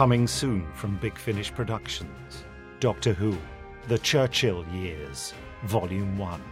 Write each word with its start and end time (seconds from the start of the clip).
Coming 0.00 0.26
soon 0.26 0.66
from 0.72 0.96
Big 0.96 1.18
Finish 1.18 1.52
Productions. 1.52 2.46
Doctor 2.80 3.12
Who, 3.12 3.36
The 3.86 3.98
Churchill 3.98 4.64
Years, 4.68 5.34
Volume 5.64 6.16
1. 6.16 6.42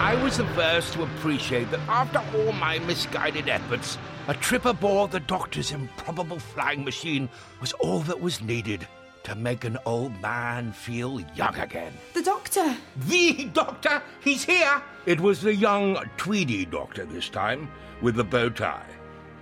I 0.00 0.18
was 0.22 0.38
the 0.38 0.46
first 0.54 0.94
to 0.94 1.02
appreciate 1.02 1.70
that 1.70 1.80
after 1.80 2.22
all 2.34 2.52
my 2.52 2.78
misguided 2.78 3.50
efforts, 3.50 3.98
a 4.26 4.32
trip 4.32 4.64
aboard 4.64 5.10
the 5.10 5.20
Doctor's 5.20 5.70
improbable 5.70 6.38
flying 6.38 6.82
machine 6.82 7.28
was 7.60 7.74
all 7.74 8.00
that 8.00 8.22
was 8.22 8.40
needed 8.40 8.88
to 9.24 9.34
make 9.34 9.64
an 9.64 9.78
old 9.86 10.18
man 10.20 10.72
feel 10.72 11.20
young 11.34 11.56
again. 11.58 11.92
The 12.12 12.22
Doctor! 12.22 12.76
The 13.08 13.44
Doctor! 13.52 14.02
He's 14.20 14.44
here! 14.44 14.82
It 15.06 15.18
was 15.18 15.40
the 15.40 15.54
young, 15.54 15.96
tweedy 16.16 16.64
Doctor 16.64 17.04
this 17.04 17.28
time, 17.28 17.70
with 18.00 18.14
the 18.14 18.24
bow 18.24 18.50
tie. 18.50 18.86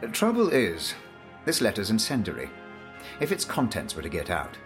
The 0.00 0.08
trouble 0.08 0.48
is, 0.48 0.94
this 1.44 1.60
letter's 1.60 1.90
incendiary. 1.90 2.48
If 3.20 3.32
its 3.32 3.44
contents 3.44 3.94
were 3.94 4.02
to 4.02 4.08
get 4.08 4.30
out, 4.30 4.56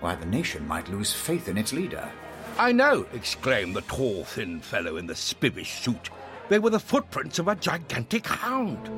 why, 0.00 0.14
the 0.14 0.26
nation 0.26 0.66
might 0.66 0.88
lose 0.88 1.12
faith 1.12 1.48
in 1.48 1.58
its 1.58 1.72
leader. 1.72 2.10
I 2.58 2.72
know, 2.72 3.06
exclaimed 3.12 3.74
the 3.74 3.82
tall, 3.82 4.24
thin 4.24 4.60
fellow 4.60 4.96
in 4.96 5.06
the 5.06 5.14
spivvish 5.14 5.82
suit. 5.82 6.10
They 6.48 6.58
were 6.58 6.70
the 6.70 6.80
footprints 6.80 7.38
of 7.38 7.48
a 7.48 7.54
gigantic 7.54 8.26
hound. 8.26 8.88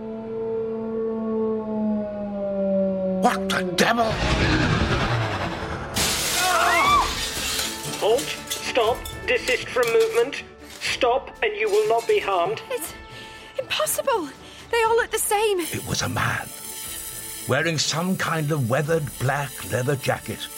What 3.23 3.49
the 3.49 3.73
devil? 3.77 4.82
Halt! 8.03 8.37
Stop! 8.49 8.97
Desist 9.29 9.69
from 9.69 9.87
movement! 9.93 10.43
Stop, 10.81 11.31
and 11.41 11.55
you 11.57 11.71
will 11.71 11.89
not 11.89 12.05
be 12.09 12.19
harmed. 12.19 12.61
It's 12.69 12.95
impossible! 13.61 14.29
They 14.73 14.83
all 14.83 14.97
look 14.97 15.13
the 15.13 15.19
same! 15.19 15.61
It 15.61 15.87
was 15.87 16.03
a 16.03 16.09
man, 16.09 16.49
wearing 17.49 17.79
some 17.79 18.17
kind 18.17 18.51
of 18.51 18.69
weathered 18.69 19.07
black 19.21 19.53
leather 19.71 19.95
jacket, 19.95 20.49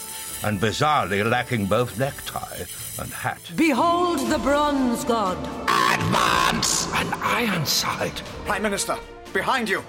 and 0.42 0.58
bizarrely 0.58 1.22
lacking 1.30 1.66
both 1.66 1.98
necktie 1.98 2.64
and 2.98 3.12
hat. 3.12 3.42
Behold 3.56 4.20
the 4.20 4.38
bronze 4.38 5.04
god. 5.04 5.36
Advance! 5.68 6.90
An 6.94 7.12
Ironside. 7.12 8.22
Prime 8.46 8.62
Minister, 8.62 8.96
behind 9.34 9.68
you! 9.68 9.84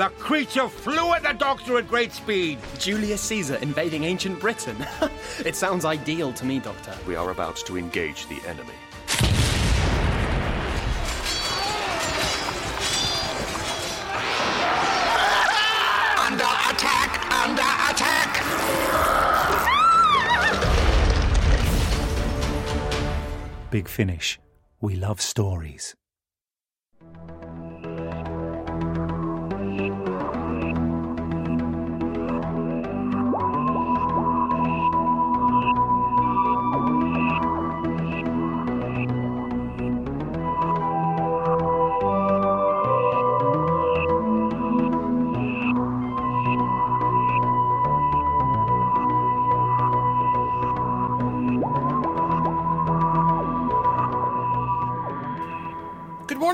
The 0.00 0.08
creature 0.08 0.66
flew 0.66 1.12
at 1.12 1.22
the 1.24 1.34
doctor 1.34 1.76
at 1.76 1.86
great 1.86 2.10
speed. 2.12 2.58
Julius 2.78 3.20
Caesar 3.20 3.56
invading 3.56 4.04
ancient 4.04 4.40
Britain. 4.40 4.74
it 5.44 5.54
sounds 5.54 5.84
ideal 5.84 6.32
to 6.32 6.46
me, 6.46 6.58
Doctor. 6.58 6.94
We 7.06 7.16
are 7.16 7.30
about 7.30 7.56
to 7.56 7.76
engage 7.76 8.26
the 8.28 8.40
enemy. 8.48 8.72
Under 16.16 16.50
attack! 16.70 17.30
Under 17.30 17.60
attack! 17.90 18.40
Big 23.70 23.86
Finish. 23.86 24.40
We 24.80 24.96
love 24.96 25.20
stories. 25.20 25.94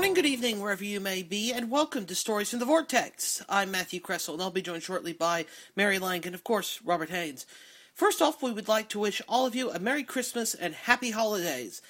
Morning, 0.07 0.23
good 0.23 0.31
evening, 0.31 0.61
wherever 0.61 0.85
you 0.85 1.01
may 1.01 1.21
be, 1.21 1.51
and 1.51 1.69
welcome 1.69 2.05
to 2.05 2.15
Stories 2.15 2.49
from 2.49 2.59
the 2.59 2.65
Vortex. 2.65 3.43
I'm 3.49 3.71
Matthew 3.71 3.99
Kressel, 3.99 4.35
and 4.35 4.41
I'll 4.41 4.49
be 4.49 4.61
joined 4.61 4.83
shortly 4.83 5.11
by 5.11 5.45
Mary 5.75 5.99
Lang 5.99 6.25
and, 6.25 6.33
of 6.33 6.45
course, 6.45 6.79
Robert 6.85 7.09
Haynes. 7.09 7.45
First 7.93 8.21
off, 8.21 8.41
we 8.41 8.53
would 8.53 8.69
like 8.69 8.87
to 8.89 8.99
wish 8.99 9.21
all 9.27 9.45
of 9.45 9.53
you 9.53 9.69
a 9.69 9.79
Merry 9.79 10.03
Christmas 10.03 10.53
and 10.53 10.73
Happy 10.73 11.11
Holidays. 11.11 11.81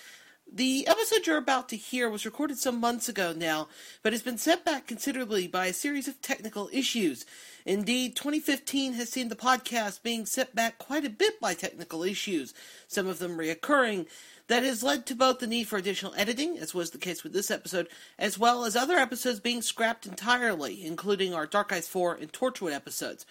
The 0.51 0.87
episode 0.87 1.27
you're 1.27 1.37
about 1.37 1.69
to 1.69 1.75
hear 1.75 2.09
was 2.09 2.25
recorded 2.25 2.57
some 2.57 2.79
months 2.79 3.07
ago 3.07 3.33
now, 3.37 3.67
but 4.01 4.13
has 4.13 4.23
been 4.23 4.39
set 4.39 4.65
back 4.65 4.87
considerably 4.87 5.47
by 5.47 5.67
a 5.67 5.73
series 5.73 6.07
of 6.07 6.19
technical 6.19 6.71
issues. 6.73 7.23
Indeed, 7.67 8.15
2015 8.15 8.93
has 8.93 9.09
seen 9.09 9.27
the 9.27 9.35
podcast 9.35 10.01
being 10.01 10.25
set 10.25 10.55
back 10.55 10.79
quite 10.79 11.05
a 11.05 11.09
bit 11.11 11.39
by 11.39 11.53
technical 11.53 12.01
issues, 12.01 12.55
some 12.87 13.05
of 13.05 13.19
them 13.19 13.37
reoccurring, 13.37 14.07
that 14.47 14.63
has 14.63 14.83
led 14.83 15.05
to 15.05 15.15
both 15.15 15.39
the 15.39 15.47
need 15.47 15.67
for 15.67 15.77
additional 15.77 16.13
editing, 16.15 16.57
as 16.57 16.73
was 16.73 16.91
the 16.91 16.97
case 16.97 17.23
with 17.23 17.33
this 17.33 17.51
episode, 17.51 17.87
as 18.17 18.39
well 18.39 18.65
as 18.65 18.75
other 18.75 18.95
episodes 18.95 19.39
being 19.39 19.61
scrapped 19.61 20.05
entirely, 20.05 20.85
including 20.85 21.33
our 21.33 21.45
Dark 21.45 21.71
Eyes 21.73 21.87
4 21.87 22.15
and 22.15 22.31
Torchwood 22.31 22.73
episodes. 22.73 23.25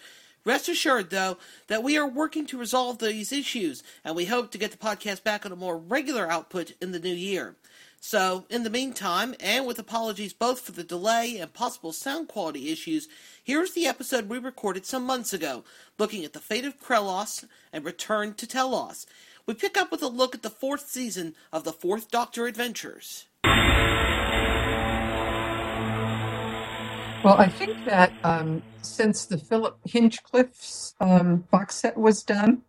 Rest 0.45 0.69
assured, 0.69 1.09
though, 1.09 1.37
that 1.67 1.83
we 1.83 1.97
are 1.97 2.07
working 2.07 2.45
to 2.47 2.57
resolve 2.57 2.99
these 2.99 3.33
issues, 3.33 3.83
and 4.05 4.15
we 4.15 4.25
hope 4.25 4.51
to 4.51 4.57
get 4.57 4.71
the 4.71 4.77
podcast 4.77 5.23
back 5.23 5.45
on 5.45 5.51
a 5.51 5.57
more 5.57 5.77
regular 5.77 6.31
output 6.31 6.71
in 6.81 6.93
the 6.93 6.99
new 6.99 7.13
year. 7.13 7.55
So, 7.99 8.45
in 8.49 8.63
the 8.63 8.69
meantime, 8.69 9.35
and 9.39 9.65
with 9.65 9.79
apologies 9.79 10.31
both 10.31 10.61
for 10.61 10.71
the 10.71 10.83
delay 10.83 11.37
and 11.37 11.51
possible 11.51 11.91
sound 11.91 12.27
quality 12.27 12.71
issues, 12.71 13.09
here's 13.43 13.73
the 13.73 13.87
episode 13.87 14.29
we 14.29 14.37
recorded 14.37 14.85
some 14.85 15.03
months 15.03 15.33
ago, 15.33 15.65
looking 15.97 16.23
at 16.23 16.33
the 16.33 16.39
fate 16.39 16.63
of 16.63 16.79
Krelos 16.79 17.43
and 17.73 17.83
Return 17.83 18.33
to 18.35 18.47
Telos. 18.47 19.07
We 19.47 19.53
pick 19.53 19.77
up 19.77 19.91
with 19.91 20.01
a 20.03 20.07
look 20.07 20.35
at 20.35 20.43
the 20.43 20.49
fourth 20.49 20.89
season 20.89 21.33
of 21.53 21.63
the 21.63 21.71
Fourth 21.71 22.11
Doctor 22.11 22.47
Adventures. 22.47 23.27
Well, 27.23 27.37
I 27.37 27.47
think 27.47 27.85
that 27.85 28.11
um, 28.25 28.61
since 28.81 29.25
the 29.25 29.37
Philip 29.37 29.79
Hinchcliffe's 29.85 30.95
um, 30.99 31.45
box 31.49 31.75
set 31.75 31.95
was 31.97 32.23
done, 32.23 32.63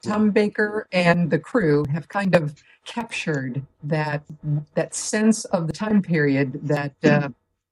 Tom 0.00 0.30
Baker 0.30 0.86
and 0.92 1.28
the 1.28 1.40
crew 1.40 1.84
have 1.90 2.08
kind 2.08 2.36
of 2.36 2.62
captured 2.84 3.66
that 3.82 4.22
that 4.74 4.94
sense 4.94 5.44
of 5.46 5.66
the 5.66 5.72
time 5.72 6.02
period 6.02 6.60
that 6.68 6.94
uh, 7.02 7.30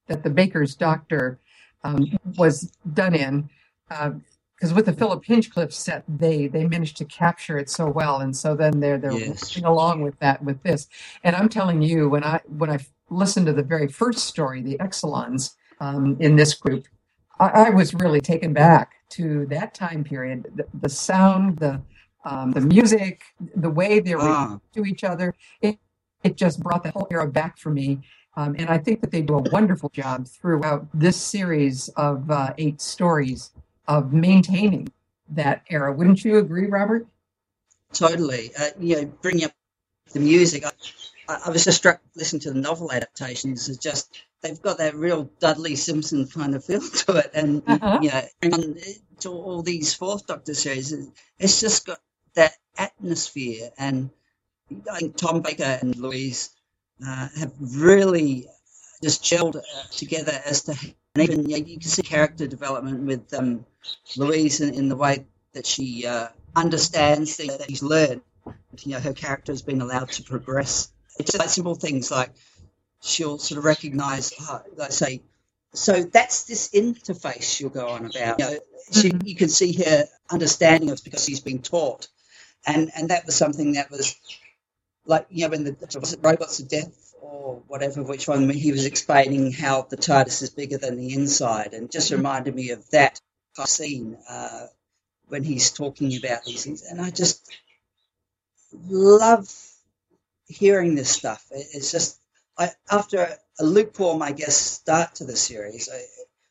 that 0.09 0.25
the 0.25 0.31
Baker's 0.31 0.75
Doctor 0.75 1.39
um, 1.85 2.19
was 2.37 2.73
done 2.95 3.15
in. 3.15 3.49
Because 4.63 4.75
with 4.75 4.87
the 4.87 4.93
Philip 4.93 5.25
Hinchcliffe 5.25 5.73
set, 5.73 6.05
they 6.09 6.47
they 6.47 6.65
managed 6.69 6.97
to 6.99 7.05
capture 7.07 7.59
it 7.59 7.69
so 7.69 7.91
well, 7.91 8.21
and 8.21 8.37
so 8.37 8.55
then 8.55 8.79
they're 8.79 8.97
they're 8.97 9.19
Yes. 9.19 9.61
along 9.65 10.03
with 10.03 10.17
that 10.21 10.45
with 10.45 10.63
this. 10.63 10.87
And 11.25 11.35
I'm 11.35 11.49
telling 11.49 11.83
you, 11.83 12.09
when 12.09 12.23
I 12.23 12.41
when 12.47 12.71
I 12.71 12.79
listened 13.11 13.47
to 13.47 13.53
the 13.55 13.65
very 13.65 13.89
first 13.89 14.21
story, 14.27 14.63
the 14.63 14.77
Exxilons 14.79 15.57
um, 15.81 16.17
in 16.21 16.37
this 16.37 16.55
group, 16.55 16.87
I, 17.41 17.49
I 17.49 17.71
was 17.71 17.93
really 17.93 18.21
taken 18.21 18.53
back 18.53 18.93
to 19.11 19.47
that 19.47 19.75
time 19.75 20.05
period. 20.05 20.47
The, 20.55 20.67
the 20.81 20.89
sound, 20.89 21.59
the 21.59 21.83
um, 22.25 22.53
the 22.53 22.61
music, 22.61 23.23
the 23.57 23.71
way 23.71 23.99
they 23.99 24.15
were 24.15 24.21
Ah. 24.23 24.61
to 24.75 24.85
each 24.85 25.03
other, 25.03 25.35
it 25.61 25.81
it 26.23 26.37
just 26.37 26.63
brought 26.63 26.85
that 26.85 26.95
whole 26.95 27.09
era 27.11 27.27
back 27.27 27.59
for 27.59 27.71
me. 27.71 27.99
Um, 28.37 28.55
and 28.61 28.71
I 28.71 28.79
think 28.79 29.01
that 29.01 29.11
they 29.11 29.23
do 29.23 29.35
a 29.35 29.43
wonderful 29.43 29.91
job 29.91 30.29
throughout 30.29 30.87
this 30.95 31.17
series 31.21 31.89
of 31.97 32.31
uh, 32.31 32.55
eight 32.59 32.81
stories 32.81 33.51
of 33.89 34.13
maintaining 34.13 34.93
that 35.31 35.63
era. 35.71 35.93
Wouldn't 35.93 36.25
you 36.25 36.39
agree, 36.39 36.67
Robert? 36.69 37.07
Totally. 37.95 38.53
Uh, 38.59 38.71
you 38.81 38.97
know, 38.97 39.07
bringing 39.23 39.47
up 39.47 39.53
the 40.13 40.21
music, 40.21 40.65
I, 40.67 40.73
I 41.47 41.51
was 41.51 41.65
just 41.65 41.79
struck 41.79 42.01
listening 42.17 42.41
to 42.43 42.53
the 42.53 42.61
novel 42.61 42.93
adaptations. 42.93 43.69
It's 43.69 43.79
just 43.79 44.15
they've 44.43 44.61
got 44.63 44.79
that 44.79 44.97
real 44.97 45.31
Dudley 45.41 45.77
Simpson 45.77 46.29
kind 46.29 46.55
of 46.55 46.65
feel 46.65 46.81
to 47.07 47.17
it, 47.19 47.31
and 47.35 47.63
Uh-huh. 47.67 48.01
you 48.01 48.11
know, 48.11 48.23
bring 48.41 48.55
on 48.55 48.77
to 49.21 49.31
all 49.31 49.63
these 49.63 49.95
Fourth 49.95 50.27
Doctor 50.27 50.55
series, 50.55 50.93
it's 51.39 51.61
just 51.61 51.87
got 51.87 52.01
that 52.35 52.55
atmosphere. 52.79 53.71
And 53.79 54.11
I 54.91 55.01
think 55.01 55.17
Tom 55.17 55.43
Baker 55.43 55.79
and 55.83 55.97
Louise 55.97 56.51
uh, 57.07 57.29
have 57.39 57.53
really 57.61 58.49
just 59.03 59.25
gelled 59.25 59.57
uh, 59.57 59.63
together 59.93 60.41
as 60.47 60.65
to, 60.65 60.77
and 61.15 61.25
even 61.25 61.49
you, 61.49 61.59
know, 61.59 61.67
you 61.67 61.79
can 61.79 61.89
see 61.89 62.03
character 62.03 62.47
development 62.47 63.03
with 63.03 63.33
um, 63.35 63.67
Louise 64.17 64.61
in, 64.61 64.75
in 64.75 64.89
the 64.89 64.97
way 64.97 65.27
that 65.53 65.67
she 65.67 66.07
uh, 66.07 66.29
understands 66.57 67.37
things 67.37 67.59
that 67.59 67.69
she's 67.69 67.83
learned. 67.83 68.23
You 68.79 68.93
know, 68.93 69.01
her 69.01 69.13
character 69.13 69.53
has 69.53 69.63
been 69.63 69.83
allowed 69.83 70.09
to 70.13 70.23
progress. 70.23 70.91
It's 71.19 71.33
just 71.33 71.39
like 71.39 71.51
simple 71.51 71.75
things 71.75 72.11
like 72.11 72.31
she'll 73.03 73.39
sort 73.39 73.59
of 73.59 73.65
recognize, 73.65 74.33
oh, 74.41 74.63
like 74.77 74.93
say, 74.93 75.23
so 75.75 76.03
that's 76.03 76.45
this 76.45 76.71
interface 76.71 77.43
she'll 77.43 77.69
go 77.69 77.89
on 77.89 78.07
about. 78.07 78.39
You 78.39 78.45
know, 78.47 78.59
she, 78.93 79.13
you 79.25 79.37
can 79.37 79.49
see 79.49 79.75
her 79.85 80.07
understanding 80.31 80.91
of 80.91 80.99
it 80.99 81.05
because 81.05 81.25
she's 81.25 81.41
been 81.41 81.61
taught. 81.61 82.09
and 82.67 82.91
and 82.97 83.11
that 83.11 83.27
was 83.27 83.35
something 83.35 83.73
that 83.73 83.91
was 83.91 84.17
like 85.07 85.27
you 85.31 85.45
know 85.45 85.51
when 85.51 85.65
the 85.65 85.77
was 86.01 86.13
it 86.13 86.21
robots 86.23 86.61
of 86.61 86.69
death 86.69 87.15
or 87.21 87.63
whatever 87.67 88.03
which 88.03 88.29
one 88.29 88.49
he 88.51 88.73
was 88.73 88.85
explaining 88.87 89.53
how 89.53 89.83
the 89.83 89.97
TARDIS 89.97 90.43
is 90.43 90.51
bigger 90.51 90.79
than 90.79 90.97
the 90.97 91.15
inside, 91.15 91.73
and 91.75 91.91
just 91.91 92.11
reminded 92.11 92.55
me 92.55 92.71
of 92.71 92.89
that 92.91 93.21
scene 93.67 94.17
uh, 94.29 94.67
when 95.29 95.43
he's 95.45 95.71
talking 95.71 96.17
about 96.17 96.45
these 96.45 96.65
things, 96.65 96.83
and 96.83 97.01
I 97.01 97.11
just 97.11 97.49
love 98.89 99.53
hearing 100.47 100.95
this 100.95 101.11
stuff. 101.11 101.45
It's 101.51 101.91
just 101.93 102.19
I, 102.59 102.71
after 102.91 103.37
a 103.59 103.65
lukewarm, 103.65 104.23
I 104.23 104.33
guess, 104.33 104.57
start 104.57 105.17
to 105.17 105.25
the 105.25 105.37
series, 105.37 105.89
I, 105.93 106.03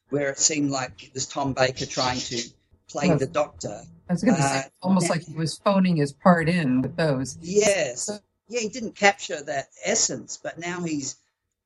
where 0.09 0.29
it 0.29 0.39
seemed 0.39 0.71
like 0.71 1.03
it 1.03 1.13
was 1.13 1.25
Tom 1.27 1.53
Baker 1.53 1.85
trying 1.85 2.19
to 2.19 2.41
play 2.89 3.13
the 3.15 3.27
Doctor. 3.27 3.81
I 4.09 4.13
was 4.13 4.23
going 4.23 4.35
to 4.35 4.43
Uh, 4.43 4.61
say, 4.63 4.69
almost 4.81 5.05
now- 5.07 5.09
like 5.13 5.23
he 5.23 5.33
was 5.33 5.57
phoning 5.59 5.95
his 5.97 6.11
part 6.11 6.49
in 6.49 6.81
with 6.81 6.95
those. 6.95 7.37
Yes, 7.41 8.09
yeah, 8.51 8.61
he 8.61 8.69
didn't 8.69 8.95
capture 8.95 9.41
that 9.41 9.69
essence, 9.85 10.39
but 10.43 10.59
now 10.59 10.81
he's 10.83 11.15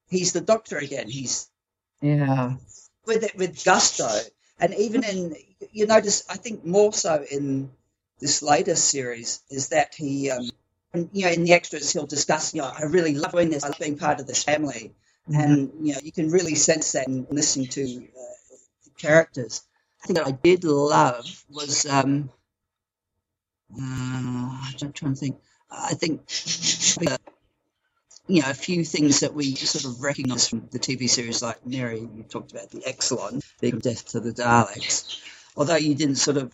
he's 0.10 0.34
the 0.34 0.42
Doctor 0.42 0.78
again. 0.78 1.10
He's 1.10 1.50
Yeah. 2.02 2.56
with 3.08 3.24
it 3.24 3.36
with 3.36 3.64
gusto, 3.66 4.10
and 4.60 4.74
even 4.76 5.04
in 5.04 5.36
you 5.72 5.88
notice, 5.88 6.24
I 6.30 6.38
think 6.38 6.66
more 6.66 6.94
so 6.94 7.26
in 7.30 7.72
this 8.20 8.44
latest 8.44 8.86
series 8.90 9.42
is 9.50 9.70
that 9.70 9.96
he, 9.96 10.32
um, 10.32 10.50
you 11.14 11.26
know, 11.26 11.32
in 11.32 11.44
the 11.46 11.54
extras 11.54 11.92
he'll 11.92 12.06
discuss, 12.08 12.54
you 12.54 12.62
know, 12.62 12.68
I 12.68 12.84
really 12.84 13.16
love 13.16 13.32
doing 13.34 13.50
this, 13.50 13.64
I 13.64 13.70
love 13.70 13.80
being 13.80 13.98
part 13.98 14.20
of 14.22 14.28
this 14.28 14.44
family, 14.44 14.94
and 15.28 15.72
you 15.82 15.94
know, 15.94 16.00
you 16.04 16.12
can 16.12 16.30
really 16.32 16.56
sense 16.56 16.94
that 16.94 17.08
in 17.08 17.28
listening 17.32 17.68
to 17.70 17.84
uh, 17.84 18.56
the 18.86 18.92
characters. 18.98 19.64
I 20.04 20.08
think 20.08 20.20
that 20.20 20.28
I 20.28 20.32
did 20.32 20.64
love 20.64 21.46
was, 21.50 21.86
um, 21.88 22.30
uh, 23.74 23.82
I'm 24.82 24.94
trying 24.94 25.16
to 25.16 25.20
think. 25.20 25.38
I 25.78 25.94
think, 25.94 26.22
you 28.28 28.42
know, 28.42 28.50
a 28.50 28.54
few 28.54 28.84
things 28.84 29.20
that 29.20 29.34
we 29.34 29.56
sort 29.56 29.86
of 29.86 30.02
recognise 30.02 30.48
from 30.48 30.68
the 30.72 30.80
TV 30.80 31.10
series, 31.10 31.42
like 31.42 31.66
Mary, 31.66 32.00
you 32.00 32.24
talked 32.24 32.52
about 32.52 32.70
the 32.72 32.80
Exxilon 32.82 33.44
being 33.62 33.80
death 33.80 34.10
to 34.10 34.20
the 34.20 34.32
Daleks, 34.32 35.22
although 35.56 35.76
you 35.76 35.96
didn't 35.96 36.16
sort 36.16 36.38
of. 36.38 36.54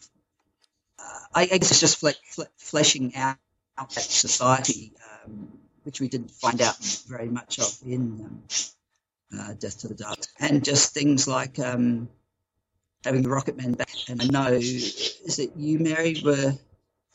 Uh, 0.99 1.19
I, 1.33 1.45
guess 1.45 1.71
it's 1.71 1.79
just 1.79 1.99
fle- 1.99 2.09
fle- 2.25 2.51
fleshing 2.57 3.15
out, 3.15 3.37
out 3.77 3.89
that 3.91 4.01
society, 4.01 4.93
um, 5.25 5.49
which 5.83 6.01
we 6.01 6.07
didn't 6.07 6.31
find 6.31 6.61
out 6.61 6.77
very 7.07 7.29
much 7.29 7.59
of 7.59 7.77
in 7.85 8.01
um, 8.25 8.43
uh, 9.39 9.53
Death 9.53 9.79
to 9.79 9.87
the 9.87 9.95
Daleks, 9.95 10.27
and 10.39 10.63
just 10.63 10.93
things 10.93 11.27
like 11.27 11.57
um, 11.59 12.09
having 13.05 13.21
the 13.21 13.29
Rocketmen 13.29 13.77
back. 13.77 13.89
And 14.09 14.21
I 14.21 14.25
know, 14.25 14.53
is 14.53 15.39
it 15.39 15.51
you, 15.55 15.79
Mary, 15.79 16.21
were 16.23 16.53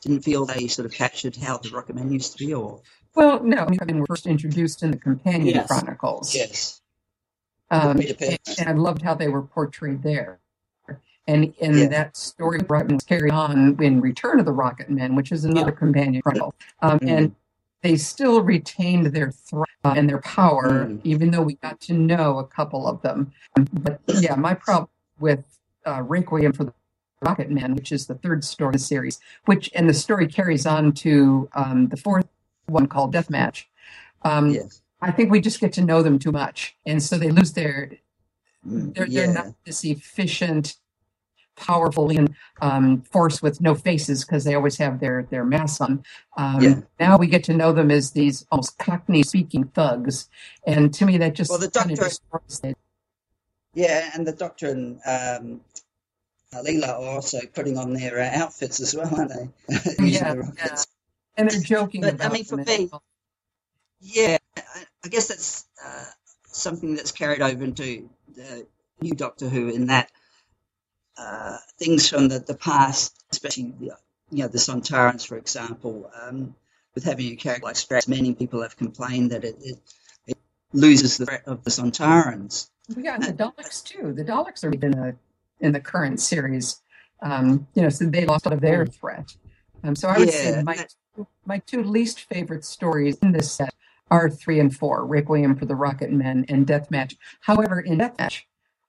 didn't 0.01 0.21
feel 0.21 0.45
they 0.45 0.67
sort 0.67 0.85
of 0.85 0.91
captured 0.91 1.35
how 1.35 1.57
the 1.57 1.69
Rocketmen 1.69 2.11
used 2.11 2.37
to 2.37 2.45
be, 2.45 2.53
or 2.53 2.81
Well, 3.15 3.43
no, 3.43 3.67
I 3.81 3.85
mean, 3.85 3.99
were 3.99 4.05
first 4.05 4.27
introduced 4.27 4.83
in 4.83 4.91
the 4.91 4.97
Companion 4.97 5.55
Yes. 5.55 5.67
Chronicles. 5.67 6.35
yes, 6.35 6.81
Um, 7.71 7.97
and, 7.99 8.39
and 8.59 8.69
I 8.69 8.71
loved 8.73 9.01
how 9.01 9.13
they 9.15 9.27
were 9.27 9.41
portrayed 9.41 10.03
there. 10.03 10.39
And 11.29 11.53
and 11.59 11.75
Yeah. 11.77 11.87
that 11.89 12.15
story 12.15 12.59
was 12.69 13.03
carried 13.03 13.33
on 13.33 13.75
in 13.83 13.99
Return 13.99 14.39
of 14.39 14.45
the 14.45 14.53
Rocket 14.53 14.89
Men, 14.89 15.13
which 15.15 15.33
is 15.33 15.43
another 15.43 15.73
companion 15.73 16.21
chronicle. 16.21 16.53
Um, 16.81 16.99
Mhm. 16.99 17.09
And 17.17 17.35
they 17.81 17.97
still 17.97 18.41
retained 18.41 19.07
their 19.07 19.31
threat 19.31 19.67
and 19.83 20.07
their 20.09 20.21
power, 20.21 20.85
Mm. 20.85 21.01
even 21.03 21.31
though 21.31 21.41
we 21.41 21.55
got 21.55 21.81
to 21.81 21.93
know 21.93 22.37
a 22.39 22.45
couple 22.45 22.87
of 22.87 23.01
them. 23.01 23.33
But 23.73 23.99
yeah, 24.07 24.35
my 24.35 24.53
problem 24.53 24.89
with 25.19 25.43
uh, 25.85 26.01
Requiem 26.05 26.51
for 26.53 26.65
the 26.65 26.73
Rocket 27.21 27.49
Man, 27.49 27.75
which 27.75 27.91
is 27.91 28.07
the 28.07 28.15
third 28.15 28.43
story 28.43 28.69
in 28.69 28.73
the 28.73 28.79
series, 28.79 29.19
which 29.45 29.69
and 29.73 29.89
the 29.89 29.93
story 29.93 30.27
carries 30.27 30.65
on 30.65 30.91
to 30.93 31.49
um, 31.53 31.87
the 31.87 31.97
fourth 31.97 32.27
one 32.67 32.87
called 32.87 33.13
Deathmatch. 33.13 33.65
Um, 34.23 34.49
yes, 34.51 34.81
I 35.01 35.11
think 35.11 35.31
we 35.31 35.41
just 35.41 35.59
get 35.59 35.73
to 35.73 35.81
know 35.81 36.03
them 36.03 36.19
too 36.19 36.31
much, 36.31 36.75
and 36.85 37.01
so 37.01 37.17
they 37.17 37.29
lose 37.31 37.53
their 37.53 37.91
Mm, 38.67 38.93
they're, 38.95 39.07
yeah, 39.07 39.25
they're 39.25 39.33
not 39.33 39.53
this 39.65 39.85
efficient, 39.85 40.75
powerful 41.55 42.09
and 42.09 42.35
um, 42.61 43.01
force 43.01 43.41
with 43.41 43.61
no 43.61 43.73
faces 43.75 44.25
because 44.25 44.43
they 44.43 44.55
always 44.55 44.77
have 44.77 44.99
their 44.99 45.23
their 45.29 45.45
masks 45.45 45.79
on. 45.79 46.03
Um, 46.35 46.61
Yeah. 46.61 46.81
Now 46.99 47.17
we 47.17 47.27
get 47.27 47.43
to 47.45 47.53
know 47.53 47.71
them 47.71 47.91
as 47.91 48.11
these 48.11 48.45
almost 48.51 48.77
Cockney 48.77 49.23
speaking 49.23 49.65
thugs, 49.65 50.29
and 50.65 50.93
to 50.95 51.05
me 51.05 51.17
that 51.17 51.33
just 51.35 51.49
Well, 51.49 51.59
the 51.59 51.69
Doctor- 51.69 52.09
yeah, 53.73 54.11
and 54.13 54.27
the 54.27 54.33
Doctor 54.33 54.69
and 54.69 54.99
um, 55.05 55.61
Leela 56.53 56.89
are 56.89 57.15
also 57.15 57.39
putting 57.53 57.77
on 57.77 57.93
their 57.93 58.19
uh, 58.19 58.29
outfits 58.33 58.79
as 58.79 58.95
well, 58.95 59.13
aren't 59.13 59.31
they? 59.31 59.75
Using 60.05 60.53
Yeah. 60.57 60.77
And 61.35 61.49
they're 61.49 61.61
joking 61.61 62.01
But, 62.01 62.23
I 62.23 62.29
mean, 62.29 62.45
for 62.45 62.57
me- 62.57 62.89
Yeah, 63.99 64.37
I, 64.57 64.85
I 65.05 65.07
guess 65.09 65.27
that's 65.27 65.65
uh, 65.83 66.05
something 66.45 66.95
that's 66.95 67.11
carried 67.11 67.41
over 67.41 67.63
into 67.63 68.09
the 68.35 68.65
new 69.01 69.13
Doctor 69.13 69.47
Who 69.49 69.69
in 69.69 69.87
that 69.87 70.09
uh, 71.17 71.57
things 71.77 72.09
from 72.09 72.27
the, 72.27 72.39
the 72.39 72.55
past, 72.55 73.23
especially 73.31 73.73
the, 73.79 73.97
you 74.31 74.43
know 74.43 74.47
the 74.47 74.57
Sontarans, 74.57 75.25
for 75.25 75.37
example, 75.37 76.11
um, 76.21 76.55
with 76.95 77.03
having 77.03 77.31
a 77.31 77.35
character 77.35 77.65
like 77.65 77.75
Strax, 77.75 78.07
many 78.07 78.33
people 78.33 78.61
have 78.61 78.77
complained 78.77 79.31
that 79.31 79.43
it, 79.43 79.55
it, 79.61 79.77
it 80.27 80.37
loses 80.73 81.17
the 81.17 81.25
threat 81.25 81.43
of 81.47 81.63
the 81.63 81.69
Sontarans. 81.69 82.69
We 82.95 83.03
got 83.03 83.21
the 83.21 83.33
Daleks 83.33 83.83
too. 83.83 84.13
The 84.13 84.23
Daleks 84.23 84.63
are 84.63 84.71
in 84.71 84.91
the 84.91 85.15
in 85.59 85.71
the 85.71 85.79
current 85.79 86.19
series. 86.19 86.81
Um, 87.21 87.67
you 87.73 87.81
know, 87.81 87.89
so 87.89 88.05
they 88.05 88.25
lost 88.25 88.45
out 88.47 88.53
of 88.53 88.61
their 88.61 88.85
threat. 88.85 89.35
Um, 89.83 89.95
so 89.95 90.07
I 90.07 90.19
would 90.19 90.31
say 90.31 90.61
my 90.63 90.85
my 91.45 91.59
two 91.59 91.83
least 91.83 92.21
favorite 92.21 92.63
stories 92.63 93.17
in 93.19 93.31
this 93.31 93.51
set 93.51 93.73
are 94.11 94.29
three 94.29 94.59
and 94.59 94.75
four: 94.75 95.05
Requiem 95.05 95.55
for 95.55 95.65
the 95.65 95.75
Rocket 95.75 96.11
Men 96.11 96.45
and 96.49 96.67
Deathmatch. 96.67 97.15
However, 97.41 97.79
in 97.79 97.97
Deathmatch, 97.97 98.43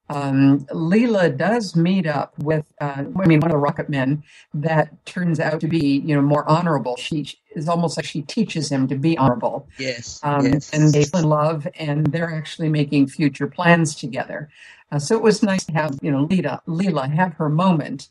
um, 0.09 0.61
Leela 0.67 1.37
does 1.37 1.77
meet 1.77 2.07
up 2.07 2.33
with, 2.39 2.65
uh, 2.81 3.05
I 3.21 3.27
mean, 3.27 3.41
one 3.41 3.51
of 3.51 3.53
the 3.53 3.59
Rocket 3.59 3.89
Men 3.91 4.23
that 4.55 5.05
turns 5.07 5.39
out 5.41 5.61
to 5.61 5.69
be, 5.69 5.99
you 6.05 6.15
know, 6.15 6.23
more 6.23 6.49
honorable. 6.49 6.97
She 6.97 7.27
is 7.55 7.69
almost 7.69 7.97
like 7.99 8.07
she 8.07 8.23
teaches 8.23 8.71
him 8.71 8.89
to 8.89 8.97
be 8.97 9.19
honorable. 9.19 9.69
Yes, 9.79 10.21
Um, 10.23 10.47
yes. 10.47 10.71
And 10.73 10.93
they 10.93 11.05
fall 11.05 11.21
in 11.21 11.29
love, 11.29 11.67
and 11.79 12.07
they're 12.07 12.35
actually 12.35 12.69
making 12.71 13.09
future 13.09 13.47
plans 13.47 13.95
together. 13.95 14.49
Uh, 14.91 14.99
so 14.99 15.15
it 15.17 15.23
was 15.23 15.43
nice 15.43 15.65
to 15.67 15.73
have, 15.73 15.99
you 16.01 16.11
know, 16.11 16.27
Leela, 16.27 16.61
Leela 16.67 17.11
have 17.13 17.35
her 17.35 17.49
moment 17.51 18.09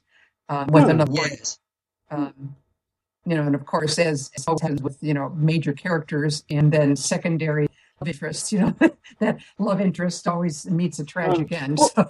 uh, 0.50 0.66
with 0.70 0.86
Oh, 0.86 0.90
another. 0.90 1.12
yes. 1.14 1.60
Um, 2.12 2.56
you 3.26 3.36
know, 3.36 3.44
and 3.44 3.56
of 3.56 3.66
course, 3.66 4.00
as, 4.00 4.32
as 4.38 4.48
always 4.48 4.62
happens 4.62 4.82
with 4.82 4.98
you 5.02 5.14
know 5.14 5.30
major 5.36 5.74
characters 5.74 6.46
and 6.50 6.72
then 6.72 6.96
secondary 6.96 7.68
love 8.00 8.08
interests, 8.08 8.52
you 8.52 8.60
know, 8.60 8.76
that 9.20 9.40
love 9.58 9.82
interest 9.82 10.28
always 10.28 10.66
meets 10.70 11.00
a 11.00 11.06
tragic 11.06 11.50
mm. 11.50 11.62
end. 11.62 11.80
So, 11.80 12.08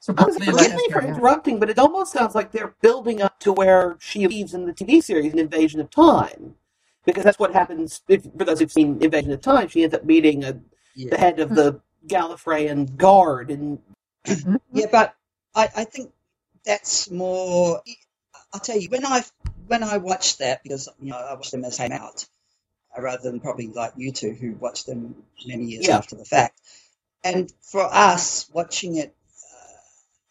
so 0.00 0.14
Leela 0.14 0.34
Forgive 0.34 0.56
has 0.56 0.74
me 0.74 0.88
for 0.90 1.02
interrupting, 1.02 1.58
but 1.58 1.70
it 1.70 1.78
almost 1.78 2.12
sounds 2.12 2.34
like 2.34 2.52
they're 2.52 2.74
building 2.80 3.22
up 3.22 3.38
to 3.40 3.52
where 3.52 3.96
she 4.00 4.26
leaves 4.26 4.54
in 4.54 4.66
the 4.66 4.72
TV 4.72 5.02
series, 5.02 5.32
an 5.32 5.38
Invasion 5.38 5.80
of 5.80 5.90
Time, 5.90 6.54
because 7.04 7.24
that's 7.24 7.38
what 7.38 7.52
happens. 7.52 8.02
If, 8.08 8.24
for 8.36 8.44
those 8.44 8.60
who've 8.60 8.72
seen 8.72 9.02
Invasion 9.02 9.32
of 9.32 9.40
Time, 9.40 9.68
she 9.68 9.82
ends 9.82 9.94
up 9.94 10.04
meeting 10.04 10.44
a, 10.44 10.60
the 10.96 11.18
head 11.18 11.40
of 11.40 11.54
the 11.54 11.80
Gallifreyan 12.06 12.96
Guard, 12.96 13.50
and 13.50 13.78
mm-hmm. 14.26 14.56
Yeah, 14.72 14.86
but 14.90 15.14
I, 15.54 15.68
I 15.76 15.84
think 15.84 16.12
that's 16.64 17.10
more. 17.10 17.82
I'll 18.52 18.60
tell 18.60 18.78
you 18.78 18.88
when 18.88 19.04
I 19.04 19.22
when 19.66 19.82
I 19.82 19.98
watched 19.98 20.38
that 20.38 20.62
because 20.62 20.88
you 21.00 21.10
know 21.10 21.16
I 21.16 21.34
watched 21.34 21.52
them 21.52 21.64
as 21.64 21.76
they 21.76 21.88
came 21.88 21.96
out, 21.96 22.26
rather 22.98 23.22
than 23.30 23.40
probably 23.40 23.68
like 23.68 23.92
you 23.96 24.12
two 24.12 24.32
who 24.32 24.52
watched 24.52 24.86
them 24.86 25.14
many 25.46 25.64
years 25.66 25.88
Yeah. 25.88 25.98
after 25.98 26.16
the 26.16 26.24
fact. 26.24 26.60
And 27.24 27.52
for 27.62 27.82
us 27.82 28.48
watching 28.52 28.96
it, 28.96 29.14
uh, 29.44 29.76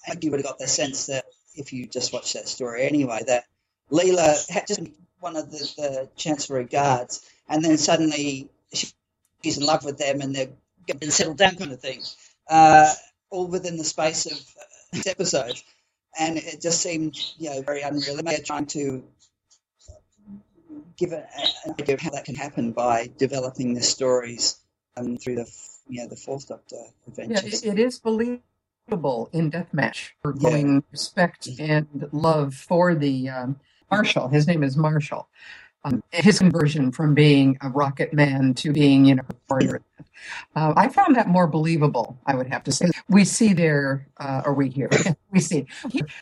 I 0.08 0.12
think 0.12 0.24
you 0.24 0.32
would 0.32 0.40
have 0.40 0.48
got 0.48 0.60
the 0.60 0.68
sense 0.68 1.08
that 1.08 1.26
if 1.56 1.74
you 1.74 1.88
just 1.88 2.14
watched 2.14 2.34
that 2.34 2.48
story 2.48 2.84
anyway, 2.86 3.22
that 3.28 3.46
Leela 3.92 4.50
had 4.50 4.68
just 4.68 4.82
one 5.20 5.36
of 5.36 5.52
the, 5.52 5.58
the 5.78 6.10
Chancellery 6.16 6.66
guards, 6.66 7.22
and 7.48 7.64
then 7.64 7.78
suddenly 7.78 8.50
she's 8.74 9.58
in 9.58 9.66
love 9.66 9.84
with 9.86 9.98
them, 9.98 10.22
and 10.22 10.36
they're 10.36 10.50
going 10.88 11.00
to 11.00 11.12
settle 11.12 11.34
down, 11.34 11.56
kind 11.56 11.72
of 11.72 11.80
thing. 11.80 12.02
Uh, 12.50 12.92
all 13.30 13.48
within 13.48 13.78
the 13.78 13.84
space 13.84 14.26
of 14.26 14.34
uh, 14.34 15.02
episodes, 15.06 15.64
and 16.20 16.38
it 16.38 16.62
just 16.62 16.82
seemed, 16.82 17.18
you 17.38 17.50
know, 17.50 17.62
very 17.62 17.82
unreal. 17.82 18.18
They're 18.24 18.40
trying 18.40 18.66
to 18.68 19.04
give 21.00 21.14
a, 21.14 21.26
an 21.66 21.76
idea 21.80 21.96
of 21.96 22.02
how 22.02 22.10
that 22.12 22.26
can 22.26 22.36
happen 22.36 22.72
by 22.72 23.10
developing 23.18 23.74
the 23.74 23.82
stories 23.82 24.60
um, 24.98 25.18
through 25.18 25.36
the, 25.36 25.52
you 25.88 26.02
know, 26.02 26.10
the 26.10 26.16
Fourth 26.16 26.48
Doctor 26.50 26.76
Yeah, 27.08 27.08
adventures. 27.08 27.64
it, 27.64 27.74
it 27.74 27.80
is 27.80 28.00
believable 28.00 29.30
in 29.32 29.50
Deathmatch 29.50 30.12
for 30.22 30.34
Yeah. 30.38 30.50
going 30.50 30.84
respect 30.92 31.48
and 31.60 32.10
love 32.12 32.54
for 32.54 32.96
the 32.96 33.30
um, 33.30 33.60
Marshall. 33.90 34.28
His 34.28 34.46
name 34.46 34.64
is 34.64 34.76
Marshall. 34.78 35.30
Um, 35.86 36.04
his 36.12 36.40
conversion 36.40 36.92
from 36.92 37.14
being 37.14 37.58
a 37.62 37.70
rocket 37.70 38.14
man 38.14 38.54
to 38.56 38.74
being, 38.74 39.06
you 39.06 39.16
know, 39.16 39.24
a 39.30 39.36
warrior. 39.50 39.82
Uh, 40.54 40.74
I 40.76 40.90
found 40.90 41.16
that 41.16 41.30
more 41.30 41.48
believable. 41.48 42.20
I 42.26 42.36
would 42.36 42.48
have 42.48 42.66
to 42.66 42.72
say. 42.74 42.92
We 43.08 43.24
see 43.24 43.54
there, 43.54 44.08
uh, 44.18 44.42
or 44.46 44.54
we 44.54 44.70
hear, 44.70 44.90
we 45.32 45.40
see, 45.40 45.68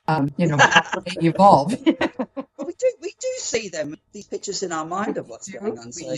um, 0.07 0.29
you 0.37 0.47
know, 0.47 0.59
evolve. 1.07 1.73
Do, 3.19 3.27
see 3.39 3.69
them, 3.69 3.97
these 4.13 4.27
pictures 4.27 4.63
in 4.63 4.71
our 4.71 4.85
mind 4.85 5.17
of 5.17 5.27
what's 5.27 5.49
going 5.49 5.77
on. 5.79 5.91
So, 5.91 6.15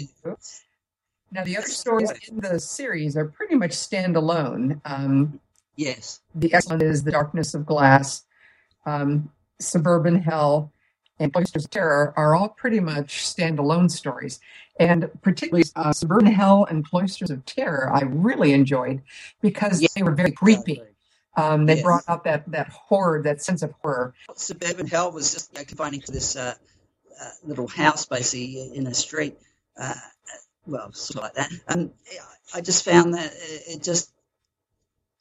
Now, 1.31 1.43
the 1.43 1.57
other 1.57 1.67
stories 1.67 2.11
in 2.27 2.39
the 2.39 2.59
series 2.59 3.15
are 3.15 3.25
pretty 3.25 3.55
much 3.55 3.71
standalone. 3.71 4.81
Um, 4.83 5.39
yes. 5.75 6.19
the 6.35 6.53
one 6.67 6.81
is 6.81 7.03
The 7.03 7.11
Darkness 7.11 7.53
of 7.53 7.65
Glass, 7.65 8.25
um, 8.85 9.31
Suburban 9.59 10.21
Hell, 10.21 10.73
and 11.19 11.31
Cloisters 11.33 11.65
of 11.65 11.71
Terror 11.71 12.13
are 12.17 12.35
all 12.35 12.49
pretty 12.49 12.79
much 12.79 13.23
standalone 13.25 13.91
stories. 13.91 14.39
And 14.79 15.09
particularly 15.21 15.65
uh, 15.75 15.91
Suburban 15.91 16.27
Hell 16.27 16.65
and 16.69 16.85
Cloisters 16.85 17.29
of 17.29 17.45
Terror, 17.45 17.91
I 17.93 18.01
really 18.01 18.53
enjoyed 18.53 19.01
because 19.41 19.85
they 19.95 20.03
were 20.03 20.13
very 20.15 20.31
creepy. 20.31 20.81
Um, 21.35 21.65
they 21.65 21.75
Yes. 21.75 21.83
brought 21.83 22.03
out 22.07 22.23
that, 22.23 22.49
that 22.51 22.69
horror, 22.69 23.21
that 23.23 23.41
sense 23.41 23.61
of 23.61 23.73
horror. 23.81 24.13
Suburban 24.35 24.87
Hell 24.87 25.11
was 25.11 25.33
just 25.33 25.53
you 25.53 25.59
know, 25.59 25.65
confining 25.65 26.01
to 26.01 26.11
this 26.11 26.35
uh, 26.35 26.55
little 27.43 27.67
house, 27.67 28.05
basically 28.05 28.71
in 28.75 28.87
a 28.87 28.93
street. 28.93 29.37
Uh, 29.79 29.93
well, 30.65 30.91
sort 30.93 31.17
of 31.17 31.23
like 31.23 31.33
that. 31.35 31.51
Um, 31.67 31.91
I 32.53 32.61
just 32.61 32.85
found 32.85 33.13
that 33.13 33.31
it 33.33 33.83
just, 33.83 34.11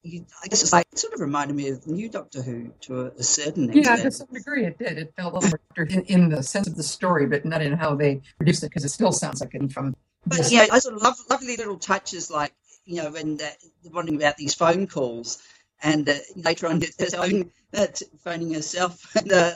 you, 0.03 0.25
I 0.43 0.49
guess 0.49 0.63
it's 0.63 0.73
like 0.73 0.87
it 0.93 0.99
sort 0.99 1.15
of 1.15 1.21
reminded 1.21 1.57
me 1.57 1.69
of 1.71 1.87
New 1.87 2.09
Doctor 2.09 2.43
Who 2.43 2.73
to 2.83 3.01
a, 3.01 3.05
a 3.07 3.23
certain 3.23 3.71
extent. 3.71 3.99
Yeah, 3.99 4.05
to 4.05 4.11
some 4.11 4.29
degree 4.33 4.65
it 4.65 4.79
did. 4.79 4.99
It 4.99 5.13
felt 5.17 5.35
a 5.35 5.39
little 5.39 5.59
in, 5.77 6.03
in 6.05 6.29
the 6.29 6.43
sense 6.43 6.67
of 6.67 6.77
the 6.77 6.83
story, 6.83 7.27
but 7.27 7.45
not 7.45 7.63
in 7.63 7.73
how 7.73 7.95
they 7.95 8.23
produced 8.37 8.63
it, 8.63 8.69
because 8.69 8.85
it 8.85 8.91
still 8.91 9.13
sounds 9.13 9.41
like 9.41 9.55
it 9.55 9.73
from 9.73 9.95
But 10.27 10.51
yeah, 10.51 10.67
I 10.71 10.79
sort 10.79 10.95
of 10.95 11.03
love 11.03 11.17
lovely 11.31 11.57
little 11.57 11.79
touches 11.79 12.31
like 12.31 12.53
you 12.85 13.03
know 13.03 13.11
when 13.11 13.39
uh, 13.41 13.49
wondering 13.93 14.17
about 14.17 14.37
these 14.37 14.55
phone 14.55 14.87
calls, 14.87 15.43
and 15.83 16.09
uh, 16.09 16.15
later 16.37 16.69
on 16.69 16.81
his 16.81 17.15
own 17.15 17.51
uh, 17.75 17.87
phoning 18.25 18.55
herself 18.55 19.15
and 19.17 19.33
uh, 19.33 19.53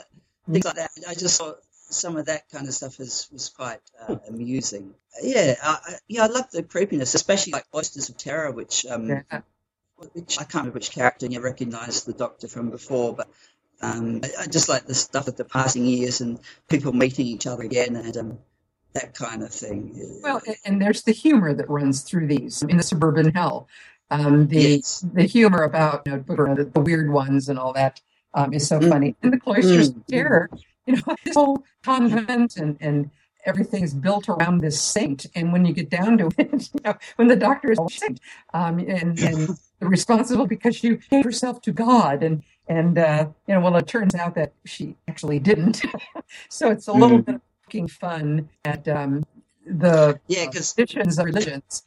things 0.49 0.65
like 0.65 0.75
that. 0.75 0.91
I 1.07 1.13
just 1.13 1.39
thought 1.39 1.57
some 1.93 2.17
of 2.17 2.25
that 2.25 2.49
kind 2.49 2.67
of 2.67 2.73
stuff 2.73 2.99
was 2.99 3.27
was 3.31 3.49
quite 3.49 3.79
uh, 4.07 4.17
amusing. 4.27 4.93
Yeah, 5.21 5.55
I, 5.61 5.95
yeah, 6.07 6.23
I 6.23 6.27
love 6.27 6.51
the 6.51 6.63
creepiness, 6.63 7.13
especially 7.13 7.53
like 7.53 7.69
Cloisters 7.71 8.09
of 8.09 8.17
Terror, 8.17 8.51
which 8.51 8.85
um, 8.85 9.09
Yeah. 9.09 9.41
which 10.13 10.37
I 10.39 10.43
can't 10.43 10.55
remember 10.55 10.75
which 10.75 10.91
character 10.91 11.27
you 11.27 11.41
recognise 11.41 12.03
the 12.03 12.13
Doctor 12.13 12.47
from 12.47 12.69
before, 12.69 13.15
but. 13.15 13.27
Um, 13.81 14.21
I, 14.23 14.43
I 14.43 14.47
just 14.47 14.69
like 14.69 14.85
the 14.85 14.93
stuff 14.93 15.27
of 15.27 15.35
the 15.35 15.43
passing 15.43 15.85
years 15.85 16.21
and 16.21 16.39
people 16.69 16.93
meeting 16.93 17.25
each 17.25 17.45
other 17.45 17.63
again 17.63 17.97
and 17.97 18.15
um, 18.15 18.37
that 18.93 19.13
kind 19.13 19.43
of 19.43 19.51
thing. 19.51 20.19
Well, 20.23 20.41
and 20.65 20.81
there's 20.81 21.03
the 21.03 21.11
humor 21.11 21.53
that 21.53 21.69
runs 21.69 22.01
through 22.01 22.27
these 22.27 22.61
in 22.63 22.77
the 22.77 22.83
suburban 22.83 23.33
hell. 23.33 23.67
Um, 24.09 24.47
the 24.47 24.83
the 25.13 25.23
humor 25.23 25.63
about 25.63 26.03
you 26.05 26.11
know, 26.11 26.55
the, 26.55 26.69
the 26.71 26.79
weird 26.79 27.11
ones 27.11 27.49
and 27.49 27.57
all 27.57 27.73
that 27.73 27.99
um, 28.33 28.53
is 28.53 28.67
so 28.67 28.79
funny. 28.79 29.15
And 29.23 29.33
the 29.33 29.39
cloisters 29.39 29.89
of 29.89 30.05
terror, 30.07 30.49
you 30.87 30.95
know, 30.97 31.15
this 31.25 31.35
whole 31.35 31.63
convent 31.83 32.57
and 32.57 32.77
and 32.81 33.11
everything 33.45 33.83
is 33.83 33.93
built 33.93 34.29
around 34.29 34.59
this 34.61 34.81
saint. 34.81 35.25
And 35.35 35.53
when 35.53 35.65
you 35.65 35.73
get 35.73 35.89
down 35.89 36.17
to 36.19 36.27
it, 36.37 36.69
you 36.73 36.81
know, 36.85 36.95
when 37.17 37.27
the 37.29 37.35
doctor 37.35 37.71
is 37.71 37.79
a 37.79 37.89
saint, 37.89 38.19
um, 38.53 38.79
and 38.79 39.19
and 39.19 39.49
responsible 39.81 40.47
because 40.47 40.75
she 40.75 40.97
gave 41.11 41.23
herself 41.25 41.61
to 41.63 41.71
God 41.71 42.23
and. 42.23 42.43
And 42.69 42.97
uh, 42.97 43.27
you 43.47 43.55
know, 43.55 43.59
well, 43.59 43.75
it 43.75 43.87
turns 43.87 44.15
out 44.15 44.35
that 44.35 44.53
she 44.65 44.95
actually 45.09 45.39
didn't. 45.39 45.81
so 46.49 46.71
it's 46.71 46.87
a 46.87 46.93
little 46.93 47.19
Mhm. 47.19 47.25
bit 47.25 47.35
of 47.35 47.41
poking 47.65 47.87
fun 47.89 48.49
at 48.63 48.87
um, 48.87 49.25
the 49.67 50.19
Yeah, 50.27 50.43
uh, 50.43 50.51
'cause- 50.51 50.73
traditions 50.73 51.19
of 51.19 51.25
religions. 51.25 51.83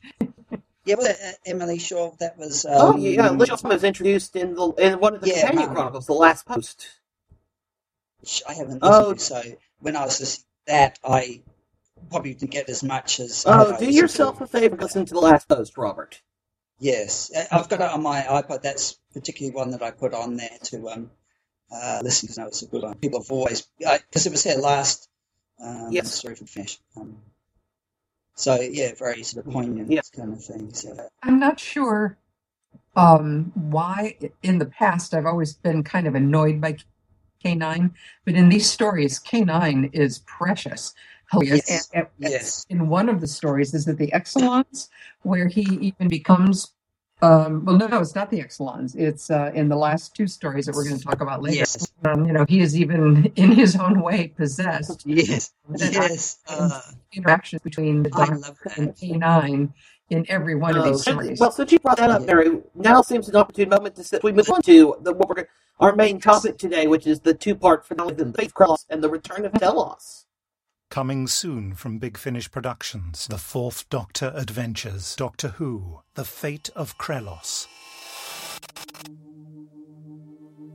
Yeah, 0.85 0.97
was 0.97 1.07
it 1.09 1.19
uh, 1.25 1.33
Emily 1.47 1.79
Shaw? 1.79 2.12
That 2.21 2.38
was. 2.38 2.67
Um, 2.67 2.73
oh 2.76 2.97
yeah, 2.99 3.31
Liz 3.31 3.62
was 3.65 3.85
introduced 3.85 4.37
in 4.37 4.55
the 4.55 4.69
in 4.73 5.00
one 5.00 5.15
of 5.15 5.23
the 5.23 5.29
Yeah, 5.29 5.41
Companion 5.41 5.71
um, 5.71 5.75
Chronicles, 5.76 6.07
the 6.07 6.12
last 6.12 6.47
post. 6.47 6.88
Which 8.26 8.42
I 8.49 8.54
haven't 8.54 8.80
Oh. 8.83 9.14
to. 9.14 9.21
So 9.21 9.40
when 9.78 9.95
I 9.95 10.04
was 10.04 10.18
listening 10.18 10.42
to 10.66 10.73
that, 10.73 10.99
I 11.04 11.42
probably 12.11 12.35
didn't 12.35 12.50
get 12.50 12.68
as 12.68 12.83
much 12.83 13.21
as. 13.21 13.45
when 13.45 13.54
I 13.54 13.62
Oh, 13.62 13.64
do 13.66 13.73
listened 13.73 13.95
yourself 13.95 14.40
a 14.40 14.49
favor, 14.49 14.76
listen 14.76 15.04
to 15.06 15.14
the 15.14 15.21
last 15.21 15.49
post, 15.49 15.78
Robert. 15.78 16.21
Yes, 16.80 17.30
I've 17.52 17.68
got 17.68 17.80
it 17.80 17.90
on 17.90 18.02
my 18.02 18.23
iPod. 18.23 18.62
That's 18.62 18.99
particularly 19.14 19.54
one 19.54 19.71
that 19.71 19.83
I 19.83 19.92
put 19.92 20.12
on 20.12 20.37
there 20.37 20.59
to 20.64 20.88
um, 20.90 21.11
uh, 21.73 22.00
listen 22.02 22.26
because 22.26 22.38
I 22.38 22.42
know 22.42 22.49
it's 22.49 22.62
a 22.62 22.66
good 22.66 22.83
one. 22.83 22.99
People 22.99 23.21
have 23.21 23.30
always 23.30 23.62
because 23.78 24.26
it 24.26 24.30
was 24.33 24.42
there 24.42 24.59
last. 24.59 25.09
Um, 25.62 25.88
Yes. 25.92 26.12
Sorry 26.21 26.35
for 26.35 26.45
the 26.45 26.50
finish. 26.50 26.80
Um, 26.97 27.16
so 28.35 28.61
yeah, 28.61 28.92
very 28.99 29.23
sort 29.23 29.47
of 29.47 29.52
poignant 29.52 29.88
yes. 29.90 30.11
kind 30.11 30.33
of 30.35 30.45
thing. 30.45 30.75
So 30.75 31.09
I'm 31.23 31.38
not 31.38 31.61
sure 31.61 32.18
um, 32.97 33.52
why 33.54 34.18
in 34.42 34.59
the 34.59 34.66
past 34.66 35.14
I've 35.14 35.25
always 35.26 35.54
been 35.54 35.83
kind 35.85 36.06
of 36.09 36.14
annoyed 36.14 36.61
by 36.61 36.76
K9, 37.47 37.91
but 38.25 38.35
in 38.35 38.49
these 38.49 38.69
stories, 38.71 39.19
K9 39.21 39.91
is 39.93 40.21
precious. 40.21 40.95
Yes, 41.41 41.91
And- 41.93 42.07
and- 42.21 42.31
yes. 42.31 42.67
In 42.71 42.88
one 42.88 43.09
of 43.09 43.21
the 43.21 43.26
stories, 43.26 43.75
is 43.75 43.88
it 43.88 43.99
the 43.99 44.11
Exxilons, 44.12 44.88
where 45.23 45.49
he 45.49 45.62
even 45.81 46.09
becomes. 46.09 46.73
Um, 47.23 47.65
well, 47.65 47.76
no, 47.79 47.87
no, 47.87 48.00
it's 48.00 48.15
not 48.15 48.31
the 48.31 48.41
Exxilons. 48.41 48.95
It's 48.95 49.31
uh, 49.31 49.50
in 49.55 49.69
the 49.71 49.76
last 49.76 50.15
two 50.15 50.26
stories 50.26 50.67
that 50.67 50.75
we're 50.75 50.85
going 50.85 50.99
to 50.99 51.03
talk 51.03 51.23
about 51.23 51.41
later. 51.43 51.57
Yes. 51.57 51.91
Um, 52.05 52.26
you 52.26 52.33
know, 52.35 52.45
he 52.47 52.61
is 52.61 52.79
even 52.79 53.25
in 53.37 53.53
his 53.53 53.75
own 53.75 54.03
way 54.03 54.29
possessed. 54.37 55.03
yes, 55.07 55.53
yes. 55.79 56.38
Uh, 56.47 56.81
interactions 57.12 57.62
between 57.62 58.03
the 58.03 58.11
I 58.15 58.35
love 58.35 58.59
and 58.76 58.95
K9 58.95 59.73
in 60.10 60.25
every 60.28 60.54
one 60.54 60.76
of 60.76 60.84
Oh, 60.84 60.90
these 60.90 61.02
stories. 61.02 61.40
Well, 61.40 61.50
since 61.50 61.72
you 61.72 61.78
brought 61.78 61.96
that 61.98 62.10
up, 62.10 62.22
Mary, 62.26 62.60
now 62.75 63.02
seems 63.02 63.28
an 63.28 63.36
opportune 63.36 63.68
moment 63.68 63.96
to 63.96 64.04
sit. 64.04 64.22
We 64.22 64.32
move 64.32 64.50
on 64.50 64.62
to 64.62 64.96
the, 65.00 65.12
what 65.12 65.28
we're 65.28 65.48
our 65.78 65.94
main 65.94 66.20
topic 66.20 66.56
today, 66.56 66.86
which 66.86 67.06
is 67.06 67.20
the 67.20 67.34
two-part 67.34 67.84
finale, 67.84 68.12
of 68.12 68.16
the 68.16 68.32
Faith 68.32 68.54
Cross 68.54 68.86
and 68.88 69.02
the 69.02 69.10
Return 69.10 69.44
of 69.44 69.52
Telos. 69.52 70.25
Coming 70.88 71.26
soon 71.26 71.75
from 71.75 71.98
Big 71.98 72.16
Finish 72.16 72.50
Productions, 72.50 73.26
The 73.26 73.36
Fourth 73.38 73.88
Doctor 73.90 74.32
Adventures, 74.34 75.16
Doctor 75.16 75.48
Who, 75.48 76.00
The 76.14 76.25
Fate 76.25 76.70
of 76.75 76.96
Krelos. 76.96 77.66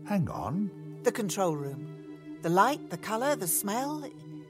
Hang 0.07 0.29
on. 0.29 0.69
The 1.03 1.11
control 1.11 1.55
room. 1.55 1.87
The 2.41 2.49
light, 2.49 2.89
the 2.89 2.97
colour, 2.97 3.35
the 3.35 3.47
smell, 3.47 4.03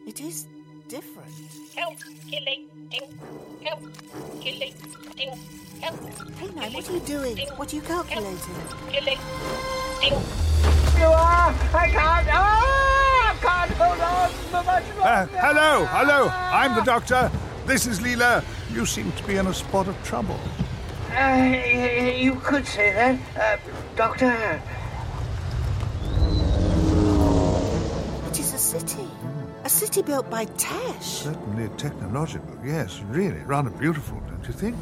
it 0.08 0.20
is 0.20 0.48
different. 0.92 1.34
Help, 1.74 1.98
killing. 2.30 2.68
Help, 3.64 3.80
killing. 4.42 4.74
Help. 5.80 6.00
Hey, 6.38 6.50
now, 6.54 6.70
what 6.70 6.90
are 6.90 6.94
you 6.94 7.00
doing? 7.00 7.38
What 7.56 7.72
are 7.72 7.76
you 7.78 7.82
calculating? 7.82 8.38
You 11.00 11.08
are! 11.08 11.56
I 11.74 11.88
can't! 11.96 12.28
Ah! 12.30 13.32
I 13.32 13.36
can't 13.40 13.72
hold 13.72 14.02
on 14.02 14.30
for 14.52 14.64
much 14.64 14.84
longer! 14.98 15.02
Uh, 15.02 15.26
hello, 15.40 15.86
hello. 15.86 16.28
I'm 16.30 16.76
the 16.76 16.84
doctor. 16.84 17.32
This 17.66 17.88
is 17.88 18.02
Leela. 18.02 18.44
You 18.70 18.86
seem 18.86 19.14
to 19.14 19.24
be 19.24 19.38
in 19.38 19.48
a 19.48 19.54
spot 19.54 19.88
of 19.88 19.96
trouble. 20.04 20.40
Uh, 21.16 21.56
you 22.18 22.36
could 22.36 22.68
say 22.68 22.92
that. 22.92 23.18
Uh, 23.40 23.58
Doctor, 23.96 24.62
It 28.28 28.40
is 28.40 28.54
a 28.54 28.58
city. 28.58 29.08
A 29.72 29.74
city 29.74 30.02
built 30.02 30.30
by 30.30 30.46
Tesh. 30.48 31.02
Certainly 31.02 31.70
technological, 31.78 32.58
yes. 32.64 33.00
Really, 33.08 33.40
rather 33.40 33.70
beautiful, 33.70 34.20
don't 34.28 34.46
you 34.46 34.52
think? 34.52 34.76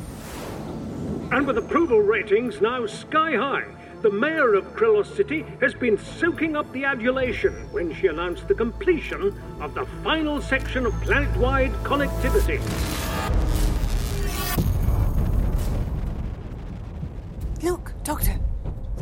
And 1.31 1.46
with 1.46 1.60
approval 1.60 2.00
ratings 2.00 2.60
now 2.60 2.88
sky 2.88 3.36
high, 3.36 3.65
the 4.01 4.10
mayor 4.10 4.55
of 4.55 4.65
Krelos 4.74 5.15
City 5.15 5.46
has 5.62 5.75
been 5.75 5.96
soaking 6.17 6.55
up 6.55 6.69
the 6.74 6.86
adulation 6.86 7.53
when 7.72 7.93
she 7.93 8.08
announced 8.08 8.48
the 8.48 8.55
completion 8.55 9.39
of 9.62 9.75
the 9.75 9.86
final 10.03 10.41
section 10.41 10.88
of 10.88 10.93
planet-wide 11.01 11.72
connectivity. 11.84 12.60
Look, 17.62 17.93
Doctor. 18.03 18.39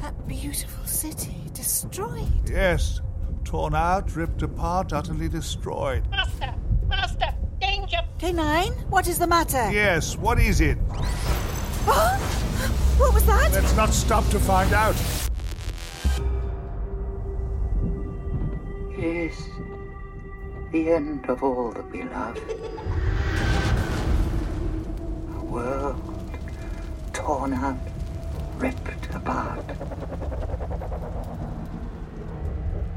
That 0.01 0.27
beautiful 0.27 0.85
city 0.85 1.45
destroyed. 1.53 2.27
Yes. 2.45 2.99
Torn 3.47 3.75
out, 3.75 4.13
ripped 4.13 4.41
apart, 4.41 4.91
utterly 4.91 5.29
destroyed. 5.29 6.05
Master, 6.09 6.53
master, 6.85 7.33
danger. 7.61 7.99
K9, 8.19 8.89
what 8.89 9.07
is 9.07 9.17
the 9.19 9.25
matter? 9.25 9.71
Yes, 9.71 10.17
what 10.17 10.37
is 10.37 10.59
it? 10.59 10.77
What 12.97 13.13
was 13.13 13.25
that? 13.25 13.53
Let's 13.53 13.73
not 13.77 13.93
stop 13.93 14.27
to 14.31 14.39
find 14.39 14.73
out. 14.73 14.97
it 18.97 19.03
is 19.03 19.37
the 20.73 20.91
end 20.91 21.25
of 21.29 21.41
all 21.41 21.71
that 21.71 21.89
we 21.89 22.03
love. 22.03 22.37
A 25.37 25.45
world 25.45 26.39
torn 27.13 27.53
out, 27.53 27.79
ripped 28.57 29.15
apart. 29.15 29.63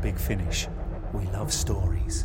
Big 0.03 0.19
Finish. 0.19 0.69
We 1.13 1.25
love 1.27 1.53
stories. 1.53 2.25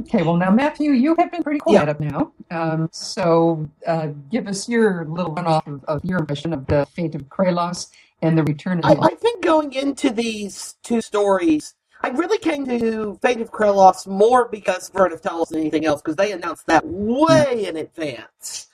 Okay, 0.00 0.22
well, 0.22 0.36
now, 0.36 0.50
Matthew, 0.50 0.90
you 0.92 1.14
have 1.18 1.32
been 1.32 1.42
pretty 1.42 1.58
quiet 1.60 1.88
up 1.88 2.00
now. 2.00 2.32
Um, 2.50 2.88
so 2.92 3.68
uh, 3.86 4.08
give 4.30 4.46
us 4.46 4.68
your 4.68 5.06
little 5.06 5.32
run 5.32 5.46
off 5.46 5.66
of, 5.66 5.82
of 5.84 6.04
your 6.04 6.24
mission 6.28 6.52
of 6.52 6.66
the 6.66 6.86
fate 6.94 7.14
of 7.14 7.22
Krelos 7.28 7.88
and 8.20 8.36
the 8.36 8.44
return 8.44 8.78
of 8.80 8.84
I, 8.84 9.06
I 9.06 9.14
think 9.14 9.42
going 9.42 9.72
into 9.72 10.10
these 10.10 10.76
two 10.82 11.00
stories, 11.00 11.74
I 12.02 12.08
really 12.08 12.38
came 12.38 12.66
to 12.66 13.18
Fate 13.22 13.40
of 13.40 13.50
Krelos 13.50 14.06
more 14.06 14.48
because 14.48 14.90
Vern 14.90 15.12
of 15.12 15.22
Telos 15.22 15.48
than 15.48 15.60
anything 15.60 15.86
else, 15.86 16.02
because 16.02 16.16
they 16.16 16.32
announced 16.32 16.66
that 16.66 16.86
way 16.86 17.66
in 17.66 17.76
advance 17.76 18.68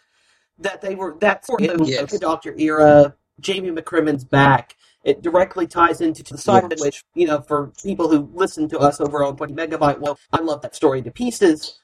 that 0.58 0.80
they 0.80 0.94
were 0.96 1.16
that 1.20 1.46
sort 1.46 1.62
of 1.62 1.88
Yes. 1.88 2.18
Doctor 2.18 2.54
era. 2.58 3.14
Jamie 3.40 3.70
McCrimmon's 3.70 4.24
back. 4.24 4.76
It 5.04 5.22
directly 5.22 5.66
ties 5.66 6.00
into 6.00 6.22
the 6.22 6.36
Cybermen, 6.36 6.80
which 6.80 7.04
you 7.14 7.26
know, 7.26 7.40
for 7.40 7.72
people 7.82 8.08
who 8.08 8.30
listen 8.34 8.68
to 8.68 8.78
us 8.78 9.00
over 9.00 9.24
on 9.24 9.36
Twenty 9.36 9.54
Megabyte, 9.54 9.98
well, 9.98 10.18
I 10.32 10.40
love 10.40 10.62
that 10.62 10.74
story 10.76 11.02
to 11.02 11.10
pieces. 11.10 11.80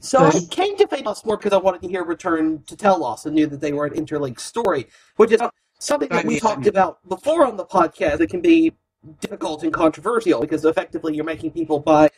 So 0.00 0.24
I 0.24 0.40
came 0.50 0.76
to 0.76 0.88
Fate 0.88 1.06
Lost 1.06 1.24
more 1.24 1.36
because 1.36 1.52
I 1.52 1.58
wanted 1.58 1.82
to 1.82 1.88
hear 1.88 2.02
Return 2.04 2.64
to 2.66 2.76
Tell 2.76 2.96
Telos 2.96 3.26
and 3.26 3.34
knew 3.34 3.46
that 3.46 3.60
they 3.60 3.72
were 3.72 3.86
an 3.86 3.94
interlinked 3.94 4.40
story, 4.40 4.88
which 5.16 5.30
is 5.30 5.40
something 5.78 6.08
that 6.08 6.24
we 6.24 6.40
talked 6.40 6.66
about 6.66 7.08
before 7.08 7.46
on 7.46 7.56
the 7.56 7.64
podcast. 7.64 8.20
It 8.20 8.28
can 8.28 8.40
be 8.40 8.74
difficult 9.20 9.62
and 9.62 9.72
controversial 9.72 10.40
because 10.40 10.64
effectively 10.64 11.14
you're 11.14 11.24
making 11.24 11.52
people 11.52 11.78
buy 11.78 12.10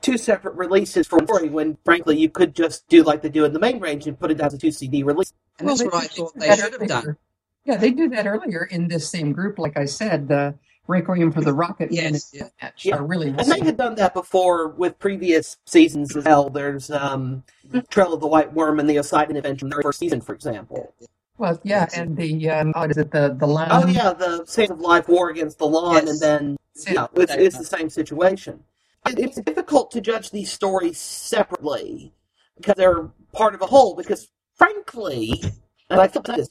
two 0.00 0.18
separate 0.18 0.54
releases 0.56 1.06
for 1.06 1.18
one 1.18 1.26
story 1.26 1.48
when 1.48 1.78
frankly 1.84 2.18
you 2.18 2.28
could 2.28 2.54
just 2.54 2.86
do 2.88 3.02
like 3.04 3.22
they 3.22 3.28
do 3.28 3.44
in 3.44 3.52
the 3.52 3.60
main 3.60 3.78
range 3.80 4.06
and 4.08 4.18
put 4.18 4.30
it 4.32 4.40
as 4.40 4.52
a 4.52 4.58
two 4.58 4.72
CD 4.72 5.04
release. 5.04 5.32
And 5.58 5.68
that's 5.68 5.84
what 5.84 5.94
I 5.94 6.06
thought 6.08 6.32
they 6.36 6.50
should 6.50 6.72
have 6.72 6.86
done. 6.86 7.16
Yeah, 7.64 7.76
they 7.76 7.90
did 7.90 8.12
that 8.12 8.26
earlier 8.26 8.64
in 8.64 8.88
this 8.88 9.08
same 9.08 9.32
group. 9.32 9.58
Like 9.58 9.76
I 9.76 9.86
said, 9.86 10.28
the 10.28 10.54
Requiem 10.86 11.32
for 11.32 11.40
the 11.40 11.52
Rocket 11.52 11.90
Man 11.90 12.12
Yes, 12.12 12.32
and 12.34 12.50
Match 12.60 12.84
Yeah. 12.84 12.98
really 13.00 13.28
And 13.28 13.50
they 13.50 13.60
had 13.60 13.78
done 13.78 13.94
that 13.94 14.12
before 14.12 14.68
with 14.68 14.98
previous 14.98 15.56
seasons 15.64 16.14
as 16.14 16.24
well. 16.24 16.50
There's 16.50 16.90
um, 16.90 17.42
Trail 17.88 18.12
of 18.12 18.20
the 18.20 18.26
White 18.26 18.52
Worm 18.52 18.80
and 18.80 18.88
the 18.88 18.98
Oseidon 18.98 19.36
Adventure 19.36 19.60
from 19.60 19.70
the 19.70 19.82
first 19.82 19.98
season, 19.98 20.20
for 20.20 20.34
example. 20.34 20.94
well, 21.38 21.58
yeah, 21.64 21.88
and 21.94 22.16
the 22.16 22.50
um, 22.50 22.72
what 22.72 22.90
is 22.90 22.98
it? 22.98 23.10
The 23.10 23.34
the 23.38 23.46
line. 23.46 23.68
Oh 23.70 23.86
yeah, 23.86 24.12
the 24.12 24.44
Sands 24.44 24.72
of 24.72 24.80
Life 24.80 25.08
War 25.08 25.30
against 25.30 25.58
the 25.58 25.66
Laan, 25.66 26.08
and 26.08 26.20
then 26.20 26.56
yeah, 26.86 27.06
it's, 27.14 27.32
it's 27.32 27.58
the 27.58 27.64
same 27.64 27.88
situation. 27.88 28.62
It, 29.06 29.18
it's 29.18 29.40
difficult 29.40 29.90
to 29.92 30.02
judge 30.02 30.30
these 30.30 30.52
stories 30.52 30.98
separately 30.98 32.12
because 32.56 32.74
they're 32.74 33.08
part 33.32 33.54
of 33.54 33.62
a 33.62 33.66
whole. 33.66 33.94
Because 33.94 34.28
frankly, 34.54 35.42
and 35.88 36.00
I 36.00 36.08
feel 36.08 36.22
this, 36.22 36.48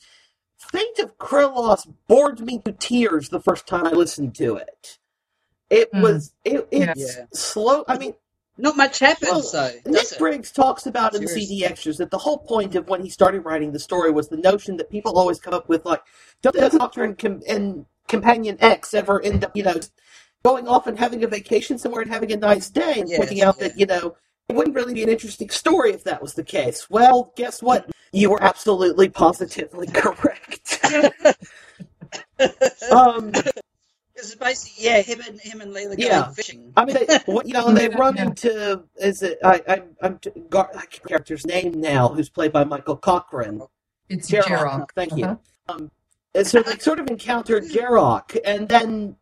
Fate 0.74 1.00
of 1.00 1.20
Krelos 1.20 1.88
bored 2.08 2.39
me 2.39 2.58
to 2.65 2.72
tears 2.72 3.30
the 3.30 3.39
first 3.39 3.68
time 3.68 3.86
I 3.86 3.92
listened 3.92 4.34
to 4.36 4.56
it. 4.56 4.98
It 5.70 5.89
hmm. 5.94 6.01
was 6.01 6.34
it, 6.44 6.68
it's 6.72 7.18
Yeah. 7.18 7.25
slow. 7.32 7.86
I 7.88 8.00
mean, 8.00 8.15
not 8.58 8.75
much 8.75 8.98
happens 8.98 9.53
well, 9.53 9.70
though. 9.70 9.92
Nick 9.92 10.12
it? 10.12 10.18
Briggs 10.18 10.51
talks 10.51 10.88
about 10.88 11.13
in 11.13 11.22
the 11.22 11.27
CD 11.27 11.63
extras 11.63 11.98
that 12.00 12.10
the 12.10 12.18
whole 12.18 12.39
point 12.39 12.74
of 12.74 12.89
when 12.89 13.03
he 13.03 13.10
started 13.10 13.42
writing 13.42 13.72
the 13.72 13.80
story 13.80 14.12
was 14.12 14.30
the 14.30 14.38
notion 14.38 14.77
that 14.77 14.89
people 14.89 15.18
always 15.18 15.39
come 15.39 15.53
up 15.53 15.70
with 15.70 15.86
like, 15.86 16.01
don't 16.42 16.56
the 16.56 16.70
Doctor 16.70 17.03
and, 17.03 17.18
com- 17.20 17.44
and 17.48 17.86
Companion 18.08 18.58
X 18.60 18.96
ever 18.96 19.22
end 19.22 19.44
up, 19.44 19.56
you 19.56 19.63
know, 19.63 19.75
going 20.44 20.68
off 20.68 20.88
and 20.88 20.98
having 20.98 21.24
a 21.24 21.27
vacation 21.27 21.77
somewhere 21.77 22.01
and 22.01 22.12
having 22.12 22.32
a 22.32 22.38
nice 22.38 22.70
day, 22.70 23.00
and 23.00 23.10
Yes, 23.10 23.20
pointing 23.20 23.42
out 23.42 23.60
that 23.60 23.77
you 23.77 23.86
know 23.86 24.15
it 24.50 24.56
wouldn't 24.56 24.75
really 24.75 24.94
be 24.94 25.03
an 25.03 25.10
interesting 25.10 25.50
story 25.50 25.92
if 25.92 26.03
that 26.03 26.22
was 26.22 26.34
the 26.34 26.44
case. 26.44 26.89
Well, 26.89 27.32
guess 27.36 27.62
what? 27.62 27.89
You 28.12 28.30
were 28.30 28.44
absolutely 28.44 29.10
positively 29.10 29.88
correct. 29.94 30.62
um, 32.92 33.32
It's 34.16 34.36
basically 34.36 34.86
yeah, 34.86 35.02
him 35.02 35.20
and 35.28 35.40
him 35.42 35.62
and 35.62 35.72
Leela 35.74 35.98
going 36.00 36.00
yeah, 36.00 36.30
fishing. 36.32 36.72
I 36.78 36.86
mean, 36.86 36.96
they, 36.96 37.20
what- 37.25 37.48
you 37.48 37.54
know, 37.54 37.72
they 37.74 37.90
run 37.90 38.18
into 38.18 38.84
is 38.98 39.24
it? 39.24 39.40
I, 39.44 39.62
I 39.68 39.82
I'm 40.02 40.20
t- 40.20 40.30
Gar, 40.50 40.70
I 40.75 40.86
can't 40.86 41.04
character's 41.08 41.46
name 41.48 41.82
now, 41.82 42.10
who's 42.10 42.30
played 42.30 42.52
by 42.54 42.63
Michael 42.63 42.96
Cochrane. 42.98 43.62
It's 44.10 44.30
Jarok. 44.30 44.44
Jarok. 44.46 44.88
Thank 44.96 45.13
Uh-huh. 45.13 45.36
you. 45.70 45.74
Um, 45.74 45.92
and 46.36 46.46
so 46.48 46.62
they 46.62 46.78
sort 46.78 47.00
of 47.00 47.08
encountered 47.10 47.63
Jarok, 47.66 48.38
and 48.46 48.70
then 48.70 49.16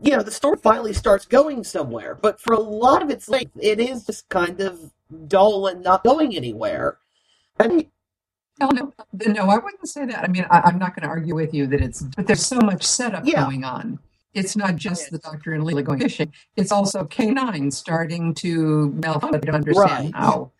you 0.00 0.12
know 0.12 0.22
the 0.22 0.30
story 0.30 0.56
finally 0.62 0.94
starts 0.94 1.26
going 1.26 1.62
somewhere. 1.64 2.14
But 2.14 2.40
for 2.40 2.54
a 2.54 2.60
lot 2.60 3.02
of 3.02 3.10
its 3.10 3.28
length, 3.28 3.52
it 3.60 3.78
is 3.78 4.06
just 4.06 4.28
kind 4.30 4.60
of 4.60 4.90
dull 5.28 5.66
and 5.66 5.82
not 5.82 6.02
going 6.04 6.34
anywhere. 6.34 6.96
And 7.58 7.86
no, 8.60 8.92
no, 9.26 9.48
I 9.48 9.56
wouldn't 9.58 9.88
say 9.88 10.04
that. 10.06 10.24
I 10.24 10.28
mean, 10.28 10.46
I, 10.50 10.60
I'm 10.60 10.78
not 10.78 10.94
going 10.94 11.02
to 11.02 11.08
argue 11.08 11.34
with 11.34 11.54
you 11.54 11.66
that 11.68 11.80
it's, 11.80 12.02
but 12.02 12.26
there's 12.26 12.44
so 12.44 12.58
much 12.60 12.82
setup 12.84 13.24
Yeah. 13.26 13.44
going 13.44 13.64
on. 13.64 13.98
It's 14.34 14.56
not 14.56 14.76
just 14.76 15.10
the 15.10 15.18
Doctor 15.18 15.54
and 15.54 15.64
Leela 15.64 15.82
going 15.84 15.98
fishing. 16.00 16.32
It's 16.56 16.70
also 16.70 17.04
K9 17.04 17.72
starting 17.72 18.32
to 18.34 18.90
malfunction 18.90 19.40
to 19.42 19.52
understand 19.52 19.90
Right. 20.04 20.14
how. 20.14 20.52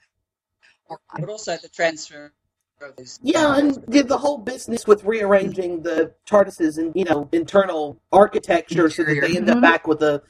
But 1.19 1.29
also 1.29 1.57
the 1.57 1.69
transfer 1.69 2.33
of 2.81 2.97
these. 2.97 3.21
Yeah, 3.23 3.57
and 3.59 3.85
did 3.87 4.09
the 4.09 4.19
whole 4.19 4.39
business 4.39 4.87
with 4.89 5.05
rearranging 5.05 5.83
the 5.83 6.13
TARDISes 6.27 6.79
and 6.79 6.93
you 6.97 7.05
know 7.05 7.29
internal 7.31 8.01
architecture 8.11 8.91
so 8.91 9.05
that 9.05 9.21
they 9.21 9.37
end 9.37 9.49
up 9.49 9.59
Mhm. 9.59 9.63
back 9.63 9.87
with 9.87 10.01
the 10.01 10.23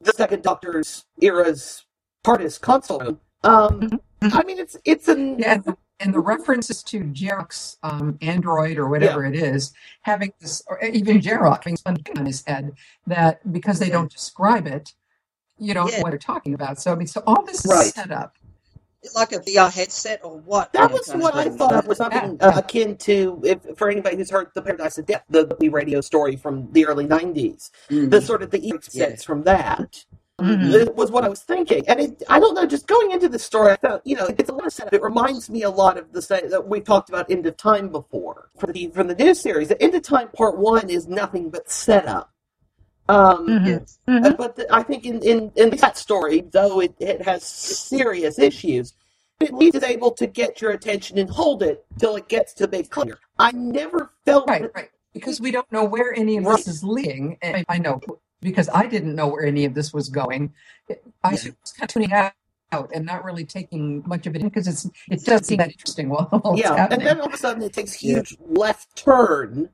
the 0.00 0.12
second 0.12 0.42
Doctor's 0.44 1.06
era's 1.20 1.84
TARDIS 2.24 2.60
console 2.60 3.00
room. 3.00 3.20
Um, 3.42 4.00
I 4.22 4.44
mean, 4.44 4.58
it's 4.58 4.76
it's 4.84 5.08
an 5.08 5.38
Yeah, 5.40 5.58
and 6.00 6.14
the, 6.14 6.20
references 6.20 6.82
to 6.84 7.00
Jarok's 7.04 7.76
um, 7.82 8.18
android 8.22 8.78
or 8.78 8.88
whatever 8.88 9.24
it 9.24 9.34
is 9.36 9.72
having 10.02 10.32
this, 10.40 10.62
or 10.68 10.82
even 10.84 11.20
Jarok 11.20 11.58
having 11.58 11.76
something 11.76 12.18
on 12.18 12.26
his 12.26 12.44
head 12.46 12.72
that 13.06 13.52
because 13.52 13.78
they 13.78 13.90
don't 13.90 14.10
describe 14.10 14.66
it, 14.66 14.94
you 15.58 15.74
don't 15.74 15.92
know 15.92 16.02
what 16.02 16.10
they're 16.10 16.18
talking 16.18 16.54
about. 16.54 16.80
So 16.80 16.92
I 16.92 16.96
mean, 16.96 17.06
so 17.06 17.22
all 17.26 17.44
this 17.44 17.64
is 17.64 17.70
Right. 17.70 17.92
set 17.94 18.10
up. 18.10 18.36
Like 19.14 19.32
a 19.32 19.40
VR 19.40 19.72
headset 19.72 20.20
or 20.24 20.38
what? 20.38 20.72
That 20.74 20.92
was 20.92 21.08
what 21.14 21.34
I 21.34 21.44
thing. 21.44 21.56
thought 21.58 21.86
was 21.86 21.98
something 21.98 22.36
uh, 22.40 22.52
akin 22.56 22.96
to, 22.98 23.40
if 23.44 23.78
for 23.78 23.88
anybody 23.90 24.16
who's 24.16 24.30
heard 24.30 24.48
the 24.54 24.62
Paradise 24.62 24.98
of 24.98 25.06
Death, 25.06 25.24
the, 25.30 25.56
the 25.60 25.70
radio 25.70 26.00
story 26.02 26.36
from 26.36 26.70
the 26.72 26.86
early 26.86 27.06
'90s, 27.06 27.70
the 27.88 28.20
sort 28.20 28.42
of 28.42 28.50
the 28.50 28.58
Easter 28.66 28.90
Yeah. 28.92 29.06
sense 29.06 29.24
from 29.24 29.44
that. 29.44 30.04
Mhm. 30.40 30.72
It 30.74 30.94
was 30.96 31.10
what 31.10 31.24
I 31.24 31.28
was 31.28 31.40
thinking, 31.42 31.82
and 31.88 32.00
it, 32.00 32.22
I 32.28 32.40
don't 32.40 32.54
know. 32.54 32.66
Just 32.66 32.86
going 32.86 33.10
into 33.12 33.28
the 33.28 33.38
story, 33.38 33.72
I 33.72 33.76
felt 33.76 34.02
you 34.04 34.16
know 34.16 34.26
it's 34.38 34.50
a 34.50 34.52
lot 34.54 34.66
of 34.66 34.72
setup. 34.72 34.92
It 34.94 35.02
reminds 35.02 35.48
me 35.50 35.62
a 35.62 35.70
lot 35.70 35.98
of 35.98 36.12
the 36.12 36.22
same 36.22 36.50
that 36.50 36.66
we 36.66 36.80
talked 36.80 37.08
about 37.08 37.30
End 37.30 37.46
of 37.46 37.56
Time 37.56 37.88
before 37.88 38.48
for 38.58 38.72
the 38.72 38.88
from 38.88 39.06
the 39.08 39.14
new 39.14 39.34
series. 39.34 39.68
The 39.68 39.80
End 39.82 39.94
of 39.94 40.02
Time 40.02 40.28
Part 40.28 40.58
One 40.58 40.90
is 40.90 41.06
nothing 41.08 41.50
but 41.50 41.70
setup. 41.70 42.30
Um, 43.08 43.46
Mm-hmm. 43.48 44.24
uh, 44.24 44.32
but 44.34 44.54
the, 44.56 44.72
I 44.72 44.82
think 44.84 45.04
in, 45.04 45.20
in, 45.22 45.50
in 45.56 45.70
that 45.78 45.96
story, 45.96 46.42
though 46.52 46.80
it, 46.80 46.94
it 47.00 47.22
has 47.22 47.42
serious 47.42 48.38
issues, 48.38 48.94
It 49.40 49.48
at 49.48 49.54
least 49.54 49.74
is 49.74 49.82
able 49.82 50.12
to 50.12 50.26
get 50.28 50.60
your 50.60 50.70
attention 50.70 51.18
and 51.18 51.28
hold 51.28 51.62
it 51.64 51.84
till 51.98 52.14
it 52.16 52.28
gets 52.28 52.52
to 52.54 52.68
big 52.68 52.88
clear. 52.90 53.18
I 53.38 53.50
never 53.52 54.12
felt 54.24 54.46
right, 54.48 54.70
right, 54.76 54.90
because 55.12 55.40
we 55.40 55.50
don't 55.50 55.70
know 55.72 55.82
where 55.84 56.14
any 56.16 56.36
of 56.36 56.44
this 56.44 56.68
is 56.68 56.84
leading. 56.84 57.36
And 57.42 57.64
I 57.68 57.78
know 57.78 58.00
because 58.40 58.68
I 58.74 58.86
didn't 58.86 59.14
know 59.14 59.28
where 59.28 59.44
any 59.44 59.64
of 59.64 59.74
this 59.74 59.92
was 59.92 60.08
going. 60.08 60.52
I 61.24 61.32
was 61.32 61.44
kind 61.44 61.82
of 61.82 61.88
tuning 61.88 62.12
out. 62.12 62.32
Out 62.72 62.90
and 62.94 63.04
not 63.04 63.24
really 63.24 63.44
taking 63.44 64.02
much 64.06 64.26
of 64.28 64.36
it 64.36 64.42
in 64.42 64.48
because 64.48 64.68
it's 64.68 64.88
it 65.10 65.24
does 65.24 65.46
seem 65.46 65.58
that 65.58 65.70
interesting 65.72 66.08
while 66.08 66.28
it's 66.56 66.62
yeah, 66.62 66.76
happening. 66.76 67.00
and 67.00 67.06
then 67.06 67.20
all 67.20 67.26
of 67.26 67.34
a 67.34 67.36
sudden 67.36 67.62
it 67.64 67.72
takes 67.72 67.96
a 67.96 67.98
huge 67.98 68.36
left 68.46 68.94
turn, 68.96 69.70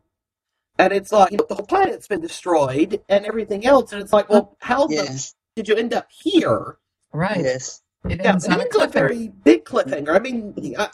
and 0.78 0.92
it's 0.92 1.12
like 1.12 1.30
you 1.32 1.38
know, 1.38 1.46
the 1.48 1.56
whole 1.56 1.66
planet's 1.66 2.08
been 2.08 2.20
destroyed 2.22 3.02
and 3.08 3.26
everything 3.26 3.66
else, 3.66 3.92
and 3.92 4.02
it's 4.02 4.12
like, 4.12 4.30
well, 4.30 4.56
how 4.60 4.86
the 4.86 5.12
did 5.56 5.68
you 5.68 5.76
end 5.76 5.94
up 5.94 6.08
here? 6.10 6.78
Right. 7.12 7.38
Yes. 7.42 7.82
It 8.08 8.20
Yeah, 8.22 8.30
ends 8.30 8.46
it 8.46 8.52
on 8.52 8.60
a 8.60 8.64
ends 8.64 8.76
on 8.76 8.88
a 8.88 8.88
cliffhanger. 8.88 8.92
very 8.92 9.28
big 9.28 9.64
cliffhanger. 9.64 10.14
I 10.14 10.18
mean, 10.20 10.54
I, 10.78 10.84
uh, 10.84 10.88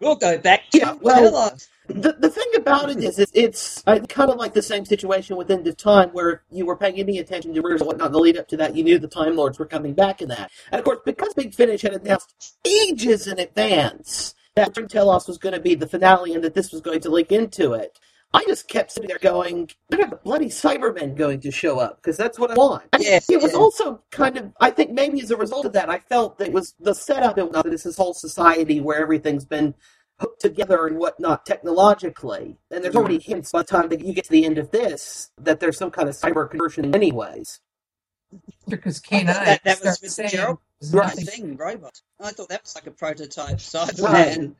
We'll 0.00 0.16
go 0.16 0.38
back 0.38 0.70
to 0.72 0.78
yeah, 0.78 0.92
well, 1.02 1.32
Telos. 1.32 1.68
The, 1.88 2.16
the 2.18 2.30
thing 2.30 2.46
about 2.56 2.90
it 2.90 3.02
is, 3.02 3.18
it's, 3.18 3.32
it's 3.34 3.82
I 3.86 3.98
kind 4.00 4.30
of 4.30 4.36
like 4.36 4.54
the 4.54 4.62
same 4.62 4.84
situation 4.84 5.36
within 5.36 5.62
the 5.62 5.72
Time, 5.72 6.10
where 6.10 6.30
if 6.30 6.40
you 6.50 6.66
were 6.66 6.76
paying 6.76 6.98
any 6.98 7.18
attention 7.18 7.54
to 7.54 7.60
rumors 7.60 7.80
and 7.80 7.88
whatnot 7.88 8.08
in 8.08 8.12
the 8.12 8.18
lead 8.18 8.36
up 8.36 8.48
to 8.48 8.56
that, 8.56 8.74
you 8.76 8.82
knew 8.82 8.98
the 8.98 9.08
Time 9.08 9.36
Lords 9.36 9.58
were 9.58 9.66
coming 9.66 9.94
back 9.94 10.22
in 10.22 10.28
that. 10.28 10.50
And 10.72 10.78
of 10.78 10.84
course, 10.84 10.98
because 11.04 11.34
Big 11.34 11.54
Finish 11.54 11.82
had 11.82 11.94
announced 11.94 12.58
ages 12.64 13.26
in 13.26 13.38
advance 13.38 14.34
that 14.54 14.74
to 14.74 14.86
Telos 14.86 15.28
was 15.28 15.38
going 15.38 15.54
to 15.54 15.60
be 15.60 15.74
the 15.74 15.86
finale 15.86 16.34
and 16.34 16.42
that 16.44 16.54
this 16.54 16.72
was 16.72 16.80
going 16.80 17.00
to 17.00 17.10
link 17.10 17.30
into 17.30 17.74
it, 17.74 17.98
I 18.32 18.44
just 18.44 18.68
kept 18.68 18.92
sitting 18.92 19.08
there 19.08 19.18
going, 19.18 19.70
"When 19.88 20.02
are 20.02 20.10
the 20.10 20.16
bloody 20.16 20.46
Cybermen 20.46 21.16
going 21.16 21.40
to 21.40 21.50
show 21.50 21.78
up?" 21.78 22.02
Because 22.02 22.16
that's 22.16 22.38
what 22.38 22.50
I 22.50 22.54
want. 22.54 22.84
Yes, 22.98 23.30
it 23.30 23.40
was 23.40 23.52
yeah. 23.52 23.58
also 23.58 24.02
kind 24.10 24.36
of, 24.36 24.52
I 24.60 24.70
think 24.70 24.90
maybe 24.90 25.20
as 25.22 25.30
a 25.30 25.36
result 25.36 25.64
of 25.64 25.72
that, 25.72 25.88
I 25.88 26.00
felt 26.00 26.38
that 26.38 26.48
it 26.48 26.52
was 26.52 26.74
the 26.80 26.94
setup. 26.94 27.38
It 27.38 27.50
was 27.50 27.84
this 27.84 27.96
whole 27.96 28.14
society 28.14 28.80
where 28.80 29.00
everything's 29.00 29.44
been 29.44 29.74
hooked 30.20 30.40
together 30.40 30.86
and 30.86 30.98
whatnot 30.98 31.46
technologically. 31.46 32.56
And 32.70 32.84
there's 32.84 32.96
already 32.96 33.18
hints 33.20 33.52
by 33.52 33.60
the 33.62 33.66
time 33.68 33.88
that 33.90 34.00
you 34.04 34.12
get 34.14 34.24
to 34.26 34.30
the 34.30 34.44
end 34.44 34.58
of 34.58 34.70
this 34.70 35.30
that 35.38 35.60
there's 35.60 35.78
some 35.78 35.90
kind 35.90 36.08
of 36.08 36.14
cyber 36.16 36.50
conversion, 36.50 36.94
anyways. 36.94 37.60
because 38.68 39.02
I 39.12 39.24
K9 39.24 39.26
thought 39.26 39.44
that, 39.46 39.64
that 39.64 39.80
was 39.80 39.98
starts 39.98 40.02
with 40.02 40.16
the 40.16 40.28
saying 40.28 40.30
Gerald 40.30 40.58
Right. 40.92 41.16
thing 41.16 41.56
robot. 41.56 42.00
I 42.20 42.30
thought 42.32 42.48
that 42.50 42.62
was 42.62 42.74
like 42.74 42.86
a 42.86 42.90
prototype 42.92 43.58
Cyberman. 43.58 44.02
Right. 44.02 44.50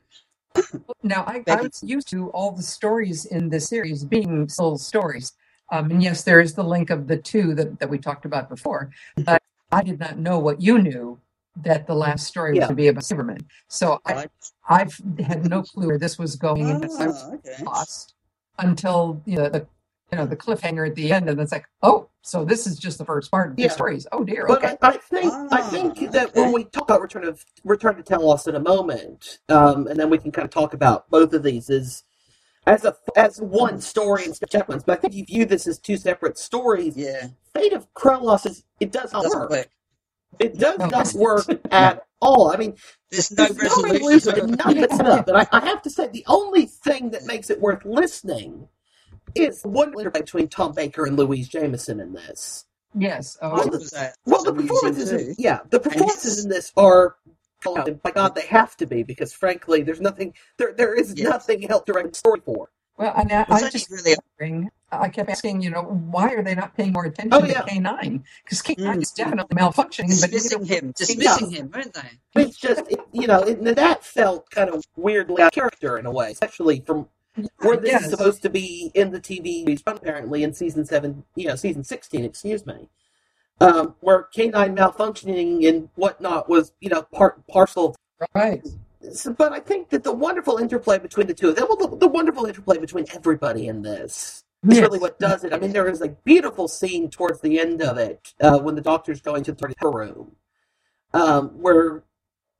Now, 1.03 1.23
I, 1.25 1.35
I 1.35 1.39
Becky. 1.39 1.63
was 1.63 1.83
used 1.83 2.09
to 2.09 2.29
all 2.31 2.51
the 2.51 2.63
stories 2.63 3.25
in 3.25 3.49
the 3.49 3.59
series 3.59 4.03
being 4.05 4.49
soul 4.49 4.77
stories. 4.77 5.33
Um, 5.71 5.91
and 5.91 6.03
yes, 6.03 6.23
there 6.23 6.39
is 6.41 6.55
the 6.55 6.63
link 6.63 6.89
of 6.89 7.07
the 7.07 7.17
two 7.17 7.53
that, 7.55 7.79
that 7.79 7.89
we 7.89 7.99
talked 7.99 8.25
about 8.25 8.49
before. 8.49 8.89
But 9.17 9.41
I 9.71 9.83
did 9.83 9.99
not 9.99 10.17
know 10.17 10.39
what 10.39 10.61
you 10.61 10.79
knew 10.79 11.19
that 11.63 11.87
the 11.87 11.95
last 11.95 12.27
story 12.27 12.51
was 12.51 12.59
Yeah. 12.59 12.67
to 12.67 12.73
be 12.75 12.87
about 12.87 13.03
Cybermen. 13.03 13.41
So 13.67 13.99
I, 14.05 14.13
Right. 14.13 14.29
I've 14.69 14.99
had 15.19 15.49
no 15.49 15.63
clue 15.63 15.87
where 15.87 15.97
this 15.97 16.17
was 16.19 16.35
going, 16.35 16.69
and 16.69 16.83
I 16.85 17.07
was 17.07 17.23
Ah, 17.23 17.31
okay. 17.35 17.63
lost 17.63 18.15
until 18.59 19.21
you 19.25 19.37
know, 19.37 19.49
the 19.49 19.67
you 20.11 20.17
know, 20.17 20.25
the 20.25 20.37
cliffhanger 20.37 20.87
at 20.87 20.95
the 20.95 21.11
end, 21.11 21.29
and 21.29 21.37
it's 21.41 21.51
like, 21.51 21.65
oh, 21.83 22.07
so 22.21 22.45
this 22.45 22.65
is 22.65 22.77
just 22.79 22.97
the 22.97 23.03
first 23.03 23.29
part 23.29 23.49
of 23.51 23.55
the 23.57 23.63
Yeah. 23.63 23.71
stories. 23.71 24.07
Oh 24.13 24.23
dear, 24.23 24.45
But 24.47 24.63
okay. 24.63 24.77
I, 24.81 24.87
I 24.89 24.97
think 24.97 25.33
I 25.51 25.61
think 25.61 26.11
that 26.11 26.33
when 26.33 26.53
we 26.53 26.63
talk 26.65 26.83
about 26.83 27.01
Return 27.01 27.25
of 27.25 27.43
Return 27.65 27.95
to 27.97 28.03
Telos 28.03 28.47
in 28.47 28.55
a 28.55 28.59
moment, 28.59 29.39
um, 29.49 29.87
and 29.87 29.99
then 29.99 30.09
we 30.09 30.17
can 30.17 30.31
kind 30.31 30.45
of 30.45 30.51
talk 30.51 30.73
about 30.73 31.09
both 31.09 31.33
of 31.33 31.43
these 31.43 31.69
as 31.69 32.03
as 32.65 32.85
a 32.85 32.95
as 33.17 33.41
one 33.41 33.81
story 33.81 34.25
instead 34.25 34.47
of 34.47 34.51
separate 34.51 34.75
ones. 34.75 34.83
But 34.85 34.97
I 34.97 35.01
think 35.01 35.13
you 35.13 35.25
view 35.25 35.45
this 35.45 35.67
as 35.67 35.77
two 35.79 35.97
separate 35.97 36.37
stories. 36.37 36.95
Yeah. 36.95 37.27
Fate 37.53 37.73
of 37.73 37.93
Krelos 37.93 38.45
is 38.45 38.63
it 38.79 38.91
does 38.91 39.11
not 39.11 39.23
Doesn't 39.23 39.39
work. 39.39 39.49
work. 39.49 39.69
It 40.39 40.57
does 40.57 40.79
not 40.91 41.13
work 41.13 41.47
at 41.71 42.05
all. 42.21 42.51
I 42.53 42.57
mean, 42.57 42.75
There's 43.11 43.31
no 43.31 43.45
there's 43.45 43.57
no 43.61 43.63
resolution. 43.63 43.91
resolution 43.93 44.39
and 44.39 44.57
nothing 44.57 44.89
set 44.89 45.07
up. 45.07 45.27
And 45.27 45.37
I, 45.37 45.47
I 45.51 45.65
have 45.65 45.81
to 45.83 45.89
say, 45.89 46.07
the 46.07 46.25
only 46.27 46.65
thing 46.67 47.11
that 47.11 47.25
makes 47.25 47.49
it 47.49 47.61
worth 47.61 47.85
listening 47.85 48.69
is 49.35 49.61
the 49.61 49.69
one 49.69 49.93
interplay 49.99 50.21
between 50.21 50.47
Tom 50.49 50.73
Baker 50.73 51.05
and 51.05 51.17
Louise 51.17 51.47
Jameson 51.49 51.99
in 51.99 52.13
this. 52.13 52.65
Yes. 52.95 53.37
I 53.41 53.47
Oh, 53.47 53.67
was 53.67 53.91
that 53.91 54.15
Well, 54.25 54.43
the 54.43 54.53
performances, 54.53 55.11
in, 55.11 55.35
yeah, 55.39 55.59
the 55.69 55.79
performances 55.79 56.43
in 56.43 56.49
this 56.49 56.73
are, 56.77 57.15
and 57.65 58.01
by 58.03 58.11
God, 58.11 58.35
they 58.35 58.47
have 58.47 58.77
to 58.77 58.87
be 58.87 59.03
because, 59.03 59.33
frankly, 59.33 59.83
there's 59.83 60.01
nothing, 60.01 60.33
there, 60.57 60.73
there 60.73 60.93
is 60.95 61.15
Yes. 61.17 61.29
nothing 61.29 61.69
else 61.69 61.83
to 61.85 61.93
write 61.93 62.07
a 62.11 62.15
story 62.15 62.41
for. 62.45 62.69
Well, 62.97 63.13
and 63.15 63.31
I, 63.31 63.41
It's 63.41 63.51
I 63.51 63.55
only 63.59 63.69
just 63.69 63.91
really 63.91 64.15
wondering, 64.39 64.69
I 64.91 65.09
kept 65.09 65.29
asking, 65.29 65.61
you 65.61 65.69
know, 65.69 65.83
why 65.83 66.33
are 66.33 66.41
they 66.41 66.55
not 66.55 66.75
paying 66.75 66.93
more 66.93 67.05
attention 67.05 67.43
Oh, 67.43 67.45
to. 67.45 67.53
K9? 67.53 68.23
Because 68.43 68.61
K9 68.61 68.75
Mm. 68.77 69.01
is 69.01 69.11
definitely 69.11 69.55
malfunctioning, 69.55 70.19
but 70.21 70.31
you 70.31 70.39
dismissing 70.39 70.59
know, 70.59 70.65
him, 70.65 70.93
dismissing 70.95 71.49
him, 71.51 71.71
weren't 71.73 71.93
they? 71.93 72.41
It's 72.41 72.57
just, 72.57 72.89
it, 72.89 72.99
you 73.11 73.27
know, 73.27 73.41
it, 73.41 73.63
that 73.75 74.03
felt 74.03 74.49
kind 74.49 74.69
of 74.69 74.83
weirdly 74.95 75.41
out 75.43 75.47
of 75.47 75.53
character 75.53 75.97
in 75.97 76.05
a 76.05 76.11
way, 76.11 76.31
especially 76.31 76.81
from 76.85 77.07
where 77.59 77.77
this 77.77 77.91
Yes. 77.91 78.03
is 78.05 78.09
supposed 78.09 78.41
to 78.43 78.49
be 78.49 78.91
in 78.95 79.11
the 79.11 79.19
TV, 79.19 79.79
apparently 79.85 80.43
in 80.43 80.53
season 80.53 80.85
seven, 80.85 81.23
you 81.35 81.47
know, 81.47 81.55
season 81.55 81.83
sixteen, 81.83 82.23
excuse 82.23 82.65
me, 82.65 82.89
um, 83.61 83.95
where 83.99 84.27
K9 84.35 84.75
malfunctioning 84.75 85.67
and 85.67 85.89
whatnot 85.95 86.49
was, 86.49 86.71
you 86.79 86.89
know, 86.89 87.03
part 87.03 87.45
parcel 87.47 87.95
right. 88.33 88.65
So, 89.13 89.33
but 89.33 89.53
I 89.53 89.59
think 89.59 89.89
that 89.89 90.03
the 90.03 90.11
wonderful 90.13 90.57
interplay 90.57 90.99
between 90.99 91.27
the 91.27 91.33
two 91.33 91.49
of 91.49 91.55
them, 91.55 91.67
well, 91.69 91.89
the, 91.89 91.97
the 91.97 92.07
wonderful 92.07 92.45
interplay 92.45 92.77
between 92.77 93.05
everybody 93.13 93.67
in 93.67 93.81
this 93.81 94.43
is 94.69 94.79
Yes. 94.79 94.81
really 94.81 94.99
what 94.99 95.19
does 95.19 95.43
it. 95.43 95.53
I 95.53 95.59
mean, 95.59 95.71
there 95.71 95.87
is 95.87 96.01
a 96.01 96.09
beautiful 96.09 96.67
scene 96.67 97.09
towards 97.09 97.41
the 97.41 97.59
end 97.59 97.81
of 97.81 97.97
it 97.97 98.33
uh, 98.41 98.59
when 98.59 98.75
the 98.75 98.81
doctor's 98.81 99.21
going 99.21 99.43
to 99.45 99.53
the 99.53 99.89
room, 99.89 100.35
um, 101.13 101.49
where 101.61 102.03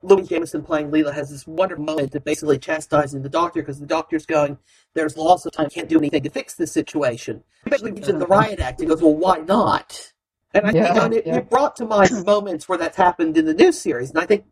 Louise 0.02 0.28
Jameson 0.28 0.62
playing 0.62 0.90
Leela 0.90 1.12
has 1.12 1.30
this 1.30 1.46
wonderful 1.46 1.84
moment 1.84 2.14
of 2.14 2.24
basically 2.24 2.58
chastising 2.58 3.22
the 3.22 3.28
doctor 3.28 3.62
because 3.62 3.80
the 3.80 3.86
doctor's 3.86 4.26
going, 4.26 4.58
"There's 4.94 5.16
loss 5.16 5.44
of 5.44 5.52
time, 5.52 5.70
can't 5.70 5.88
do 5.88 5.98
anything 5.98 6.22
to 6.22 6.30
fix 6.30 6.54
this 6.54 6.72
situation." 6.72 7.42
He 7.64 7.70
basically 7.70 7.92
mentions 7.92 8.20
the 8.20 8.26
riot 8.26 8.60
act 8.60 8.80
and 8.80 8.88
goes, 8.88 9.02
"Well, 9.02 9.14
why 9.16 9.38
not?" 9.38 10.12
And 10.54 10.66
I 10.66 10.72
think 10.72 10.84
Yeah, 10.84 11.06
it, 11.12 11.26
yeah. 11.26 11.36
it 11.38 11.50
brought 11.50 11.76
to 11.76 11.84
mind 11.84 12.24
moments 12.24 12.68
where 12.68 12.78
that's 12.78 12.96
happened 12.96 13.36
in 13.36 13.44
the 13.44 13.54
news 13.54 13.78
series, 13.80 14.10
and 14.10 14.18
I 14.20 14.26
think 14.26 14.44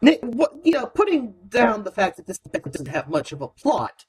you 0.00 0.72
know, 0.72 0.86
putting 0.86 1.34
down 1.48 1.84
the 1.84 1.92
fact 1.92 2.16
that 2.16 2.26
this 2.26 2.38
doesn't 2.38 2.88
have 2.88 3.08
much 3.08 3.32
of 3.32 3.40
a 3.40 3.48
plot, 3.48 4.04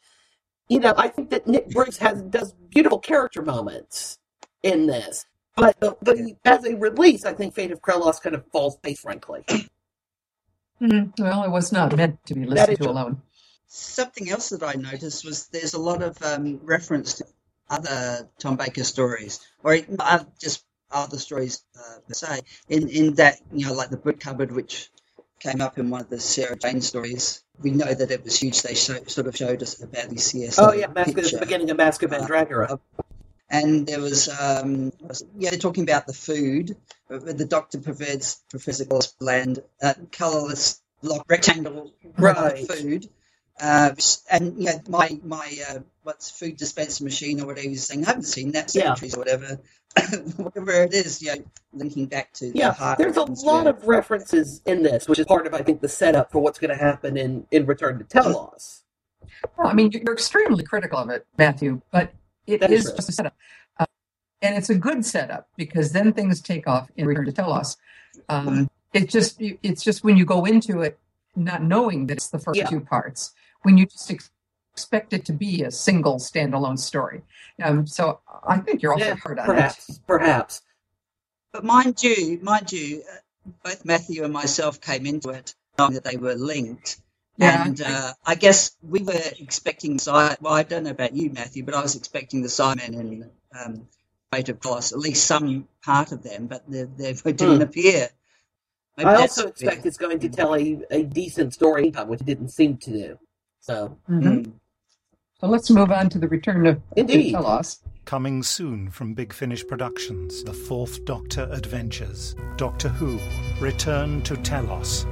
you 0.68 0.80
know, 0.80 0.94
I 0.98 1.08
think 1.08 1.30
that 1.30 1.48
Nick 1.48 1.70
Briggs 1.70 1.98
has 1.98 2.22
does 2.24 2.54
beautiful 2.70 3.00
character 3.00 3.42
moments 3.42 4.18
in 4.64 4.88
this, 4.88 5.26
but 5.56 5.80
the, 5.80 5.96
the, 6.02 6.36
as 6.44 6.66
a 6.66 6.76
release, 6.76 7.24
I 7.24 7.34
think 7.34 7.54
Fate 7.54 7.72
of 7.72 7.82
Krelos 7.82 8.22
kind 8.22 8.36
of 8.36 8.46
falls 8.52 8.78
base, 8.78 9.00
frankly. 9.00 9.46
Mm, 10.82 11.18
well, 11.20 11.44
it 11.44 11.52
was 11.52 11.72
not 11.72 11.96
meant 11.96 12.26
to 12.26 12.34
be 12.34 12.46
listened 12.46 12.78
to 12.78 12.84
true. 12.84 12.92
alone. 12.92 13.22
Something 13.68 14.30
else 14.30 14.50
that 14.50 14.64
I 14.64 14.74
noticed 14.74 15.24
was 15.24 15.48
there's 15.48 15.74
a 15.74 15.80
lot 15.80 16.04
of 16.04 16.22
um, 16.22 16.60
reference 16.64 17.14
to 17.16 17.26
other 17.70 18.30
Tom 18.40 18.58
Baker 18.58 18.84
stories, 18.84 19.40
or 19.64 19.78
uh, 20.00 20.24
just 20.40 20.66
other 20.92 21.18
stories 21.18 21.64
uh, 21.78 22.00
per 22.08 22.14
se. 22.14 22.42
In 22.70 22.90
in 22.90 23.16
that 23.16 23.40
you 23.54 23.66
know, 23.66 23.74
like 23.74 23.90
the 23.90 23.98
book 23.98 24.20
cupboard, 24.20 24.52
which 24.52 24.90
came 25.46 25.62
up 25.62 25.78
in 25.78 25.90
one 25.90 26.02
of 26.02 26.10
the 26.10 26.20
Sarah 26.20 26.58
Jane 26.58 26.82
stories. 26.82 27.44
We 27.62 27.72
know 27.72 27.94
that 27.94 28.12
it 28.12 28.24
was 28.24 28.38
huge. 28.40 28.62
They 28.62 28.74
show, 28.74 28.98
sort 29.06 29.28
of 29.28 29.36
showed 29.36 29.62
us 29.62 29.82
about 29.82 30.10
the 30.10 30.16
CSI. 30.16 30.56
Oh 30.58 30.74
yeah, 30.74 30.88
Masque, 30.88 31.14
the 31.14 31.38
beginning 31.40 31.70
of 31.70 31.78
Masque 31.78 32.04
of 32.04 32.12
Mandragora. 32.12 32.80
And 33.50 33.86
there 33.86 34.00
was, 34.00 34.28
um, 34.28 34.92
yeah, 35.38 35.52
they're 35.52 35.60
talking 35.60 35.84
about 35.84 36.08
the 36.08 36.14
food. 36.14 36.76
Uh, 37.10 37.20
The 37.20 37.46
doctor 37.46 37.78
prefers 37.80 38.42
Professor 38.50 38.86
Glass 38.86 39.08
bland, 39.20 39.62
uh, 39.82 39.94
colourless 40.12 40.82
block 41.04 41.26
rectangle 41.30 41.92
Right. 42.18 42.68
food. 42.68 43.08
Uh, 43.60 43.92
and 44.32 44.58
yeah, 44.58 44.80
my 44.90 45.20
my 45.24 45.58
uh, 45.70 45.80
what's 46.06 46.30
food 46.30 46.56
dispenser 46.56 47.04
machine 47.04 47.42
or 47.42 47.48
whatever 47.48 47.68
he's 47.68 47.86
saying. 47.88 48.06
I 48.06 48.10
haven't 48.10 48.24
seen 48.24 48.52
that 48.52 48.74
Yeah. 48.76 48.94
centuries 48.94 49.16
or 49.16 49.20
whatever, 49.20 49.60
whatever 50.38 50.72
it 50.84 50.94
is. 50.94 51.20
You 51.22 51.36
know, 51.36 51.44
linking 51.74 52.06
back 52.06 52.32
to 52.34 52.52
the 52.52 52.58
Yeah, 52.60 52.74
heart 52.74 53.00
there's 53.00 53.18
a 53.18 53.22
atmosphere. 53.22 53.52
lot 53.52 53.68
of 53.68 53.88
references 53.88 54.62
in 54.66 54.84
this, 54.84 55.08
which 55.10 55.18
is 55.20 55.26
part 55.26 55.48
of, 55.48 55.54
I 55.56 55.64
think, 55.64 55.82
the 55.82 55.90
setup 55.90 56.32
for 56.32 56.40
what's 56.42 56.60
going 56.60 56.70
to 56.70 56.78
happen 56.78 57.18
in, 57.18 57.48
in 57.52 57.66
Return 57.66 57.98
to 57.98 58.04
Telos. 58.06 58.84
Well, 59.58 59.68
I 59.68 59.74
mean, 59.74 59.92
you're 59.92 60.14
extremely 60.14 60.64
critical 60.64 61.00
of 61.00 61.10
it, 61.10 61.26
Matthew, 61.40 61.82
but 61.92 62.14
it 62.46 62.60
That 62.62 62.72
is 62.72 62.86
is 62.86 62.94
just 62.94 63.10
a 63.10 63.12
setup. 63.12 63.36
Uh, 63.80 63.86
and 64.44 64.56
it's 64.56 64.70
a 64.70 64.76
good 64.76 65.04
setup 65.04 65.50
because 65.58 65.92
then 65.92 66.14
things 66.14 66.40
take 66.40 66.68
off 66.68 66.92
in 66.96 67.08
Return 67.08 67.26
to 67.26 67.32
Telos. 67.32 67.78
Um, 68.30 68.70
it 68.94 69.10
just 69.10 69.38
it's 69.42 69.84
just 69.84 70.04
when 70.04 70.18
you 70.18 70.26
go 70.26 70.46
into 70.46 70.82
it 70.82 71.00
not 71.36 71.64
knowing 71.64 72.06
that 72.08 72.18
it's 72.18 72.30
the 72.30 72.40
first 72.40 72.60
Yeah. 72.60 72.70
two 72.70 72.80
parts, 72.80 73.34
when 73.64 73.78
you 73.80 73.88
just 73.88 74.10
ex- 74.12 74.30
expect 74.76 75.14
it 75.14 75.26
to 75.26 75.34
be 75.34 75.64
a 75.64 75.72
single 75.72 76.16
standalone 76.18 76.80
story. 76.80 77.22
Um, 77.64 77.88
so 77.88 78.20
I 78.48 78.58
think 78.60 78.82
you're 78.84 78.94
also 78.94 79.12
Yeah, 79.12 79.16
hard 79.16 79.40
on 79.40 79.48
perhaps, 79.48 80.00
perhaps. 80.08 80.62
But 81.54 81.64
mind 81.66 82.04
you, 82.04 82.40
mind 82.42 82.72
you, 82.74 83.04
uh, 83.12 83.18
both 83.64 83.86
Matthew 83.86 84.24
and 84.26 84.34
myself 84.34 84.82
came 84.82 85.06
into 85.06 85.30
it 85.30 85.56
knowing 85.80 85.94
that 85.94 86.04
they 86.04 86.18
were 86.18 86.36
linked. 86.36 87.00
Yeah. 87.38 87.64
And 87.64 87.82
uh, 87.82 88.14
I 88.26 88.36
guess 88.36 88.76
we 88.84 89.04
were 89.04 89.22
expecting, 89.40 90.00
well, 90.42 90.54
I 90.54 90.64
don't 90.64 90.84
know 90.84 90.92
about 90.92 91.16
you, 91.16 91.32
Matthew, 91.32 91.64
but 91.66 91.74
I 91.76 91.82
was 91.82 91.96
expecting 91.96 92.42
the 92.44 92.50
Simon 92.50 92.96
and 92.96 93.32
um, 93.60 93.88
Fate 94.34 94.50
of 94.50 94.60
Krelos, 94.60 94.94
at 94.94 95.00
least 95.00 95.26
some 95.26 95.68
part 95.84 96.12
of 96.14 96.24
them, 96.24 96.48
but 96.48 96.64
they, 96.70 96.84
they 96.84 97.14
didn't 97.34 97.58
Hmm. 97.58 97.64
appear. 97.64 98.10
Maybe 98.98 99.10
I 99.10 99.16
also 99.18 99.48
expect 99.48 99.86
it's 99.88 99.98
going 99.98 100.20
to 100.20 100.30
tell 100.30 100.56
a, 100.56 100.84
a 100.92 101.04
decent 101.04 101.54
story, 101.54 101.92
which 101.92 102.22
it 102.22 102.26
didn't 102.28 102.50
seem 102.50 102.78
to 102.78 102.92
do. 102.92 103.20
So, 103.62 103.98
it. 104.08 104.12
Mhm. 104.12 104.46
Mm. 104.48 104.54
So 105.46 105.52
let's 105.52 105.70
move 105.70 105.92
on 105.92 106.10
to 106.10 106.18
the 106.18 106.28
Return 106.28 106.64
to, 106.64 106.74
to 106.74 106.82
Indeed. 106.96 107.34
Telos. 107.34 107.80
Coming 108.06 108.42
soon 108.42 108.90
from 108.90 109.14
Big 109.14 109.32
Finish 109.32 109.64
Productions, 109.68 110.44
The 110.44 110.54
Fourth 110.54 111.06
Doctor 111.06 111.48
Adventures, 111.52 112.36
Doctor 112.58 112.90
Who, 112.90 113.20
Return 113.64 114.24
to 114.24 114.38
Telos. 114.38 115.06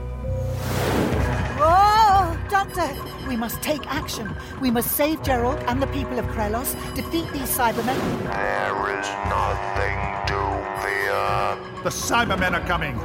Oh, 1.60 2.36
Doctor, 2.50 2.90
we 3.28 3.38
must 3.38 3.62
take 3.62 3.86
action. 3.86 4.36
We 4.60 4.72
must 4.72 4.94
save 4.94 5.22
Gerald 5.22 5.60
and 5.68 5.80
the 5.80 5.88
people 5.88 6.18
of 6.18 6.26
Krelos, 6.26 6.74
defeat 6.96 7.32
these 7.32 7.56
Cybermen. 7.56 8.00
There 8.24 9.00
is 9.00 9.08
nothing 9.30 10.00
to 10.30 10.42
fear. 10.82 11.84
The 11.84 11.92
Cybermen 11.92 12.60
are 12.60 12.66
coming. 12.66 12.98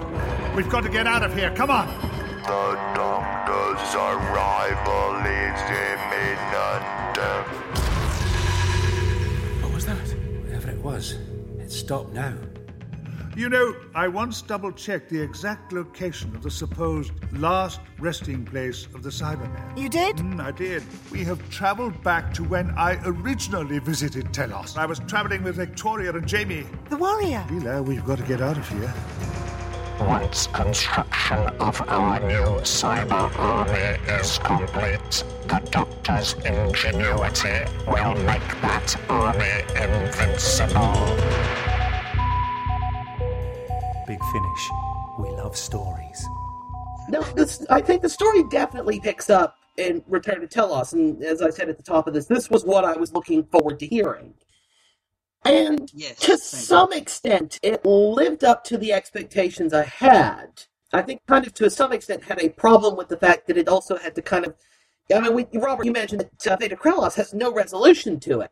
We've 0.56 0.70
got 0.70 0.82
to 0.84 0.88
get 0.88 1.06
out 1.06 1.22
of 1.22 1.34
here. 1.34 1.54
Come 1.54 1.70
on. 1.70 2.07
The 2.48 2.78
Doctor's 2.94 3.94
arrival 3.94 5.16
is 5.20 5.60
imminent. 5.68 7.18
What 9.62 9.74
was 9.74 9.84
that? 9.84 10.08
Whatever 10.44 10.70
it 10.70 10.78
was, 10.78 11.18
it's 11.58 11.76
stopped 11.76 12.14
now. 12.14 12.32
You 13.36 13.50
know, 13.50 13.76
I 13.94 14.08
once 14.08 14.40
double 14.40 14.72
checked 14.72 15.10
the 15.10 15.20
exact 15.20 15.74
location 15.74 16.34
of 16.34 16.42
the 16.42 16.50
supposed 16.50 17.12
last 17.34 17.80
resting 17.98 18.46
place 18.46 18.86
of 18.94 19.02
the 19.02 19.10
Cybermen. 19.10 19.76
You 19.76 19.90
did? 19.90 20.16
Mm, 20.16 20.40
I 20.40 20.50
did. 20.50 20.82
We 21.12 21.24
have 21.24 21.50
traveled 21.50 22.02
back 22.02 22.32
to 22.32 22.44
when 22.44 22.70
I 22.78 22.98
originally 23.04 23.78
visited 23.78 24.32
Telos. 24.32 24.78
I 24.78 24.86
was 24.86 25.00
traveling 25.00 25.42
with 25.42 25.56
Victoria 25.56 26.14
and 26.14 26.26
Jamie. 26.26 26.66
The 26.88 26.96
warrior. 26.96 27.44
Leela, 27.50 27.84
we've 27.84 28.06
got 28.06 28.16
to 28.16 28.24
get 28.24 28.40
out 28.40 28.56
of 28.56 28.66
here. 28.70 28.94
Once 30.00 30.46
construction 30.48 31.38
of 31.58 31.80
our 31.88 32.20
new 32.20 32.60
cyber 32.62 33.36
army 33.36 33.98
is 34.20 34.38
complete, 34.38 35.24
the 35.48 35.58
Doctor's 35.70 36.34
ingenuity 36.44 37.64
will 37.86 38.14
make 38.24 38.48
that 38.62 38.96
army 39.08 39.64
invincible. 39.74 40.94
Big 44.06 44.20
Finish. 44.32 44.70
We 45.18 45.30
love 45.30 45.56
stories. 45.56 46.24
no, 47.08 47.22
this, 47.34 47.66
I 47.68 47.80
think 47.80 48.02
the 48.02 48.08
story 48.08 48.44
definitely 48.50 49.00
picks 49.00 49.28
up 49.28 49.56
in 49.78 50.02
Return 50.06 50.40
to 50.40 50.46
Telos. 50.46 50.92
And 50.92 51.22
as 51.24 51.42
I 51.42 51.50
said 51.50 51.68
at 51.68 51.76
the 51.76 51.82
top 51.82 52.06
of 52.06 52.14
this, 52.14 52.26
this 52.26 52.50
was 52.50 52.64
what 52.64 52.84
I 52.84 52.96
was 52.96 53.12
looking 53.12 53.44
forward 53.44 53.80
to 53.80 53.86
hearing. 53.86 54.34
And 55.44 55.90
Yes, 55.94 56.18
to 56.20 56.36
same. 56.36 56.60
some 56.60 56.92
extent, 56.92 57.58
it 57.62 57.84
lived 57.86 58.44
up 58.44 58.64
to 58.64 58.76
the 58.78 58.92
expectations 58.92 59.72
I 59.72 59.84
had. 59.84 60.64
I 60.92 61.02
think, 61.02 61.20
kind 61.26 61.46
of 61.46 61.54
to 61.54 61.70
some 61.70 61.92
extent, 61.92 62.24
had 62.24 62.42
a 62.42 62.48
problem 62.50 62.96
with 62.96 63.08
the 63.08 63.16
fact 63.16 63.46
that 63.46 63.56
it 63.58 63.68
also 63.68 63.96
had 63.96 64.14
to 64.16 64.22
kind 64.22 64.46
of. 64.46 64.54
I 65.14 65.20
mean, 65.20 65.34
we, 65.34 65.46
Robert, 65.58 65.86
you 65.86 65.92
mentioned 65.92 66.20
that 66.20 66.52
uh, 66.52 66.56
Theta 66.56 66.76
Krelos 66.76 67.14
has 67.14 67.32
no 67.32 67.52
resolution 67.52 68.20
to 68.20 68.40
it. 68.40 68.50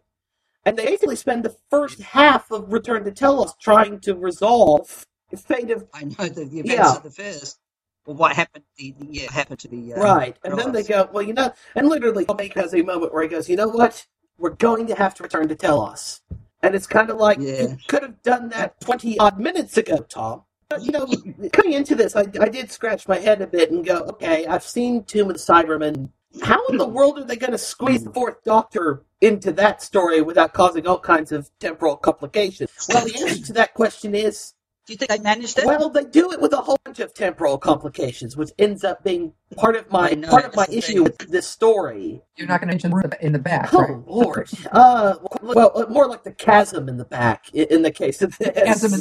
And 0.64 0.77
they 0.77 0.85
basically 0.87 1.16
spend 1.16 1.44
the 1.44 1.55
first 1.70 2.01
half 2.01 2.51
of 2.51 2.72
Return 2.72 3.05
to 3.05 3.12
Telos 3.12 3.55
trying 3.61 4.01
to 4.01 4.14
resolve 4.14 5.07
the 5.31 5.37
fate 5.37 5.70
of. 5.70 5.87
I 5.94 6.05
know 6.05 6.29
the, 6.29 6.44
the 6.46 6.61
events 6.61 6.72
Yeah. 6.75 6.96
of 6.96 7.03
the 7.05 7.11
first. 7.11 7.59
Well, 8.07 8.16
what 8.16 8.35
happened? 8.35 8.64
The, 8.79 8.94
the, 8.99 9.07
yeah, 9.11 9.31
happened 9.31 9.61
to 9.61 9.68
the 9.68 9.94
uh, 9.94 10.01
Right. 10.01 10.37
And 10.44 10.59
then 10.59 10.72
they 10.72 10.83
go, 10.83 11.09
well, 11.12 11.22
you 11.22 11.35
know, 11.35 11.53
and 11.75 11.88
literally, 11.88 12.25
Baker 12.37 12.61
has 12.62 12.75
a 12.75 12.83
moment 12.83 13.12
where 13.12 13.22
he 13.22 13.29
goes, 13.29 13.49
you 13.49 13.57
know 13.57 13.68
what? 13.68 14.07
We're 14.38 14.51
going 14.51 14.87
to 14.88 14.94
have 14.94 15.14
to 15.16 15.22
return 15.22 15.49
to 15.49 15.55
Telos. 15.55 16.20
And 16.66 16.74
it's 16.74 16.87
kind 16.87 17.11
of 17.11 17.16
like, 17.18 17.38
you 17.38 17.79
could 17.87 18.02
have 18.02 18.20
done 18.22 18.48
that 18.48 18.81
20 18.81 19.18
odd 19.20 19.38
minutes 19.38 19.76
ago, 19.76 19.98
Tom. 20.09 20.42
But, 20.68 20.83
You 20.83 20.90
know, 20.90 21.07
coming 21.52 21.74
into 21.74 21.94
this, 21.94 22.16
I, 22.16 22.22
I 22.40 22.48
did 22.48 22.72
scratch 22.72 23.07
my 23.07 23.18
head 23.18 23.40
a 23.40 23.46
bit 23.46 23.70
and 23.70 23.87
go, 23.87 23.98
okay, 24.00 24.46
I've 24.46 24.64
seen 24.64 25.05
Tomb 25.05 25.31
of 25.31 25.35
the 25.35 25.38
Cybermen. 25.38 26.11
How 26.42 26.66
in 26.66 26.76
the 26.76 26.88
world 26.88 27.20
are 27.20 27.24
they 27.24 27.37
going 27.37 27.52
to 27.52 27.59
squeeze 27.59 28.02
the 28.02 28.12
fourth 28.12 28.42
Doctor 28.44 29.05
into 29.20 29.52
that 29.52 29.81
story 29.81 30.22
without 30.22 30.55
causing 30.55 30.88
all 30.88 30.98
kinds 30.98 31.31
of 31.31 31.48
temporal 31.61 31.96
complications? 31.96 32.70
Well, 32.88 33.07
the 33.07 33.16
answer 33.20 33.46
to 33.46 33.52
that 33.55 33.74
question 33.74 34.16
is 34.16 34.55
Do 34.87 34.92
you 34.92 34.96
think 34.99 35.11
they 35.11 35.18
managed 35.18 35.59
it? 35.59 35.66
well, 35.66 35.90
they 35.90 36.05
do 36.05 36.31
it 36.31 36.40
with 36.40 36.53
a 36.53 36.59
whole 36.59 36.79
bunch 36.85 37.01
of 37.01 37.12
temporal 37.12 37.59
complications, 37.59 38.37
which 38.37 38.51
ends 38.57 38.85
up 38.85 39.03
being 39.03 39.33
part 39.57 39.75
of 39.75 39.90
my 39.90 40.14
part 40.14 40.44
of 40.44 40.55
my 40.55 40.66
issue 40.70 41.03
with 41.03 41.18
this 41.29 41.44
story. 41.44 42.22
You're 42.37 42.46
not 42.46 42.61
going 42.61 42.68
to 42.68 42.88
mention 42.88 42.90
the 42.92 43.18
in 43.20 43.33
the 43.33 43.40
back, 43.40 43.75
Oh 43.75 43.81
right? 43.81 44.07
Lord! 44.07 44.49
Uh, 44.70 45.16
well, 45.42 45.72
uh, 45.75 45.87
more 45.90 46.07
like 46.07 46.22
the 46.22 46.31
chasm 46.31 46.88
in 46.88 46.99
the 46.99 47.05
back 47.05 47.53
in 47.53 47.83
the 47.83 47.90
case 47.90 48.22
of 48.22 48.38
this. 48.38 48.51
Chasm 48.51 48.94
in 48.94 49.01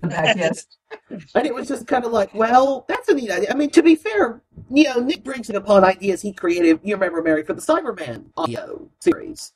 the 0.00 0.08
back, 0.08 0.36
yes. 0.38 0.66
And 1.34 1.46
it 1.46 1.54
was 1.54 1.68
just 1.68 1.86
kind 1.86 2.06
of 2.06 2.12
like, 2.12 2.32
well, 2.32 2.86
that's 2.88 3.10
a 3.10 3.14
neat 3.14 3.30
idea. 3.30 3.50
I 3.50 3.54
mean, 3.54 3.68
to 3.70 3.82
be 3.82 3.96
fair, 3.96 4.40
you 4.70 4.84
know, 4.84 5.00
Nick 5.00 5.24
brings 5.24 5.50
it 5.50 5.56
upon 5.56 5.84
ideas 5.84 6.22
he 6.22 6.32
created. 6.32 6.80
You 6.82 6.94
remember 6.94 7.20
Mary 7.20 7.42
for 7.42 7.52
the 7.52 7.60
Cyberman 7.60 8.30
audio 8.38 8.88
series, 9.00 9.52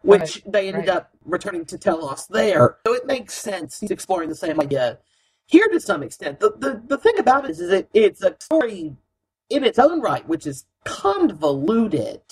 which 0.00 0.42
they 0.46 0.66
ended 0.66 0.88
up 0.88 1.10
returning 1.24 1.64
to 1.66 1.78
Telos 1.78 2.26
there. 2.26 2.78
So 2.84 2.94
it 2.94 3.06
makes 3.06 3.34
sense. 3.34 3.78
He's 3.78 3.92
exploring 3.92 4.28
the 4.28 4.34
same 4.34 4.60
idea 4.60 4.98
here 5.46 5.68
to 5.68 5.80
some 5.80 6.02
extent. 6.02 6.40
The 6.40 6.50
the, 6.58 6.82
the 6.86 6.98
thing 6.98 7.18
about 7.18 7.44
it 7.44 7.50
is, 7.52 7.60
is 7.60 7.70
it, 7.70 7.88
it's 7.94 8.22
a 8.22 8.36
story 8.40 8.96
in 9.50 9.64
its 9.64 9.78
own 9.78 10.00
right, 10.00 10.26
which 10.28 10.46
is 10.46 10.66
convoluted. 10.84 12.22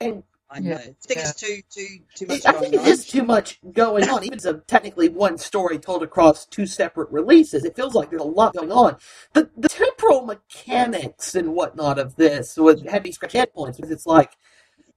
And 0.00 0.22
I 0.50 0.60
know. 0.60 0.76
I 0.76 0.78
think 0.78 1.20
it's 1.20 1.34
too 1.34 1.60
too 1.70 1.86
too 2.14 2.26
much 2.26 2.46
I 2.46 2.52
going 2.52 2.62
think 2.62 2.74
it 2.74 2.80
on. 2.80 2.86
is 2.86 3.06
too 3.06 3.22
much 3.24 3.60
going 3.72 4.08
on. 4.08 4.24
Even 4.24 4.38
as 4.38 4.46
a 4.46 4.54
technically 4.66 5.08
one 5.08 5.38
story 5.38 5.78
told 5.78 6.02
across 6.02 6.46
two 6.46 6.66
separate 6.66 7.10
releases, 7.10 7.64
it 7.64 7.76
feels 7.76 7.94
like 7.94 8.10
there's 8.10 8.22
a 8.22 8.26
lot 8.26 8.54
going 8.54 8.72
on. 8.72 8.96
The 9.34 9.50
the 9.56 9.68
temporal 9.68 10.24
mechanics 10.24 11.34
and 11.34 11.54
whatnot 11.54 11.98
of 11.98 12.16
this 12.16 12.56
with 12.56 12.86
heavy 12.88 13.12
scratch 13.12 13.32
head 13.32 13.52
points 13.52 13.76
because 13.78 13.90
it's 13.90 14.06
like, 14.06 14.36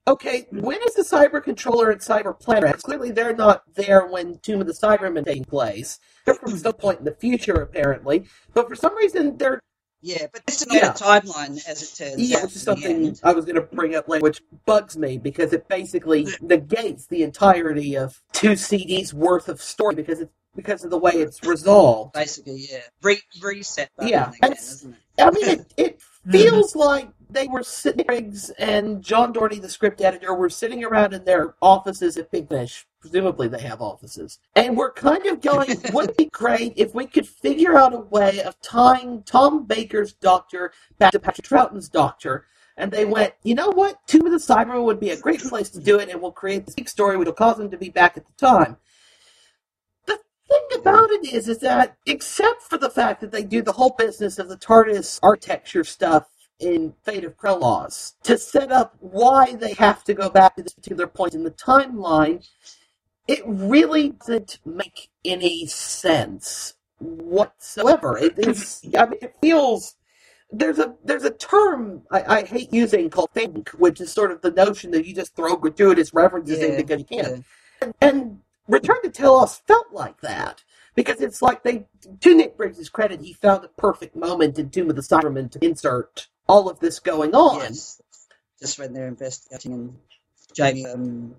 okay, 0.06 0.46
when 0.50 0.78
is 0.86 0.94
the 0.94 1.02
cyber 1.02 1.42
controller 1.42 1.90
and 1.90 2.00
cyber 2.00 2.38
planner? 2.38 2.68
at? 2.68 2.82
Clearly, 2.82 3.10
they're 3.10 3.36
not 3.36 3.62
there 3.74 4.06
when 4.06 4.38
Tomb 4.38 4.60
of 4.60 4.66
the 4.66 4.72
Cybermen 4.72 5.24
taking 5.24 5.44
place. 5.44 5.98
They're 6.24 6.34
from 6.34 6.56
some 6.58 6.74
point 6.74 7.00
in 7.00 7.04
the 7.04 7.14
future, 7.14 7.54
apparently. 7.54 8.26
But 8.54 8.68
for 8.68 8.74
some 8.76 8.96
reason, 8.96 9.36
they're 9.38 9.60
Yeah, 10.00 10.26
but 10.32 10.44
this 10.46 10.62
is 10.62 10.66
not 10.68 10.76
Yeah. 10.78 10.90
a 10.90 10.94
timeline, 10.94 11.64
as 11.68 11.82
it 11.82 11.96
turns 11.96 12.20
yeah, 12.20 12.38
out. 12.38 12.42
which 12.44 12.56
is 12.56 12.62
something. 12.62 13.16
I 13.22 13.32
was 13.32 13.44
going 13.44 13.54
to 13.56 13.62
bring 13.62 13.94
up 13.94 14.08
later, 14.08 14.22
which 14.22 14.42
bugs 14.66 14.96
me 14.98 15.18
because 15.18 15.52
it 15.52 15.68
basically 15.68 16.26
negates 16.40 17.06
the 17.06 17.22
entirety 17.22 17.96
of 17.96 18.20
two 18.32 18.52
CDs 18.52 19.12
worth 19.12 19.48
of 19.48 19.62
story 19.62 19.94
because 19.94 20.20
it's 20.20 20.32
because 20.54 20.84
of 20.84 20.90
the 20.90 20.98
way 20.98 21.12
it's 21.12 21.42
resolved. 21.44 22.12
Basically, 22.12 22.66
yeah. 22.70 22.80
Re- 23.02 23.22
reset 23.40 23.90
Yeah, 24.00 24.32
again, 24.42 24.52
isn't 24.52 24.94
it? 24.94 25.22
I 25.22 25.30
mean, 25.30 25.48
it, 25.48 25.74
it 25.76 25.98
mm-hmm. 26.26 26.32
feels 26.32 26.76
like 26.76 27.08
they 27.32 27.48
were 27.48 27.62
sitting, 27.62 28.06
Briggs 28.06 28.50
and 28.50 29.02
John 29.02 29.32
Dorney, 29.32 29.60
the 29.60 29.68
script 29.68 30.00
editor, 30.00 30.34
were 30.34 30.50
sitting 30.50 30.84
around 30.84 31.14
in 31.14 31.24
their 31.24 31.54
offices 31.60 32.16
at 32.16 32.30
Big 32.30 32.48
Finish. 32.48 32.86
Presumably, 33.00 33.48
they 33.48 33.60
have 33.62 33.82
offices, 33.82 34.38
and 34.54 34.76
we're 34.76 34.92
kind 34.92 35.26
of 35.26 35.40
going. 35.40 35.68
Wouldn't 35.92 36.12
it 36.12 36.16
be 36.18 36.26
great 36.26 36.74
if 36.76 36.94
we 36.94 37.06
could 37.06 37.28
figure 37.28 37.76
out 37.76 37.94
a 37.94 37.98
way 37.98 38.40
of 38.42 38.60
tying 38.62 39.22
Tom 39.24 39.64
Baker's 39.66 40.12
Doctor 40.12 40.72
back 40.98 41.12
to 41.12 41.20
Patrick 41.20 41.46
Troughton's 41.46 41.88
Doctor? 41.88 42.46
And 42.76 42.90
they 42.92 43.04
went, 43.04 43.34
you 43.42 43.54
know 43.54 43.70
what? 43.70 44.06
Tomb 44.06 44.26
of 44.26 44.32
the 44.32 44.38
Cybermen 44.38 44.84
would 44.84 45.00
be 45.00 45.10
a 45.10 45.16
great 45.20 45.42
place 45.42 45.68
to 45.70 45.80
do 45.80 45.98
it, 45.98 46.08
and 46.08 46.22
we'll 46.22 46.32
create 46.32 46.64
this 46.66 46.74
big 46.74 46.88
story 46.88 47.16
which 47.16 47.26
will 47.26 47.34
cause 47.34 47.58
them 47.58 47.70
to 47.70 47.76
be 47.78 47.90
back 47.90 48.16
at 48.16 48.24
the 48.26 48.46
time 48.46 48.78
The 50.06 50.18
thing 50.48 50.80
about 50.80 51.10
it 51.10 51.32
is, 51.32 51.48
is 51.48 51.58
that 51.58 51.96
except 52.06 52.62
for 52.62 52.78
the 52.78 52.90
fact 52.90 53.20
that 53.20 53.32
they 53.32 53.44
do 53.44 53.62
the 53.62 53.72
whole 53.72 53.94
business 53.98 54.38
of 54.38 54.48
the 54.48 54.56
TARDIS 54.56 55.20
architecture 55.22 55.84
stuff 55.84 56.28
in 56.62 56.94
Fate 57.02 57.24
of 57.24 57.36
Krelos 57.36 58.14
to 58.22 58.38
set 58.38 58.70
up 58.70 58.96
why 59.00 59.54
they 59.54 59.74
have 59.74 60.04
to 60.04 60.14
go 60.14 60.30
back 60.30 60.56
to 60.56 60.62
this 60.62 60.74
particular 60.74 61.06
point 61.06 61.34
in 61.34 61.44
the 61.44 61.50
timeline, 61.50 62.48
it 63.26 63.42
really 63.46 64.14
didn't 64.26 64.58
make 64.64 65.10
any 65.24 65.66
sense 65.66 66.74
whatsoever. 66.98 68.16
It 68.16 68.38
is, 68.38 68.82
I 68.96 69.06
mean, 69.06 69.18
it 69.22 69.34
feels 69.40 69.96
there's 70.52 70.78
a 70.78 70.94
there's 71.02 71.24
a 71.24 71.30
term 71.30 72.02
I, 72.10 72.22
I 72.22 72.42
hate 72.44 72.72
using 72.72 73.08
called 73.10 73.30
think, 73.32 73.70
which 73.70 74.00
is 74.00 74.12
sort 74.12 74.30
of 74.30 74.42
the 74.42 74.50
notion 74.50 74.90
that 74.92 75.06
you 75.06 75.14
just 75.14 75.34
throw 75.34 75.56
gratuitous 75.56 76.12
references 76.12 76.58
in 76.58 76.72
Yeah, 76.72 76.76
because 76.76 76.98
you 77.00 77.04
can. 77.06 77.44
And, 77.80 77.94
and 78.00 78.38
Return 78.68 79.02
to 79.02 79.10
Telos 79.10 79.58
felt 79.66 79.92
like 79.92 80.20
that 80.20 80.62
because 80.94 81.20
it's 81.20 81.42
like 81.42 81.62
they, 81.62 81.86
to 82.20 82.34
Nick 82.34 82.56
Briggs' 82.56 82.88
credit, 82.88 83.20
he 83.20 83.32
found 83.32 83.62
the 83.64 83.68
perfect 83.68 84.14
moment 84.14 84.58
in 84.58 84.70
Tomb 84.70 84.90
of 84.90 84.96
the 84.96 85.02
Cybermen 85.02 85.50
to 85.52 85.64
insert 85.64 86.28
all 86.48 86.68
of 86.68 86.80
this 86.80 86.98
going 86.98 87.34
on. 87.34 87.60
Yes. 87.60 88.00
Just 88.60 88.78
when 88.78 88.92
they're 88.92 89.08
investigating 89.08 89.72
and 89.72 89.96
Jamie, 90.54 90.86
um, 90.86 91.34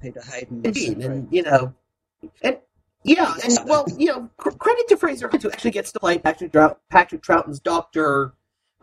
Peter 0.00 0.22
Hayden. 0.22 0.62
Indeed, 0.64 0.98
and 0.98 1.28
you 1.30 1.42
know, 1.42 1.74
and 2.42 2.58
yeah, 3.04 3.34
and 3.44 3.58
well, 3.66 3.86
you 3.96 4.06
know, 4.06 4.30
cr- 4.36 4.50
credit 4.50 4.88
to 4.88 4.96
Frazer 4.96 5.28
who 5.28 5.50
actually 5.50 5.70
gets 5.72 5.92
to 5.92 6.00
play 6.00 6.18
Patrick 6.18 6.52
Trout, 6.52 6.80
Patrick 6.90 7.22
Troughton's 7.22 7.60
Doctor 7.60 8.32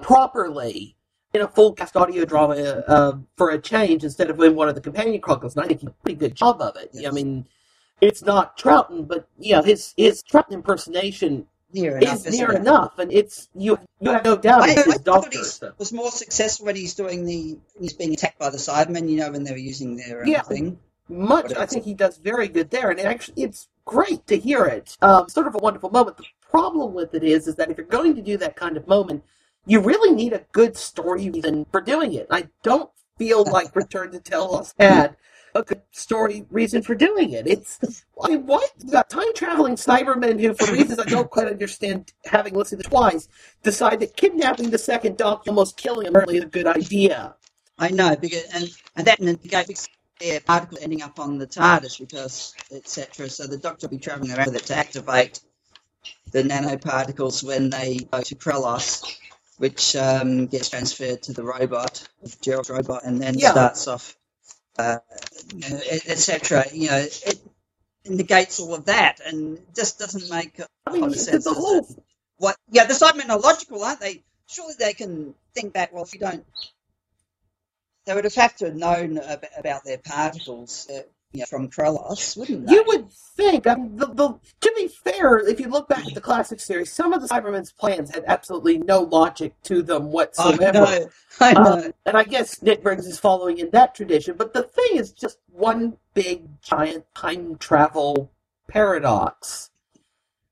properly 0.02 0.96
in 1.34 1.42
a 1.42 1.48
full 1.48 1.74
cast 1.74 1.96
audio 1.96 2.26
drama 2.26 2.56
uh, 2.56 3.18
for 3.38 3.52
a 3.52 3.60
change 3.60 4.04
instead 4.04 4.30
of 4.30 4.40
in 4.42 4.56
one 4.56 4.68
of 4.68 4.76
the 4.76 4.82
companion 4.82 5.22
chronicles. 5.22 5.56
And 5.56 5.64
I 5.64 5.68
think 5.68 5.82
he 5.82 5.86
did 5.86 5.94
a 5.94 6.04
pretty 6.04 6.20
good 6.20 6.36
job 6.36 6.62
of 6.62 6.76
it. 6.76 6.92
I 7.08 7.12
mean, 7.12 7.46
it's 8.02 8.22
not 8.22 8.58
Troughton, 8.58 9.08
but 9.08 9.28
you 9.38 9.56
know, 9.56 9.62
his 9.62 9.94
his 9.98 10.24
Troughton 10.24 10.52
impersonation 10.52 11.48
Near 11.74 11.98
enough, 11.98 12.26
is 12.26 12.40
near 12.40 12.52
it? 12.52 12.58
enough, 12.58 12.98
and 13.00 13.12
it's 13.14 13.50
you. 13.56 13.78
You 14.00 14.12
have 14.12 14.26
no 14.26 14.38
doubt 14.38 14.64
I, 14.64 14.72
it's 14.72 14.82
I 14.82 14.84
his 14.86 14.96
thought 14.96 15.04
Doctor. 15.04 15.30
he 15.32 15.44
so. 15.44 15.74
was 15.78 15.94
more 15.94 16.12
successful 16.12 16.66
when 16.68 16.76
he's 16.76 16.96
doing 16.96 17.26
the 17.26 17.58
he's 17.80 17.94
being 17.94 18.14
attacked 18.14 18.40
by 18.40 18.50
the 18.50 18.58
Cybermen. 18.58 19.10
You 19.10 19.18
know 19.18 19.32
when 19.32 19.44
they 19.44 19.52
were 19.52 19.58
using 19.58 19.96
their 19.98 20.24
um, 20.24 20.28
Yeah. 20.28 20.42
thing. 20.42 20.80
much. 21.10 21.54
I 21.56 21.66
think 21.68 21.86
he 21.86 21.94
does 21.94 22.18
very 22.18 22.48
good 22.48 22.72
there, 22.72 22.90
and 22.92 23.00
it 23.00 23.06
actually 23.06 23.44
it's 23.44 23.68
great 23.86 24.26
to 24.28 24.38
hear 24.38 24.66
it. 24.66 24.98
Um, 25.02 25.30
sort 25.30 25.48
of 25.48 25.56
a 25.56 25.60
wonderful 25.60 25.90
moment. 25.92 26.18
The 26.18 26.26
problem 26.50 26.94
with 26.94 27.14
it 27.14 27.24
is, 27.24 27.48
is 27.48 27.56
that 27.56 27.70
if 27.72 27.78
you're 27.78 27.86
going 27.88 28.16
to 28.16 28.22
do 28.22 28.38
that 28.38 28.56
kind 28.56 28.78
of 28.78 28.88
moment, 28.88 29.24
you 29.66 29.80
really 29.80 30.16
need 30.16 30.34
a 30.34 30.46
good 30.52 30.78
story 30.78 31.30
reason 31.30 31.66
for 31.72 31.82
doing 31.82 32.14
it. 32.14 32.28
I 32.32 32.50
don't 32.64 32.90
feel 33.18 33.44
like 33.46 33.76
Return 33.76 34.12
to 34.14 34.20
Telos 34.20 34.74
had 34.80 35.16
a 35.56 35.64
good 35.64 35.82
story 35.92 36.46
reason 36.52 36.82
for 36.82 36.96
doing 36.96 37.32
it. 37.32 37.48
It's 37.48 37.80
I 38.24 38.30
mean, 38.30 38.46
what 38.48 38.72
you 38.84 38.92
got 38.92 39.10
time 39.10 39.34
traveling 39.36 39.76
Cybermen 39.76 40.40
who, 40.40 40.54
for 40.54 40.72
reasons 40.72 41.00
I 41.00 41.06
don't 41.06 41.30
quite 41.30 41.48
understand, 41.48 42.14
having 42.26 42.56
listened 42.56 42.84
to 42.84 42.90
twice, 42.90 43.30
decide 43.64 44.00
that 44.02 44.18
kidnapping 44.18 44.70
the 44.72 44.78
second 44.80 45.18
Doctor, 45.18 45.52
almost 45.52 45.78
killing 45.78 46.08
him, 46.08 46.16
really 46.16 46.38
is 46.38 46.44
a 46.46 46.48
good 46.48 46.68
idea. 46.68 47.36
I 47.80 47.90
know 47.90 48.16
because 48.16 48.44
and 48.54 48.70
and 48.98 49.08
that 49.08 49.20
and 49.20 49.40
the 50.20 50.42
particle 50.46 50.80
ending 50.82 51.02
up 51.04 51.20
on 51.20 51.38
the 51.38 51.48
TARDIS 51.48 52.00
because 52.00 52.56
etc. 52.72 53.30
So 53.30 53.48
the 53.48 53.58
Doctor 53.58 53.88
will 53.88 53.92
be 53.92 54.00
travelling 54.00 54.32
around 54.32 54.48
with 54.48 54.58
it 54.58 54.66
to 54.68 54.76
activate 54.78 55.42
the 56.32 56.44
nanoparticles 56.44 57.44
when 57.44 57.72
they 57.72 57.98
go 58.12 58.22
to 58.22 58.36
Krelos, 58.36 59.04
which 59.58 59.96
um, 59.96 60.48
gets 60.48 60.70
transferred 60.70 61.24
to 61.24 61.34
the 61.34 61.44
robot, 61.44 62.08
Gerald's 62.42 62.70
robot, 62.72 63.04
and 63.06 63.22
then 63.22 63.36
Yeah. 63.40 63.52
starts 63.52 63.88
off, 63.88 64.18
uh, 64.80 65.00
you 65.56 65.62
know, 65.70 65.82
etc. 66.08 66.66
You 66.74 66.90
know, 66.90 66.98
it 67.00 67.40
negates 68.08 68.60
all 68.60 68.76
of 68.76 68.86
that 68.86 69.20
and 69.26 69.60
just 69.76 70.00
doesn't 70.00 70.30
make 70.32 70.60
a 70.60 70.68
I 70.88 70.94
mean, 70.94 71.02
lot 71.02 71.12
of 71.12 71.18
sense. 71.18 71.46
the 71.46 71.54
whole 71.54 71.88
what? 72.38 72.58
Yeah, 72.72 72.86
the 72.86 72.94
Cybermen 72.96 73.30
are 73.30 73.40
logical, 73.40 73.84
aren't 73.84 74.02
they? 74.02 74.24
Surely 74.48 74.76
they 74.80 74.94
can 74.94 75.36
think 75.56 75.74
back. 75.74 75.94
Well, 75.94 76.04
if 76.04 76.14
you 76.14 76.22
don't, 76.22 76.46
they 78.06 78.16
would 78.16 78.26
have 78.26 78.36
had 78.36 78.58
to 78.60 78.66
have 78.68 78.76
known 78.76 79.18
ab- 79.20 79.46
about 79.58 79.86
their 79.86 80.00
particles 80.00 80.88
uh, 80.90 81.02
from 81.48 81.70
Krelos, 81.70 82.36
wouldn't? 82.36 82.70
You 82.70 82.84
would 82.88 83.12
think. 83.12 83.68
I 83.68 83.76
mean, 83.76 83.96
the, 83.96 84.08
the, 84.08 84.40
to 84.62 84.74
be 84.76 84.88
fair, 84.88 85.38
if 85.38 85.60
you 85.60 85.68
look 85.68 85.88
back 85.88 86.06
at 86.06 86.14
the 86.14 86.22
classic 86.22 86.60
series, 86.60 86.92
some 86.92 87.14
of 87.14 87.22
the 87.22 87.28
Cybermen's 87.28 87.72
plans 87.72 88.14
had 88.14 88.24
absolutely 88.28 88.80
no 88.80 89.02
logic 89.02 89.54
to 89.64 89.82
them 89.84 90.12
whatsoever. 90.12 90.66
I 90.66 90.72
know. 90.72 91.10
I 91.40 91.54
know. 91.54 91.62
Um, 91.62 91.94
and 92.06 92.18
I 92.18 92.24
guess 92.24 92.62
Nick 92.62 92.82
Briggs 92.82 93.06
is 93.06 93.20
following 93.20 93.60
in 93.60 93.70
that 93.72 93.94
tradition. 93.94 94.36
But 94.38 94.54
the 94.54 94.64
thing 94.64 94.98
is 94.98 95.12
just 95.12 95.38
one 95.52 95.98
big, 96.14 96.62
giant 96.62 97.06
time 97.14 97.58
travel 97.58 98.32
paradox. 98.68 99.70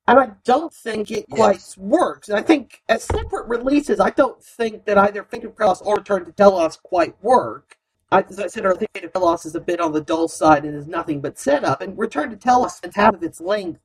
And 0.08 0.20
I 0.20 0.32
don't 0.46 0.74
think 0.74 1.12
it 1.12 1.30
quite 1.30 1.76
works. 1.76 2.30
And 2.30 2.38
I 2.38 2.42
think 2.42 2.82
as 2.88 3.04
separate 3.04 3.48
releases, 3.48 4.00
I 4.00 4.12
don't 4.12 4.42
think 4.42 4.86
that 4.86 4.98
either 4.98 5.24
Fate 5.24 5.44
of 5.44 5.56
Krelos 5.56 5.82
or 5.86 5.96
Return 5.96 6.24
to 6.26 6.32
Telos 6.32 6.78
quite 6.78 7.22
work. 7.22 7.77
As 8.12 8.40
I 8.40 8.48
said 8.48 8.66
our 8.66 8.74
of 8.74 9.14
Telos 9.14 9.46
is 9.46 9.56
a 9.56 9.60
bit 9.60 9.80
on 9.82 9.92
the 9.92 10.02
dull 10.02 10.28
side 10.28 10.64
and 10.64 10.76
is 10.76 10.88
nothing 10.88 11.22
but 11.22 11.38
setup. 11.38 11.82
And 11.82 11.98
Return 11.98 12.30
to 12.30 12.38
Telos 12.38 12.78
spends 12.78 12.96
half 12.96 13.16
of 13.16 13.24
its 13.24 13.42
length 13.42 13.82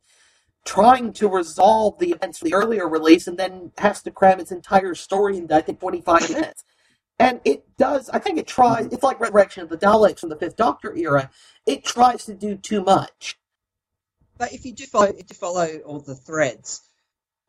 trying 0.65 1.13
to 1.13 1.29
resolve 1.29 1.99
the 1.99 2.13
events 2.13 2.39
from 2.39 2.49
the 2.51 2.55
earlier 2.55 2.89
release 2.89 3.27
and 3.27 3.37
then 3.37 3.73
has 3.79 4.03
to 4.03 4.11
cram 4.11 4.39
its 4.39 4.53
entire 4.53 4.95
story 4.95 5.37
into, 5.37 5.55
I 5.55 5.61
think, 5.61 5.81
25 5.81 6.31
minutes. 6.31 6.65
And 7.19 7.41
it 7.45 7.65
does, 7.77 8.09
I 8.11 8.19
think 8.19 8.39
it 8.39 8.47
tries, 8.47 8.87
it's 8.87 9.03
like 9.03 9.21
Resurrection 9.21 9.63
of 9.63 9.69
the 9.69 9.79
Daleks 9.79 10.21
from 10.21 10.29
the 10.29 10.37
Fifth 10.37 10.57
Doctor 10.57 10.97
era. 10.97 11.31
It 11.67 11.85
tries 11.85 12.25
to 12.27 12.35
do 12.35 12.57
too 12.57 12.83
much. 12.83 13.39
But 14.39 14.53
if 14.53 14.65
you 14.65 14.73
do 14.73 14.87
follow, 14.87 15.07
if 15.07 15.27
you 15.29 15.35
follow 15.35 15.79
all 15.85 16.01
the 16.01 16.15
threads, 16.15 16.81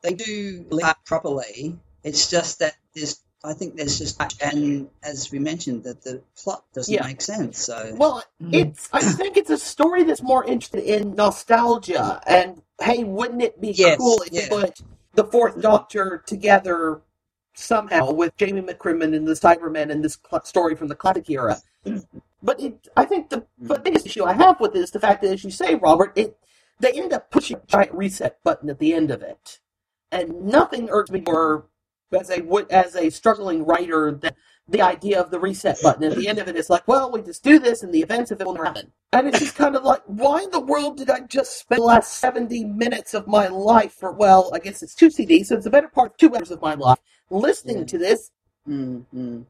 they 0.01 0.13
do 0.13 0.65
link 0.69 0.87
up 0.87 1.05
properly. 1.05 1.77
It's 2.03 2.29
just 2.29 2.59
that 2.59 2.75
there's, 2.93 3.19
I 3.43 3.53
think 3.53 3.75
there's 3.75 3.97
just, 3.99 4.21
and 4.41 4.89
as 5.03 5.29
we 5.31 5.39
mentioned, 5.39 5.83
that 5.83 6.01
the 6.01 6.21
plot 6.37 6.63
doesn't 6.73 6.93
Yeah. 6.93 7.05
make 7.05 7.21
sense. 7.21 7.59
So 7.59 7.93
Well, 7.95 8.23
mm-hmm. 8.41 8.53
it's, 8.53 8.89
I 8.93 9.01
think 9.01 9.35
it's 9.35 9.49
a 9.49 9.57
story 9.57 10.03
that's 10.03 10.21
more 10.21 10.45
interested 10.45 10.83
in 10.83 11.15
nostalgia 11.15 12.21
and, 12.25 12.61
hey, 12.81 13.03
wouldn't 13.03 13.41
it 13.41 13.59
be 13.59 13.71
Yes, 13.71 13.97
cool 13.97 14.21
if 14.25 14.31
yeah. 14.31 14.43
you 14.43 14.47
put 14.49 14.79
the 15.13 15.25
Fourth 15.25 15.59
Doctor 15.61 16.23
together 16.25 17.01
somehow 17.53 18.11
with 18.11 18.35
Jamie 18.37 18.61
McCrimmon 18.61 19.15
and 19.15 19.27
the 19.27 19.33
Cybermen 19.33 19.91
and 19.91 20.03
this 20.03 20.17
cl- 20.29 20.43
story 20.45 20.75
from 20.75 20.87
the 20.87 20.95
classic 20.95 21.29
era? 21.29 21.57
But 22.45 22.59
it, 22.59 22.89
I 22.97 23.05
think 23.05 23.29
the, 23.29 23.45
the 23.57 23.79
biggest 23.79 24.05
issue 24.05 24.25
I 24.25 24.33
have 24.33 24.59
with 24.59 24.75
it 24.75 24.79
is 24.79 24.91
the 24.91 24.99
fact 24.99 25.21
that, 25.21 25.31
as 25.31 25.45
you 25.45 25.49
say, 25.49 25.75
Robert, 25.75 26.11
it 26.17 26.37
they 26.77 26.91
end 26.91 27.13
up 27.13 27.31
pushing 27.31 27.55
a 27.55 27.65
giant 27.67 27.93
reset 27.93 28.43
button 28.43 28.69
at 28.69 28.79
the 28.79 28.93
end 28.93 29.11
of 29.11 29.21
it, 29.21 29.59
and 30.11 30.43
nothing 30.43 30.89
irks 30.89 31.09
me 31.09 31.21
more 31.25 31.67
as 32.11 32.29
a 32.29 32.43
as 32.69 32.95
a 32.95 33.09
struggling 33.09 33.65
writer 33.65 34.11
than 34.11 34.33
the 34.67 34.81
idea 34.81 35.19
of 35.19 35.29
the 35.29 35.39
reset 35.39 35.77
button. 35.81 36.03
At 36.03 36.15
the 36.15 36.27
end 36.27 36.39
of 36.39 36.47
it's 36.47 36.69
like, 36.69 36.87
well, 36.87 37.11
we 37.11 37.21
just 37.21 37.43
do 37.43 37.59
this, 37.59 37.83
and 37.83 37.93
the 37.93 38.01
events 38.01 38.31
of 38.31 38.39
it 38.39 38.45
will 38.45 38.53
never 38.53 38.65
happen. 38.65 38.91
And 39.11 39.27
it's 39.27 39.39
just 39.39 39.55
kind 39.55 39.75
of 39.75 39.83
like, 39.83 40.01
why 40.05 40.43
in 40.43 40.51
the 40.51 40.59
world 40.59 40.97
did 40.97 41.09
I 41.09 41.21
just 41.21 41.59
spend 41.59 41.79
the 41.79 41.85
last 41.85 42.17
seventy 42.17 42.63
minutes 42.63 43.13
of 43.13 43.27
my 43.27 43.47
life, 43.47 43.97
or 44.01 44.11
well, 44.11 44.51
I 44.53 44.59
guess 44.59 44.81
it's 44.81 44.95
two 44.95 45.09
CDs, 45.09 45.47
so 45.47 45.55
it's 45.55 45.65
the 45.65 45.69
better 45.69 45.89
part 45.89 46.11
of 46.11 46.17
two 46.17 46.33
hours 46.35 46.51
of 46.51 46.61
my 46.61 46.75
life, 46.75 46.99
listening 47.29 47.85
to 47.87 47.97
this. 47.97 48.31
Mm-hmm. 48.67 49.41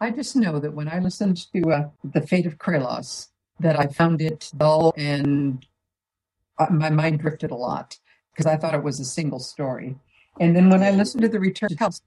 I 0.00 0.10
just 0.10 0.36
know 0.36 0.58
that 0.58 0.74
when 0.74 0.88
I 0.88 0.98
listened 0.98 1.46
to 1.52 1.70
uh, 1.70 1.88
The 2.02 2.26
Fate 2.26 2.46
of 2.46 2.58
Krelos, 2.58 3.28
that 3.60 3.78
I 3.78 3.86
found 3.86 4.20
it 4.20 4.50
dull 4.56 4.92
and 4.96 5.64
uh, 6.58 6.66
my 6.70 6.90
mind 6.90 7.20
drifted 7.20 7.50
a 7.50 7.56
lot 7.56 7.98
because 8.32 8.46
I 8.46 8.56
thought 8.56 8.74
it 8.74 8.82
was 8.82 9.00
a 9.00 9.04
single 9.04 9.38
story. 9.38 9.96
And 10.40 10.54
then 10.54 10.68
when 10.68 10.82
I 10.82 10.90
listened 10.90 11.22
to 11.22 11.28
The 11.28 11.40
Return 11.40 11.68
to 11.70 12.00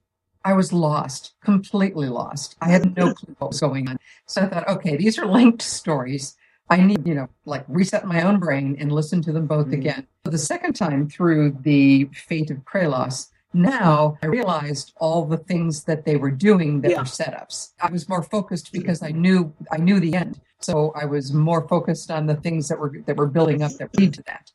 I 0.44 0.52
was 0.52 0.72
lost, 0.72 1.34
completely 1.42 2.08
lost. 2.08 2.56
I 2.60 2.68
had 2.68 2.96
no 2.96 3.12
clue 3.12 3.34
what 3.38 3.48
was 3.50 3.60
going 3.60 3.88
on. 3.88 3.98
So 4.26 4.42
I 4.42 4.46
thought, 4.46 4.68
okay, 4.68 4.96
these 4.96 5.18
are 5.18 5.26
linked 5.26 5.62
stories. 5.62 6.36
I 6.70 6.76
need, 6.78 7.06
you 7.06 7.14
know, 7.14 7.28
like 7.44 7.64
reset 7.68 8.06
my 8.06 8.22
own 8.22 8.38
brain 8.38 8.76
and 8.78 8.92
listen 8.92 9.22
to 9.22 9.32
them 9.32 9.46
both 9.46 9.66
mm-hmm. 9.66 9.80
again. 9.80 10.06
So 10.24 10.30
the 10.30 10.38
second 10.38 10.74
time 10.74 11.08
through 11.08 11.56
The 11.62 12.04
Fate 12.14 12.50
of 12.50 12.58
Krelos, 12.58 13.28
now 13.54 14.18
I 14.22 14.26
realized 14.26 14.92
all 14.98 15.24
the 15.24 15.38
things 15.38 15.84
that 15.84 16.04
they 16.04 16.16
were 16.16 16.30
doing 16.30 16.82
that 16.82 16.90
Yeah. 16.90 16.98
were 16.98 17.04
setups. 17.04 17.72
I 17.80 17.90
was 17.90 18.08
more 18.08 18.22
focused 18.22 18.66
mm-hmm. 18.66 18.80
because 18.80 19.02
I 19.02 19.10
knew 19.10 19.52
I 19.72 19.78
knew 19.78 19.98
the 20.00 20.14
end. 20.14 20.40
So 20.60 20.92
I 20.94 21.06
was 21.06 21.32
more 21.32 21.66
focused 21.66 22.10
on 22.10 22.26
the 22.26 22.34
things 22.34 22.68
that 22.68 22.78
were 22.78 22.92
that 23.06 23.16
were 23.16 23.26
building 23.26 23.62
up 23.62 23.72
that 23.72 23.96
lead 23.96 24.14
to 24.14 24.22
that. 24.24 24.52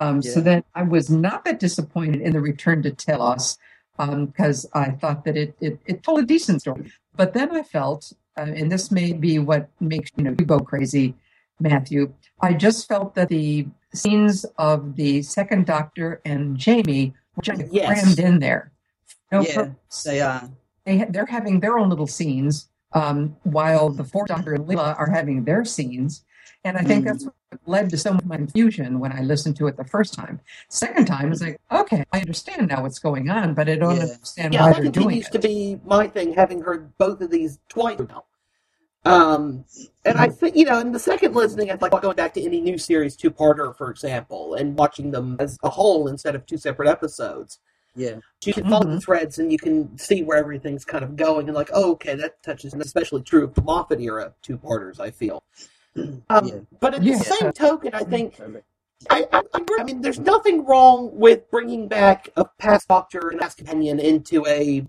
Um, 0.00 0.22
So 0.22 0.38
Yeah. 0.40 0.44
then 0.44 0.64
I 0.74 0.82
was 0.82 1.10
not 1.10 1.44
that 1.44 1.60
disappointed 1.60 2.20
in 2.20 2.32
the 2.32 2.40
return 2.40 2.82
to 2.82 2.90
Telos 2.90 3.58
because 3.98 4.66
I 4.74 4.90
thought 4.90 5.24
that 5.24 5.36
it, 5.36 5.56
it 5.60 5.78
it 5.86 6.02
told 6.02 6.20
a 6.20 6.26
decent 6.26 6.60
story. 6.60 6.92
But 7.16 7.32
then 7.32 7.50
I 7.56 7.62
felt, 7.62 8.12
uh, 8.36 8.42
and 8.42 8.70
this 8.70 8.90
may 8.90 9.12
be 9.12 9.38
what 9.38 9.68
makes 9.80 10.10
you 10.16 10.24
know 10.24 10.34
you 10.38 10.44
go 10.44 10.58
crazy, 10.58 11.14
Matthew. 11.60 12.12
I 12.40 12.52
just 12.52 12.88
felt 12.88 13.14
that 13.14 13.28
the 13.28 13.66
scenes 13.94 14.44
of 14.58 14.96
the 14.96 15.22
second 15.22 15.64
Doctor 15.66 16.20
and 16.24 16.56
Jamie 16.56 17.14
were 17.34 17.42
just 17.42 17.62
Yes. 17.72 17.86
crammed 17.86 18.18
in 18.18 18.38
there. 18.40 18.72
No 19.32 19.40
yeah, 19.42 19.54
purpose. 19.54 20.02
they 20.02 20.20
are. 20.20 20.50
They 20.84 20.98
ha- 20.98 21.06
they're 21.08 21.26
having 21.26 21.60
their 21.60 21.78
own 21.78 21.88
little 21.88 22.06
scenes, 22.06 22.68
um, 22.92 23.36
while 23.44 23.88
the 23.88 24.04
fourth 24.04 24.28
Doctor 24.28 24.52
and 24.54 24.66
Leela 24.66 24.98
are 24.98 25.10
having 25.10 25.44
their 25.44 25.64
scenes. 25.64 26.22
And 26.64 26.76
I 26.76 26.82
think 26.82 27.04
Mm. 27.04 27.08
that's 27.08 27.24
what 27.24 27.34
led 27.66 27.90
to 27.90 27.96
some 27.96 28.16
of 28.16 28.26
my 28.26 28.36
confusion 28.36 28.98
when 28.98 29.12
I 29.12 29.20
listened 29.20 29.56
to 29.56 29.66
it 29.66 29.76
the 29.76 29.84
first 29.84 30.14
time. 30.14 30.40
Second 30.68 31.06
time, 31.06 31.32
it's 31.32 31.40
like, 31.42 31.60
okay, 31.70 32.04
I 32.12 32.20
understand 32.20 32.68
now 32.68 32.82
what's 32.82 32.98
going 32.98 33.30
on, 33.30 33.54
but 33.54 33.68
I 33.68 33.76
don't 33.76 33.96
Yeah. 33.96 34.02
understand 34.02 34.54
Yeah, 34.54 34.62
why 34.62 34.72
that 34.72 34.82
they're 34.82 34.90
doing 34.90 35.04
continues 35.22 35.28
to 35.30 35.38
be 35.38 35.80
my 35.84 36.08
thing, 36.08 36.32
having 36.32 36.62
heard 36.62 36.96
both 36.98 37.20
of 37.20 37.30
these 37.30 37.58
twice 37.68 37.98
now. 37.98 38.24
Um, 39.04 39.64
and 40.04 40.18
I 40.18 40.28
think, 40.28 40.56
you 40.56 40.64
know, 40.64 40.80
in 40.80 40.90
the 40.90 40.98
second 40.98 41.32
listening, 41.34 41.70
I 41.70 41.76
like 41.80 41.92
going 42.02 42.16
back 42.16 42.34
to 42.34 42.42
any 42.42 42.60
new 42.60 42.76
series 42.76 43.14
two-parter, 43.14 43.76
for 43.76 43.88
example, 43.88 44.54
and 44.54 44.76
watching 44.76 45.12
them 45.12 45.36
as 45.38 45.58
a 45.62 45.68
whole 45.70 46.08
instead 46.08 46.34
of 46.34 46.44
two 46.46 46.58
separate 46.58 46.88
episodes. 46.88 47.60
Yeah. 47.94 48.16
You 48.44 48.52
can 48.52 48.64
follow 48.64 48.82
Mm-hmm. 48.84 48.94
the 48.96 49.00
threads 49.00 49.38
and 49.38 49.52
you 49.52 49.58
can 49.58 49.96
see 49.96 50.22
where 50.24 50.36
everything's 50.38 50.84
kind 50.84 51.04
of 51.04 51.14
going, 51.14 51.46
and 51.48 51.54
like, 51.54 51.70
oh, 51.72 51.92
okay, 51.92 52.16
that 52.16 52.42
touches, 52.42 52.72
and 52.72 52.82
especially 52.82 53.22
true 53.22 53.44
of 53.44 53.54
the 53.54 53.62
Moffat 53.62 54.00
era 54.00 54.34
two-parters. 54.42 54.98
I 54.98 55.12
feel. 55.12 55.44
Um, 56.28 56.66
But 56.80 56.94
at 56.94 57.02
Yeah. 57.02 57.18
the 57.18 57.24
same 57.24 57.52
token, 57.52 57.94
I 57.94 58.04
think 58.04 58.40
I, 59.10 59.26
I, 59.32 59.42
I 59.78 59.84
mean, 59.84 60.00
there's 60.00 60.18
nothing 60.18 60.64
wrong 60.64 61.10
with 61.16 61.50
bringing 61.50 61.86
back 61.86 62.30
a 62.36 62.44
past 62.58 62.88
Doctor 62.88 63.28
and 63.28 63.40
past 63.40 63.58
companion 63.58 64.00
into 64.00 64.46
a 64.46 64.86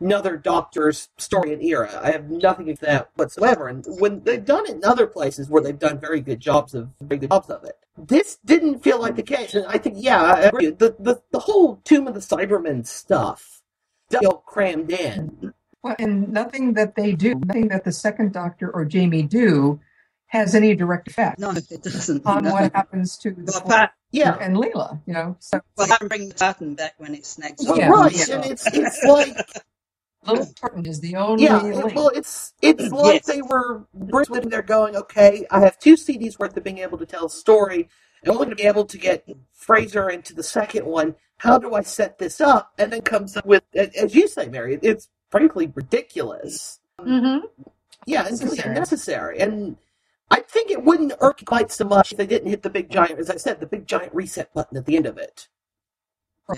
another 0.00 0.36
Doctor's 0.36 1.08
story 1.18 1.52
and 1.52 1.62
era. 1.62 1.90
I 2.00 2.12
have 2.12 2.30
nothing 2.30 2.66
against 2.66 2.82
that 2.82 3.10
whatsoever. 3.16 3.66
And 3.66 3.84
when 3.98 4.22
they've 4.22 4.44
done 4.44 4.64
it 4.66 4.76
in 4.76 4.84
other 4.84 5.08
places 5.08 5.48
where 5.48 5.60
they've 5.60 5.78
done 5.78 5.98
very 5.98 6.20
good 6.20 6.38
jobs 6.40 6.72
of 6.74 6.90
very 7.00 7.18
good 7.18 7.30
jobs 7.30 7.50
of 7.50 7.64
it, 7.64 7.76
this 7.96 8.38
didn't 8.44 8.78
feel 8.84 9.00
like 9.00 9.16
the 9.16 9.24
case. 9.24 9.54
And 9.54 9.66
I 9.66 9.78
think, 9.78 9.96
yeah, 9.98 10.22
I 10.22 10.40
agree. 10.42 10.70
The 10.70 10.94
the, 10.98 11.20
the 11.32 11.40
whole 11.40 11.80
Tomb 11.84 12.06
of 12.06 12.14
the 12.14 12.20
Cybermen 12.20 12.86
stuff 12.86 13.62
does 14.08 14.20
feel 14.20 14.42
crammed 14.46 14.92
in. 14.92 15.52
Well, 15.82 15.96
and 15.98 16.28
nothing 16.32 16.74
that 16.74 16.94
they 16.94 17.12
do, 17.12 17.34
nothing 17.34 17.68
that 17.68 17.84
the 17.84 17.92
second 17.92 18.32
Doctor 18.32 18.70
or 18.70 18.84
Jamie 18.84 19.22
do, 19.24 19.80
has 20.28 20.54
any 20.54 20.74
direct 20.74 21.08
effect 21.08 21.38
No, 21.38 21.50
it 21.50 21.82
doesn't. 21.82 22.24
on 22.26 22.44
no. 22.44 22.52
what 22.52 22.72
happens 22.74 23.16
to 23.18 23.30
the 23.30 23.44
Well, 23.52 23.62
apart, 23.64 23.90
Yeah. 24.12 24.36
and 24.40 24.56
Leela. 24.56 25.00
You 25.06 25.14
know, 25.14 25.36
so 25.40 25.60
well, 25.76 25.92
I 25.92 25.96
can 25.96 26.08
bring 26.08 26.28
the 26.28 26.34
tartan 26.34 26.74
back 26.74 26.94
when 26.98 27.14
it 27.14 27.26
snags. 27.26 27.64
Well, 27.66 27.78
Yeah, 27.78 27.88
right, 27.88 28.28
yeah. 28.28 28.34
and 28.36 28.44
it's 28.46 28.66
it's 28.66 29.02
like 29.04 29.36
Little 30.26 30.46
Tartan 30.60 30.84
is 30.86 31.00
the 31.00 31.16
only 31.16 31.44
Yeah, 31.44 31.58
link. 31.62 31.94
well, 31.94 32.08
it's 32.14 32.52
it's 32.60 32.90
like 32.92 33.14
Yes. 33.14 33.26
they 33.26 33.40
were 33.42 33.86
British. 33.94 34.44
They're 34.50 34.62
going, 34.62 34.96
okay, 34.96 35.46
I 35.50 35.60
have 35.60 35.78
two 35.78 35.94
CDs 35.94 36.38
worth 36.38 36.56
of 36.56 36.64
being 36.64 36.78
able 36.78 36.98
to 36.98 37.06
tell 37.06 37.26
a 37.26 37.30
story. 37.30 37.88
I'm 38.24 38.32
only 38.32 38.46
going 38.46 38.56
to 38.56 38.62
be 38.62 38.66
able 38.68 38.84
to 38.84 38.98
get 38.98 39.26
Frazer 39.54 40.10
into 40.10 40.34
the 40.34 40.42
second 40.42 40.84
one. 40.86 41.14
How 41.38 41.56
do 41.58 41.72
I 41.74 41.82
set 41.82 42.18
this 42.18 42.40
up? 42.40 42.72
And 42.76 42.92
then 42.92 43.00
comes 43.02 43.36
up 43.36 43.46
with, 43.46 43.62
as 43.74 44.14
you 44.14 44.26
say, 44.26 44.48
Mary, 44.48 44.76
it's 44.82 45.08
frankly 45.30 45.70
ridiculous. 45.72 46.80
Mm-hmm. 46.98 47.46
Yeah, 48.06 48.22
it's 48.26 48.42
really 48.42 48.56
Necessary. 48.56 48.68
unnecessary. 48.74 49.38
And 49.38 49.76
I 50.30 50.40
think 50.40 50.70
it 50.70 50.84
wouldn't 50.84 51.12
irk 51.20 51.44
quite 51.44 51.70
so 51.72 51.84
much 51.84 52.12
if 52.12 52.18
they 52.18 52.26
didn't 52.26 52.50
hit 52.50 52.62
the 52.62 52.70
big 52.70 52.90
giant, 52.90 53.18
as 53.18 53.30
I 53.30 53.36
said, 53.36 53.60
the 53.60 53.66
big 53.66 53.86
giant 53.86 54.14
reset 54.14 54.52
button 54.52 54.76
at 54.76 54.86
the 54.86 54.96
end 54.96 55.06
of 55.06 55.18
it. 55.18 55.48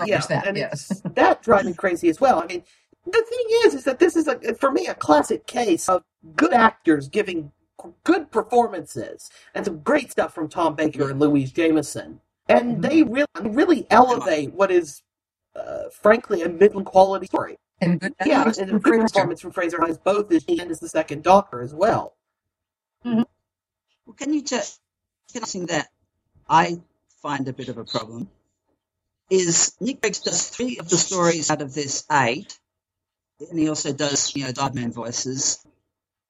Yeah, 0.05 0.21
that, 0.21 0.47
and 0.47 0.57
yes. 0.57 1.03
that 1.15 1.43
drives 1.43 1.67
me 1.67 1.75
crazy 1.75 2.09
as 2.09 2.21
well. 2.21 2.41
I 2.41 2.47
mean, 2.47 2.63
the 3.07 3.25
thing 3.29 3.47
is, 3.65 3.75
is 3.75 3.85
that 3.85 3.99
this 3.99 4.17
is 4.17 4.29
a 4.29 4.55
for 4.55 4.71
me 4.71 4.87
a 4.87 4.95
classic 4.95 5.47
case 5.47 5.89
of 5.89 6.05
good 6.37 6.53
actors 6.53 7.09
giving 7.09 7.51
good 8.05 8.31
performances 8.31 9.31
and 9.55 9.65
some 9.65 9.79
great 9.81 10.11
stuff 10.11 10.35
from 10.35 10.49
Tom 10.49 10.75
Baker 10.75 11.11
and 11.11 11.19
Louise 11.19 11.51
Jameson, 11.51 12.21
and 12.49 12.83
they 12.83 13.03
really 13.03 13.27
really 13.43 13.87
elevate 13.91 14.53
what 14.53 14.71
is, 14.71 15.03
uh, 15.57 15.85
frankly, 15.91 16.43
a 16.43 16.49
middling 16.49 16.85
quality 16.85 17.27
story. 17.27 17.57
And 17.81 17.99
good 17.99 18.15
Yeah, 18.25 18.45
and 18.45 18.71
a 18.71 18.79
good 18.79 19.01
performance 19.01 19.41
from 19.41 19.53
Frazer 19.53 19.81
Hines, 19.81 19.99
both 19.99 20.31
as 20.31 20.45
he 20.45 20.61
and 20.61 20.71
as 20.71 20.81
the 20.81 20.89
second 20.89 21.23
Doctor 21.23 21.63
as 21.63 21.75
well. 21.75 22.15
Well, 24.11 24.17
can 24.17 24.35
you 24.35 24.43
just 24.43 24.81
something 25.29 25.67
that 25.67 25.87
I 26.49 26.81
find 27.23 27.47
a 27.47 27.53
bit 27.53 27.69
of 27.69 27.79
a 27.79 27.85
problem 27.85 28.29
is 29.31 29.77
Nick 29.81 30.01
Briggs 30.01 30.19
does 30.19 30.49
three 30.49 30.79
of 30.79 30.89
the 30.89 30.99
stories 30.99 31.49
out 31.49 31.63
of 31.63 31.73
this 31.73 32.05
eight, 32.11 32.59
and 33.39 33.57
he 33.57 33.69
also 33.69 33.93
does 33.93 34.35
you 34.35 34.43
know 34.47 34.51
Diamond 34.51 34.95
voices, 34.95 35.65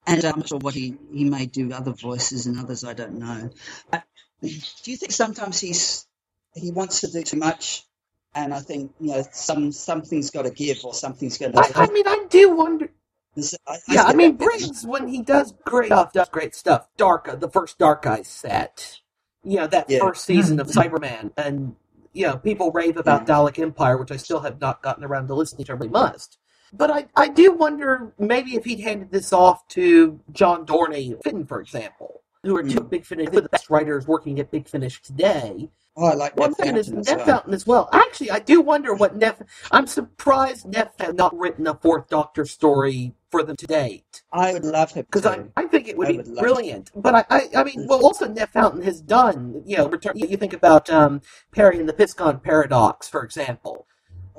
and 0.07 0.23
I'm 0.27 0.41
not 0.41 0.49
sure 0.49 0.59
what 0.59 0.75
he 0.75 0.95
he 1.11 1.25
may 1.25 1.47
do 1.47 1.73
other 1.73 1.93
voices 1.93 2.45
and 2.45 2.61
others 2.61 2.85
I 2.85 2.93
don't 2.93 3.19
know. 3.19 3.49
But 3.91 4.05
do 4.43 4.91
you 4.91 4.99
think 4.99 5.13
sometimes 5.13 5.59
he's 5.59 6.07
he 6.55 6.73
wants 6.73 7.01
to 7.01 7.11
do 7.11 7.23
too 7.23 7.39
much? 7.39 7.87
And 8.35 8.53
I 8.53 8.61
think 8.61 8.93
you 9.01 9.13
know 9.13 9.25
some 9.33 9.73
something's 9.73 10.31
got 10.31 10.43
to 10.43 10.51
give 10.51 10.85
or 10.85 10.93
something's 10.93 11.39
going 11.39 11.57
I, 11.57 11.63
to. 11.63 11.79
I 11.79 11.87
mean, 11.87 12.07
I 12.07 12.27
do 12.29 12.55
wonder. 12.55 12.91
Yeah, 13.37 14.03
I 14.05 14.13
think 14.13 14.17
mean, 14.17 14.37
Briggs 14.37 14.85
when 14.85 15.09
he 15.09 15.23
does 15.23 15.55
great 15.65 15.87
stuff, 15.87 16.13
does 16.13 16.29
great 16.29 16.55
stuff. 16.55 16.89
Dark, 16.97 17.41
the 17.41 17.49
first 17.49 17.79
Dark 17.79 18.07
Eye 18.07 18.23
set, 18.23 19.01
you 19.45 19.57
know, 19.59 19.67
that 19.69 19.89
Yeah. 19.89 20.01
first 20.01 20.25
season 20.25 20.61
of 20.61 20.67
Cyberman, 20.67 21.33
and 21.37 21.77
you 22.13 22.27
know, 22.27 22.37
people 22.37 22.73
rave 22.73 22.97
about 22.97 23.27
Dalek 23.27 23.59
Empire, 23.61 23.97
which 23.97 24.11
I 24.11 24.17
still 24.17 24.41
have 24.41 24.61
not 24.61 24.83
gotten 24.83 25.05
around 25.05 25.29
to 25.29 25.35
listening 25.35 25.65
to. 25.67 25.73
I 25.73 25.77
really 25.77 25.89
must. 25.89 26.39
But 26.73 26.91
I, 26.91 27.07
I 27.17 27.29
do 27.29 27.53
wonder 27.53 28.13
maybe 28.19 28.55
if 28.57 28.65
he'd 28.65 28.81
handed 28.81 29.11
this 29.11 29.33
off 29.33 29.67
to 29.69 30.21
John 30.33 30.67
Dorney, 30.67 31.17
Finn, 31.25 31.47
for 31.47 31.61
example, 31.61 32.23
who 32.43 32.57
are 32.57 32.63
two 32.63 32.81
Big 32.81 33.05
Finish, 33.05 33.31
the 33.31 33.43
best 33.43 33.71
writers 33.71 34.07
working 34.07 34.39
at 34.41 34.51
Big 34.51 34.69
Finish 34.69 35.03
today. 35.03 35.69
Oh, 35.97 36.07
I 36.07 36.15
like 36.15 36.37
One 36.37 36.51
Nev 36.51 36.57
thing 36.59 36.77
is 36.77 36.89
Fountain 36.89 37.17
well. 37.17 37.27
Fountain 37.27 37.55
as 37.55 37.67
well. 37.67 37.89
Actually, 37.93 38.31
I 38.31 38.39
do 38.39 38.61
wonder 38.61 38.95
what 38.95 39.17
Nev. 39.17 39.43
I'm 39.73 39.87
surprised 39.87 40.67
Nev 40.67 40.91
had 40.99 41.17
not 41.17 41.37
written 41.37 41.67
a 41.67 41.75
Fourth 41.75 42.09
Doctor 42.09 42.45
story 42.45 43.15
for 43.31 43.43
them 43.43 43.57
to 43.57 43.67
date. 43.67 44.23
I 44.33 44.53
would 44.53 44.65
love 44.65 44.93
him 44.93 45.07
because 45.07 45.27
I. 45.27 45.45
I 45.57 45.67
think 45.67 45.89
it 45.89 45.97
would 45.97 46.09
I 46.09 46.13
be 46.13 46.17
would 46.19 46.29
love 46.29 46.43
brilliant. 46.43 46.91
But 46.95 47.15
I, 47.15 47.25
I, 47.31 47.49
I 47.57 47.65
mean, 47.65 47.87
well, 47.87 48.05
also 48.05 48.29
Nev 48.29 48.51
Fountain 48.51 48.83
has 48.83 49.01
done. 49.01 49.63
You 49.65 49.79
know, 49.79 49.89
return. 49.89 50.17
You, 50.17 50.29
you 50.29 50.37
think 50.37 50.53
about 50.53 50.91
um, 50.91 51.23
Peri 51.53 51.79
and 51.79 51.89
the 51.89 51.93
Piscon 51.93 52.43
paradox, 52.43 53.09
for 53.09 53.23
example. 53.23 53.87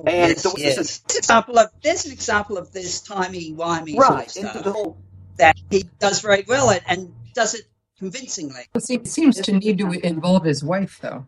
And 0.06 0.32
yes, 0.32 0.42
so 0.42 0.54
yes. 0.58 0.78
this 0.78 0.90
is 0.90 1.02
It's 1.06 1.18
example 1.18 1.60
of 1.60 1.70
there's 1.84 2.06
an 2.06 2.12
example 2.12 2.58
of 2.58 2.72
this 2.72 3.02
timey 3.02 3.54
wimey 3.54 3.98
right 3.98 4.30
sort 4.30 4.46
of 4.46 4.52
stuff 4.62 4.74
whole. 4.74 4.98
that 5.38 5.56
he 5.70 5.86
does 6.00 6.22
very 6.22 6.44
well 6.48 6.70
at, 6.72 6.84
and 6.88 7.14
does 7.34 7.54
it 7.54 7.64
convincingly. 7.98 8.64
It 8.74 9.08
seems 9.08 9.40
to 9.42 9.52
need 9.52 9.78
to 9.78 9.92
involve 9.92 10.44
his 10.44 10.64
wife, 10.64 11.00
though. 11.02 11.28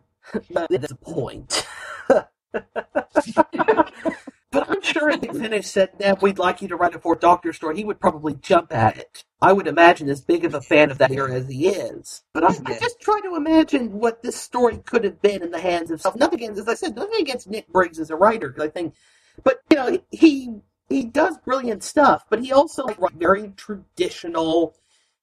That's 0.50 0.90
a 0.90 0.96
point. 0.96 1.66
but 4.54 4.70
I'm 4.70 4.80
sure 4.80 5.10
if 5.10 5.20
Big 5.20 5.32
Finish 5.32 5.66
said, 5.66 5.90
Nev, 5.98 6.22
we'd 6.22 6.38
like 6.38 6.62
you 6.62 6.68
to 6.68 6.76
write 6.76 6.94
a 6.94 6.98
Fourth 7.00 7.20
Doctor 7.20 7.52
story, 7.52 7.76
he 7.76 7.84
would 7.84 8.00
probably 8.00 8.34
jump 8.34 8.72
at 8.72 8.96
it. 8.96 9.24
I 9.42 9.52
would 9.52 9.66
imagine 9.66 10.08
as 10.08 10.20
big 10.20 10.44
of 10.44 10.54
a 10.54 10.60
fan 10.60 10.90
of 10.90 10.98
that 10.98 11.10
era 11.10 11.34
as 11.34 11.48
he 11.48 11.66
is. 11.66 12.22
But 12.32 12.44
I, 12.44 12.54
I 12.64 12.78
just 12.78 13.00
try 13.00 13.20
to 13.20 13.34
imagine 13.34 13.92
what 13.92 14.22
this 14.22 14.36
story 14.36 14.78
could 14.78 15.04
have 15.04 15.20
been 15.20 15.42
in 15.42 15.50
the 15.50 15.60
hands 15.60 15.90
of 15.90 16.00
some. 16.00 16.14
Nothing 16.16 16.38
against, 16.38 16.60
as 16.60 16.68
I 16.68 16.74
said, 16.74 16.94
nothing 16.94 17.20
against 17.20 17.50
Nick 17.50 17.68
Briggs 17.68 17.98
as 17.98 18.10
a 18.10 18.16
writer, 18.16 18.54
I 18.60 18.68
think, 18.68 18.94
but 19.42 19.60
you 19.70 19.76
know, 19.76 19.98
he 20.10 20.54
he 20.88 21.04
does 21.04 21.36
brilliant 21.38 21.82
stuff, 21.82 22.24
but 22.30 22.40
he 22.40 22.52
also 22.52 22.84
like 22.84 23.00
writes 23.00 23.16
very 23.16 23.52
traditional, 23.56 24.76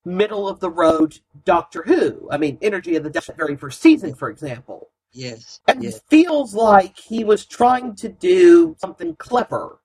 middle 0.03 0.47
of 0.47 0.59
the 0.59 0.69
road 0.69 1.19
Doctor 1.45 1.83
Who. 1.83 2.27
I 2.29 2.37
mean, 2.37 2.57
Energy 2.61 2.95
of 2.95 3.03
the 3.03 3.09
Daleks, 3.09 3.35
very 3.37 3.55
first 3.55 3.81
season, 3.81 4.13
for 4.13 4.29
example. 4.29 4.89
Yes. 5.13 5.59
And 5.67 5.83
yes. 5.83 5.97
it 5.97 6.03
feels 6.09 6.53
like 6.53 6.97
he 6.97 7.23
was 7.23 7.45
trying 7.45 7.95
to 7.95 8.09
do 8.09 8.75
something 8.79 9.15
clever. 9.15 9.81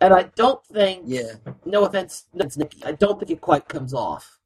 And 0.00 0.12
I 0.12 0.24
don't 0.34 0.64
think, 0.66 1.04
Yeah. 1.06 1.34
no 1.64 1.84
offense, 1.84 2.24
no 2.32 2.40
offense, 2.40 2.56
Nikki, 2.56 2.84
I 2.84 2.92
don't 2.92 3.18
think 3.18 3.30
it 3.30 3.40
quite 3.40 3.68
comes 3.68 3.94
off. 3.94 4.38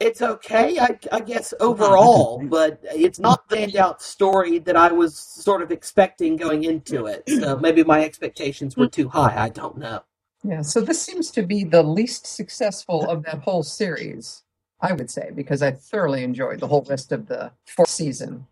It's 0.00 0.20
okay, 0.20 0.78
I, 0.78 0.98
I 1.12 1.20
guess, 1.20 1.54
overall, 1.60 2.42
but 2.48 2.80
it's 2.82 3.20
not 3.20 3.48
the 3.48 3.56
standout 3.56 4.00
story 4.00 4.58
that 4.58 4.76
I 4.76 4.90
was 4.92 5.16
sort 5.16 5.62
of 5.62 5.70
expecting 5.70 6.36
going 6.36 6.64
into 6.64 7.06
it. 7.06 7.22
So 7.28 7.56
maybe 7.56 7.84
my 7.84 8.04
expectations 8.04 8.76
were 8.76 8.88
too 8.88 9.08
high. 9.08 9.34
I 9.36 9.48
don't 9.50 9.78
know. 9.78 10.02
Yeah, 10.42 10.62
so 10.62 10.80
this 10.80 11.00
seems 11.00 11.30
to 11.32 11.42
be 11.42 11.64
the 11.64 11.82
least 11.82 12.26
successful 12.26 13.08
of 13.08 13.22
that 13.24 13.38
whole 13.38 13.62
series, 13.62 14.42
I 14.80 14.92
would 14.92 15.10
say, 15.10 15.30
because 15.34 15.62
I 15.62 15.70
thoroughly 15.70 16.22
enjoyed 16.22 16.60
the 16.60 16.68
whole 16.68 16.84
rest 16.88 17.12
of 17.12 17.28
the 17.28 17.52
fourth 17.64 17.88
season. 17.88 18.46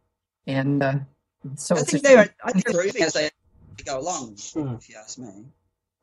And 0.47 0.83
uh, 0.83 0.95
so 1.57 1.77
I 1.77 1.81
think 1.81 2.03
they're 2.03 2.35
I 2.45 2.53
think 2.53 2.65
they're 2.67 2.81
improving 2.81 3.03
as 3.03 3.13
they 3.13 3.31
go 3.85 3.99
along. 4.01 4.37
Hmm. 4.55 4.75
If 4.75 4.89
you 4.89 4.97
ask 4.99 5.19
me, 5.19 5.45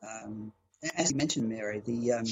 um, 0.07 0.51
as 0.95 1.11
you 1.11 1.17
mentioned, 1.17 1.49
Mary, 1.49 1.81
the 1.85 2.13
um, 2.13 2.25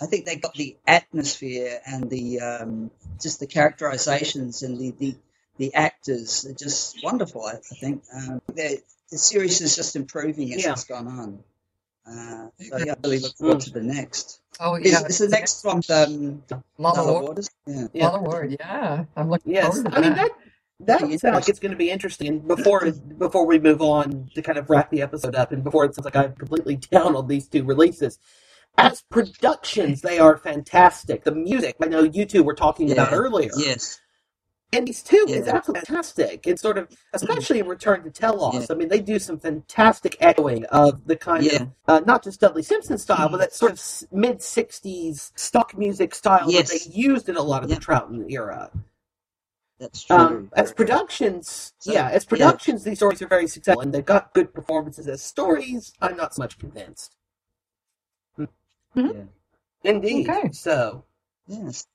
I 0.00 0.06
think 0.06 0.24
they 0.26 0.36
got 0.36 0.54
the 0.54 0.76
atmosphere 0.86 1.80
and 1.86 2.08
the 2.08 2.40
um, 2.40 2.90
just 3.20 3.40
the 3.40 3.46
characterizations 3.46 4.62
and 4.62 4.78
the 4.78 4.90
the, 4.98 5.16
the 5.58 5.74
actors 5.74 6.44
are 6.46 6.54
just 6.54 7.02
wonderful. 7.02 7.44
I, 7.44 7.52
I 7.54 7.74
think 7.80 8.02
um, 8.14 8.40
the 8.54 8.80
the 9.10 9.18
series 9.18 9.60
is 9.60 9.76
just 9.76 9.96
improving 9.96 10.52
as 10.54 10.64
Yeah. 10.64 10.72
it's 10.72 10.84
gone 10.84 11.08
on. 11.08 11.38
Uh, 12.08 12.48
so 12.60 12.78
yeah, 12.78 12.92
I 12.92 12.96
really 13.02 13.18
look 13.18 13.36
forward 13.36 13.60
to 13.60 13.70
the 13.70 13.82
next. 13.82 14.40
Oh, 14.60 14.76
Is, 14.76 14.92
yeah. 14.92 15.06
is 15.06 15.18
the 15.18 15.28
next 15.28 15.64
one 15.64 15.82
um, 15.90 16.42
Lalla 16.78 17.02
Lalla 17.02 17.22
Waters? 17.22 17.50
Yeah. 17.66 17.88
Lalla 17.94 18.22
Ward, 18.22 18.56
yeah. 18.58 19.04
I'm 19.16 19.28
looking 19.28 19.52
Yes, 19.52 19.74
forward 19.74 19.90
to 19.90 19.98
I 19.98 20.00
mean 20.00 20.14
that. 20.14 20.30
That 20.80 21.00
sounds 21.00 21.22
like 21.24 21.48
it's 21.48 21.58
going 21.58 21.72
to 21.72 21.76
be 21.78 21.90
interesting. 21.90 22.28
And 22.28 22.48
before 22.48 22.90
before 23.18 23.46
we 23.46 23.58
move 23.58 23.80
on 23.82 24.28
to 24.34 24.42
kind 24.42 24.58
of 24.58 24.68
wrap 24.70 24.90
the 24.90 25.02
episode 25.02 25.34
up, 25.34 25.52
and 25.52 25.64
before 25.64 25.84
it 25.84 25.94
sounds 25.94 26.04
like 26.04 26.16
I'm 26.16 26.34
completely 26.34 26.76
down 26.90 27.16
on 27.16 27.26
these 27.28 27.48
two 27.48 27.64
releases, 27.64 28.18
as 28.78 29.02
productions, 29.10 30.02
they 30.02 30.18
are 30.18 30.36
fantastic. 30.36 31.24
The 31.24 31.32
music, 31.34 31.76
I 31.82 31.86
know 31.86 32.02
you 32.02 32.26
two 32.26 32.42
were 32.42 32.54
talking 32.54 32.92
about 32.92 33.12
earlier. 33.12 33.50
Yes. 33.56 34.00
And 34.72 34.86
these 34.88 35.00
two 35.02 35.24
is 35.28 35.46
absolutely 35.46 35.86
fantastic. 35.86 36.44
It's 36.46 36.60
sort 36.60 36.76
of, 36.76 36.88
especially 37.12 37.60
in 37.60 37.68
Return 37.68 38.02
to 38.02 38.10
Telos. 38.10 38.68
I 38.68 38.74
mean, 38.74 38.88
they 38.88 39.00
do 39.00 39.20
some 39.20 39.38
fantastic 39.38 40.16
echoing 40.20 40.64
of 40.66 41.06
the 41.06 41.14
kind 41.16 41.44
Yeah. 41.44 41.62
of, 41.62 41.68
uh, 41.86 42.00
not 42.00 42.24
just 42.24 42.40
Dudley 42.40 42.64
Simpson 42.64 42.98
style, 42.98 43.28
but 43.28 43.38
that 43.38 43.54
sort 43.54 43.70
of 43.72 43.80
mid 44.12 44.38
60s 44.42 45.30
stock 45.36 45.78
music 45.78 46.14
style 46.16 46.50
Yes. 46.50 46.70
that 46.72 46.90
they 46.90 46.90
used 47.00 47.28
in 47.28 47.36
a 47.36 47.42
lot 47.42 47.62
of 47.62 47.70
the 47.70 47.76
Troughton 47.76 48.28
era. 48.30 48.70
That's 49.78 50.04
true. 50.04 50.16
Um, 50.16 50.50
as 50.56 50.72
productions, 50.72 51.74
So, 51.78 51.92
yeah, 51.92 52.08
as 52.08 52.24
yeah. 52.24 52.28
productions, 52.28 52.84
these 52.84 52.98
stories 52.98 53.20
are 53.20 53.28
very 53.28 53.46
successful 53.46 53.82
and 53.82 53.92
they've 53.92 54.04
got 54.04 54.32
good 54.32 54.54
performances. 54.54 55.06
As 55.06 55.22
stories, 55.22 55.92
I'm 56.00 56.16
not 56.16 56.34
so 56.34 56.42
much 56.42 56.58
convinced. 56.58 57.14
Yeah. 58.94 59.12
Indeed. 59.84 60.28
Okay. 60.30 60.50
So, 60.52 61.04
Yes. 61.46 61.86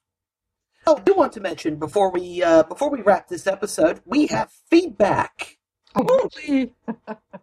oh, 0.86 0.98
I 0.98 1.00
do 1.02 1.16
want 1.16 1.34
to 1.34 1.40
mention 1.42 1.78
before 1.78 2.12
we 2.12 2.44
uh, 2.44 2.64
before 2.64 2.92
we 2.92 3.02
wrap 3.02 3.28
this 3.28 3.48
episode, 3.48 4.02
we 4.06 4.28
have 4.28 4.52
feedback. 4.70 5.58
Oh. 5.96 6.30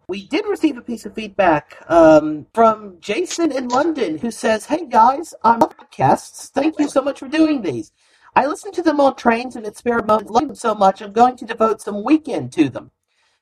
We 0.07 0.25
did 0.25 0.45
receive 0.47 0.77
a 0.77 0.81
piece 0.81 1.05
of 1.05 1.13
feedback 1.13 1.77
um, 1.87 2.47
from 2.53 2.97
Jason 2.99 3.51
in 3.51 3.67
London 3.67 4.17
who 4.17 4.31
says, 4.31 4.65
Hey 4.65 4.85
guys, 4.87 5.35
I'm 5.43 5.61
on 5.61 5.69
podcasts. 5.69 6.49
Thank 6.49 6.79
you 6.79 6.89
so 6.89 7.01
much 7.01 7.19
for 7.19 7.27
doing 7.27 7.61
these. 7.61 7.91
I 8.39 8.45
listen 8.45 8.71
to 8.71 8.81
them 8.81 9.01
on 9.01 9.17
trains 9.17 9.57
and 9.57 9.65
at 9.65 9.75
spare 9.75 10.01
moments. 10.01 10.31
Love 10.31 10.47
them 10.47 10.55
so 10.55 10.73
much, 10.73 11.01
I'm 11.01 11.11
going 11.11 11.35
to 11.35 11.45
devote 11.45 11.81
some 11.81 12.05
weekend 12.05 12.53
to 12.53 12.69
them. 12.69 12.89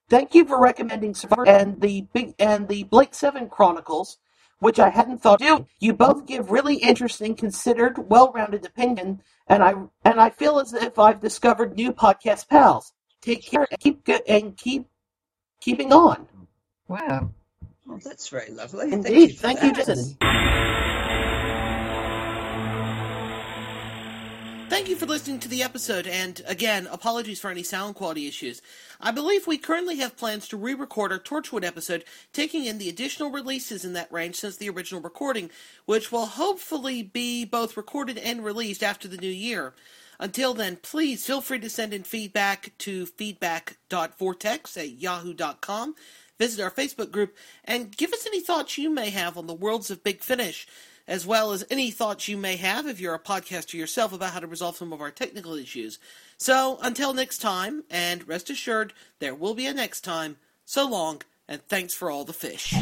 Thank 0.10 0.34
you 0.34 0.44
for 0.44 0.60
recommending 0.60 1.14
Survivor 1.14 1.48
and 1.48 1.80
the 1.80 2.08
big 2.14 2.34
and 2.40 2.68
the 2.68 2.82
Blake 2.86 3.14
Seven 3.14 3.48
Chronicles, 3.48 4.18
which 4.58 4.80
I 4.80 4.90
hadn't 4.90 5.22
thought 5.22 5.46
of. 5.46 5.68
You 5.80 5.94
both 5.94 6.26
give 6.26 6.50
really 6.50 6.78
interesting, 6.78 7.36
considered, 7.36 8.10
well-rounded 8.10 8.66
opinion, 8.66 9.22
and 9.46 9.62
I 9.62 9.76
and 10.04 10.20
I 10.20 10.32
feel 10.32 10.60
as 10.60 10.74
if 10.74 10.98
I've 10.98 11.22
discovered 11.22 11.76
new 11.76 11.94
podcast 11.94 12.48
pals. 12.48 12.92
Take 13.22 13.46
care 13.46 13.68
and 13.70 13.80
keep 13.80 14.04
good 14.04 14.24
and 14.28 14.58
keep 14.58 14.88
keeping 15.62 15.94
on. 15.94 16.28
Wow. 16.88 17.30
Well, 17.86 18.00
that's 18.04 18.30
very 18.30 18.50
lovely. 18.50 18.92
Indeed. 18.92 19.38
Thank 19.38 19.60
Thank 19.60 19.62
you, 19.62 19.68
you. 19.68 19.76
Jason. 19.76 20.18
Thank 24.78 24.90
you 24.90 24.96
for 24.96 25.08
listening 25.08 25.40
to 25.40 25.48
the 25.48 25.64
episode, 25.64 26.06
and 26.06 26.40
again, 26.46 26.86
apologies 26.86 27.40
for 27.40 27.50
any 27.50 27.64
sound 27.64 27.96
quality 27.96 28.28
issues. 28.28 28.62
I 29.02 29.10
believe 29.10 29.48
we 29.48 29.58
currently 29.58 29.98
have 29.98 30.16
plans 30.16 30.48
to 30.50 30.56
re 30.56 30.76
record 30.76 31.12
our 31.12 31.18
Torchwood 31.18 31.66
episode, 31.66 32.04
taking 32.32 32.66
in 32.66 32.78
the 32.78 32.88
additional 32.88 33.32
releases 33.32 33.84
in 33.84 33.94
that 33.94 34.12
range 34.12 34.36
since 34.36 34.56
the 34.56 34.70
original 34.70 35.02
recording, 35.02 35.50
which 35.86 36.12
will 36.12 36.28
hopefully 36.28 37.02
be 37.02 37.44
both 37.44 37.76
recorded 37.76 38.20
and 38.20 38.46
released 38.46 38.84
after 38.84 39.08
the 39.08 39.18
new 39.18 39.28
year. 39.28 39.74
Until 40.20 40.54
then, 40.54 40.76
please 40.76 41.26
feel 41.26 41.42
free 41.42 41.60
to 41.60 41.72
send 41.72 41.92
in 41.92 42.04
feedback 42.04 42.74
to 42.78 43.08
feedback.vortex 43.08 44.78
at 44.78 44.92
yahoo.com. 44.92 45.96
Visit 46.38 46.64
our 46.64 46.70
Facebook 46.70 47.10
group 47.10 47.36
and 47.66 47.98
give 47.98 48.14
us 48.14 48.28
any 48.28 48.42
thoughts 48.42 48.78
you 48.78 48.92
may 48.92 49.10
have 49.10 49.40
on 49.40 49.48
the 49.48 49.56
worlds 49.56 49.90
of 49.90 50.04
Big 50.04 50.22
Finish, 50.22 50.68
as 51.08 51.26
well 51.26 51.52
as 51.52 51.66
any 51.70 51.92
thoughts 51.92 52.28
you 52.28 52.38
may 52.38 52.58
have 52.58 52.86
if 52.86 53.00
you're 53.00 53.14
a 53.14 53.20
podcaster 53.20 53.76
yourself 53.76 54.14
about 54.14 54.34
how 54.34 54.40
to 54.40 54.48
resolve 54.48 54.78
some 54.78 54.92
of 54.92 55.02
our 55.02 55.12
technical 55.12 55.54
issues. 55.54 56.00
So, 56.38 56.78
until 56.82 57.14
next 57.14 57.40
time, 57.40 57.84
and 57.90 58.28
rest 58.28 58.50
assured, 58.50 58.94
there 59.20 59.36
will 59.36 59.54
be 59.54 59.66
a 59.66 59.74
next 59.74 60.02
time. 60.02 60.38
So 60.66 60.88
long, 60.88 61.22
and 61.48 61.62
thanks 61.68 61.94
for 61.94 62.12
all 62.12 62.26
the 62.26 62.34
fish. 62.34 62.74